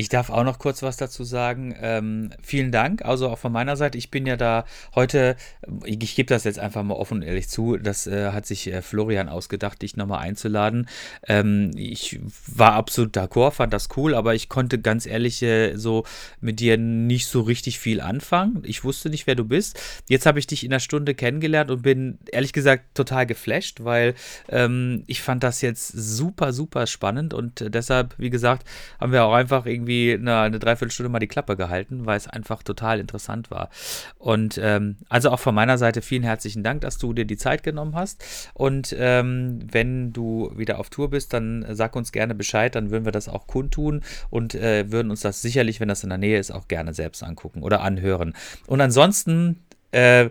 Ich 0.00 0.08
darf 0.08 0.30
auch 0.30 0.44
noch 0.44 0.58
kurz 0.58 0.82
was 0.82 0.96
dazu 0.96 1.24
sagen. 1.24 1.74
Ähm, 1.78 2.30
vielen 2.40 2.72
Dank, 2.72 3.04
also 3.04 3.28
auch 3.28 3.38
von 3.38 3.52
meiner 3.52 3.76
Seite. 3.76 3.98
Ich 3.98 4.10
bin 4.10 4.24
ja 4.24 4.38
da 4.38 4.64
heute, 4.94 5.36
ich, 5.84 6.02
ich 6.02 6.14
gebe 6.16 6.26
das 6.26 6.44
jetzt 6.44 6.58
einfach 6.58 6.82
mal 6.82 6.94
offen 6.94 7.18
und 7.18 7.22
ehrlich 7.22 7.50
zu, 7.50 7.76
das 7.76 8.06
äh, 8.06 8.32
hat 8.32 8.46
sich 8.46 8.66
äh, 8.72 8.80
Florian 8.80 9.28
ausgedacht, 9.28 9.82
dich 9.82 9.98
nochmal 9.98 10.20
einzuladen. 10.20 10.88
Ähm, 11.28 11.72
ich 11.76 12.18
war 12.46 12.72
absolut 12.72 13.14
d'accord, 13.14 13.50
fand 13.50 13.74
das 13.74 13.90
cool, 13.98 14.14
aber 14.14 14.34
ich 14.34 14.48
konnte 14.48 14.80
ganz 14.80 15.04
ehrlich 15.04 15.42
äh, 15.42 15.76
so 15.76 16.04
mit 16.40 16.60
dir 16.60 16.78
nicht 16.78 17.26
so 17.26 17.42
richtig 17.42 17.78
viel 17.78 18.00
anfangen. 18.00 18.62
Ich 18.64 18.84
wusste 18.84 19.10
nicht, 19.10 19.26
wer 19.26 19.34
du 19.34 19.44
bist. 19.44 19.78
Jetzt 20.08 20.24
habe 20.24 20.38
ich 20.38 20.46
dich 20.46 20.64
in 20.64 20.72
einer 20.72 20.80
Stunde 20.80 21.14
kennengelernt 21.14 21.70
und 21.70 21.82
bin 21.82 22.16
ehrlich 22.32 22.54
gesagt 22.54 22.94
total 22.94 23.26
geflasht, 23.26 23.84
weil 23.84 24.14
ähm, 24.48 25.04
ich 25.08 25.20
fand 25.20 25.42
das 25.42 25.60
jetzt 25.60 25.88
super, 25.88 26.54
super 26.54 26.86
spannend 26.86 27.34
und 27.34 27.60
äh, 27.60 27.70
deshalb, 27.70 28.14
wie 28.16 28.30
gesagt, 28.30 28.66
haben 28.98 29.12
wir 29.12 29.24
auch 29.24 29.34
einfach 29.34 29.66
irgendwie 29.66 29.89
irgendwie 29.90 30.12
eine, 30.14 30.40
eine 30.40 30.58
Dreiviertelstunde 30.58 31.10
mal 31.10 31.18
die 31.18 31.26
Klappe 31.26 31.56
gehalten, 31.56 32.06
weil 32.06 32.16
es 32.16 32.28
einfach 32.28 32.62
total 32.62 33.00
interessant 33.00 33.50
war. 33.50 33.70
Und 34.18 34.58
ähm, 34.62 34.96
also 35.08 35.30
auch 35.30 35.40
von 35.40 35.54
meiner 35.54 35.78
Seite 35.78 36.02
vielen 36.02 36.22
herzlichen 36.22 36.62
Dank, 36.62 36.82
dass 36.82 36.98
du 36.98 37.12
dir 37.12 37.24
die 37.24 37.36
Zeit 37.36 37.62
genommen 37.62 37.94
hast. 37.94 38.50
Und 38.54 38.94
ähm, 38.98 39.60
wenn 39.70 40.12
du 40.12 40.52
wieder 40.56 40.78
auf 40.78 40.90
Tour 40.90 41.10
bist, 41.10 41.32
dann 41.32 41.66
sag 41.70 41.96
uns 41.96 42.12
gerne 42.12 42.34
Bescheid, 42.34 42.74
dann 42.74 42.90
würden 42.90 43.04
wir 43.04 43.12
das 43.12 43.28
auch 43.28 43.46
kundtun 43.46 44.02
und 44.30 44.54
äh, 44.54 44.90
würden 44.90 45.10
uns 45.10 45.20
das 45.20 45.42
sicherlich, 45.42 45.80
wenn 45.80 45.88
das 45.88 46.04
in 46.04 46.10
der 46.10 46.18
Nähe 46.18 46.38
ist, 46.38 46.50
auch 46.50 46.68
gerne 46.68 46.94
selbst 46.94 47.22
angucken 47.22 47.62
oder 47.62 47.82
anhören. 47.82 48.34
Und 48.66 48.80
ansonsten 48.80 49.60
äh, 49.92 50.30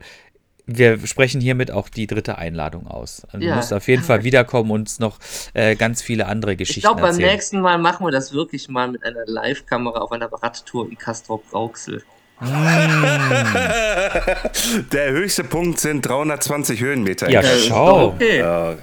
wir 0.78 1.05
sprechen 1.07 1.41
hiermit 1.41 1.72
auch 1.72 1.89
die 1.89 2.07
dritte 2.07 2.38
Einladung 2.38 2.88
aus. 2.88 3.24
Also 3.32 3.45
ja. 3.45 3.51
Du 3.51 3.57
musst 3.57 3.74
auf 3.74 3.88
jeden 3.88 4.03
Fall 4.03 4.24
wiederkommen 4.24 4.72
und 4.72 4.89
uns 4.89 4.99
noch 4.99 5.20
äh, 5.53 5.76
ganz 5.76 6.01
viele 6.01 6.26
andere 6.26 6.55
Geschichten 6.55 6.80
Ich 6.80 6.86
glaube, 6.86 7.01
beim 7.01 7.17
nächsten 7.17 7.61
Mal 7.61 7.78
machen 7.78 8.05
wir 8.05 8.11
das 8.11 8.34
wirklich 8.34 8.70
mal 8.70 8.89
mit 8.89 9.03
einer 9.03 9.26
Live-Kamera 9.26 9.99
auf 9.99 10.11
einer 10.11 10.32
Radtour 10.32 10.89
in 10.89 10.97
Castrop-Rauxel. 10.97 12.03
Der 14.93 15.11
höchste 15.11 15.43
Punkt 15.43 15.78
sind 15.80 16.05
320 16.05 16.80
Höhenmeter. 16.80 17.30
Ja, 17.30 17.43
schau. 17.43 18.13
Okay. 18.13 18.39
Ja, 18.39 18.76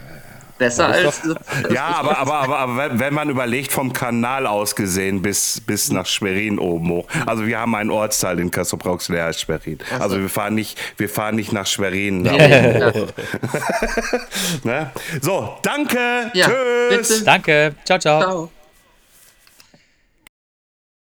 Besser 0.59 0.89
als. 0.89 1.23
ja, 1.71 1.87
aber, 1.87 2.19
aber, 2.19 2.35
aber, 2.35 2.59
aber, 2.59 2.99
wenn 2.99 3.13
man 3.13 3.29
überlegt, 3.29 3.73
vom 3.73 3.93
Kanal 3.93 4.47
aus 4.47 4.75
gesehen 4.75 5.23
bis, 5.23 5.61
bis 5.61 5.91
nach 5.91 6.07
Schwerin 6.07 6.59
oben 6.59 6.91
hoch. 6.91 7.07
Also 7.27 7.47
wir 7.47 7.59
haben 7.59 7.75
einen 7.75 7.91
Ortsteil 7.91 8.39
in 8.41 8.51
Kassel-Brauxel, 8.51 9.17
der 9.17 9.27
heißt 9.27 9.41
Schwerin. 9.41 9.79
So. 9.89 10.03
Also 10.03 10.21
wir 10.21 10.31
fahren 10.31 10.55
nicht, 10.55 10.79
wir 10.97 11.09
fahren 11.09 11.37
nicht 11.37 11.53
nach 11.53 11.67
Schwerin. 11.67 12.25
Ja. 12.25 12.33
ne? 14.65 14.91
So, 15.21 15.59
danke. 15.63 16.31
Ja, 16.33 16.47
Tschüss. 16.47 17.09
Bitte. 17.09 17.25
Danke. 17.25 17.75
Ciao, 17.85 17.99
ciao. 17.99 18.21
ciao. 18.21 18.51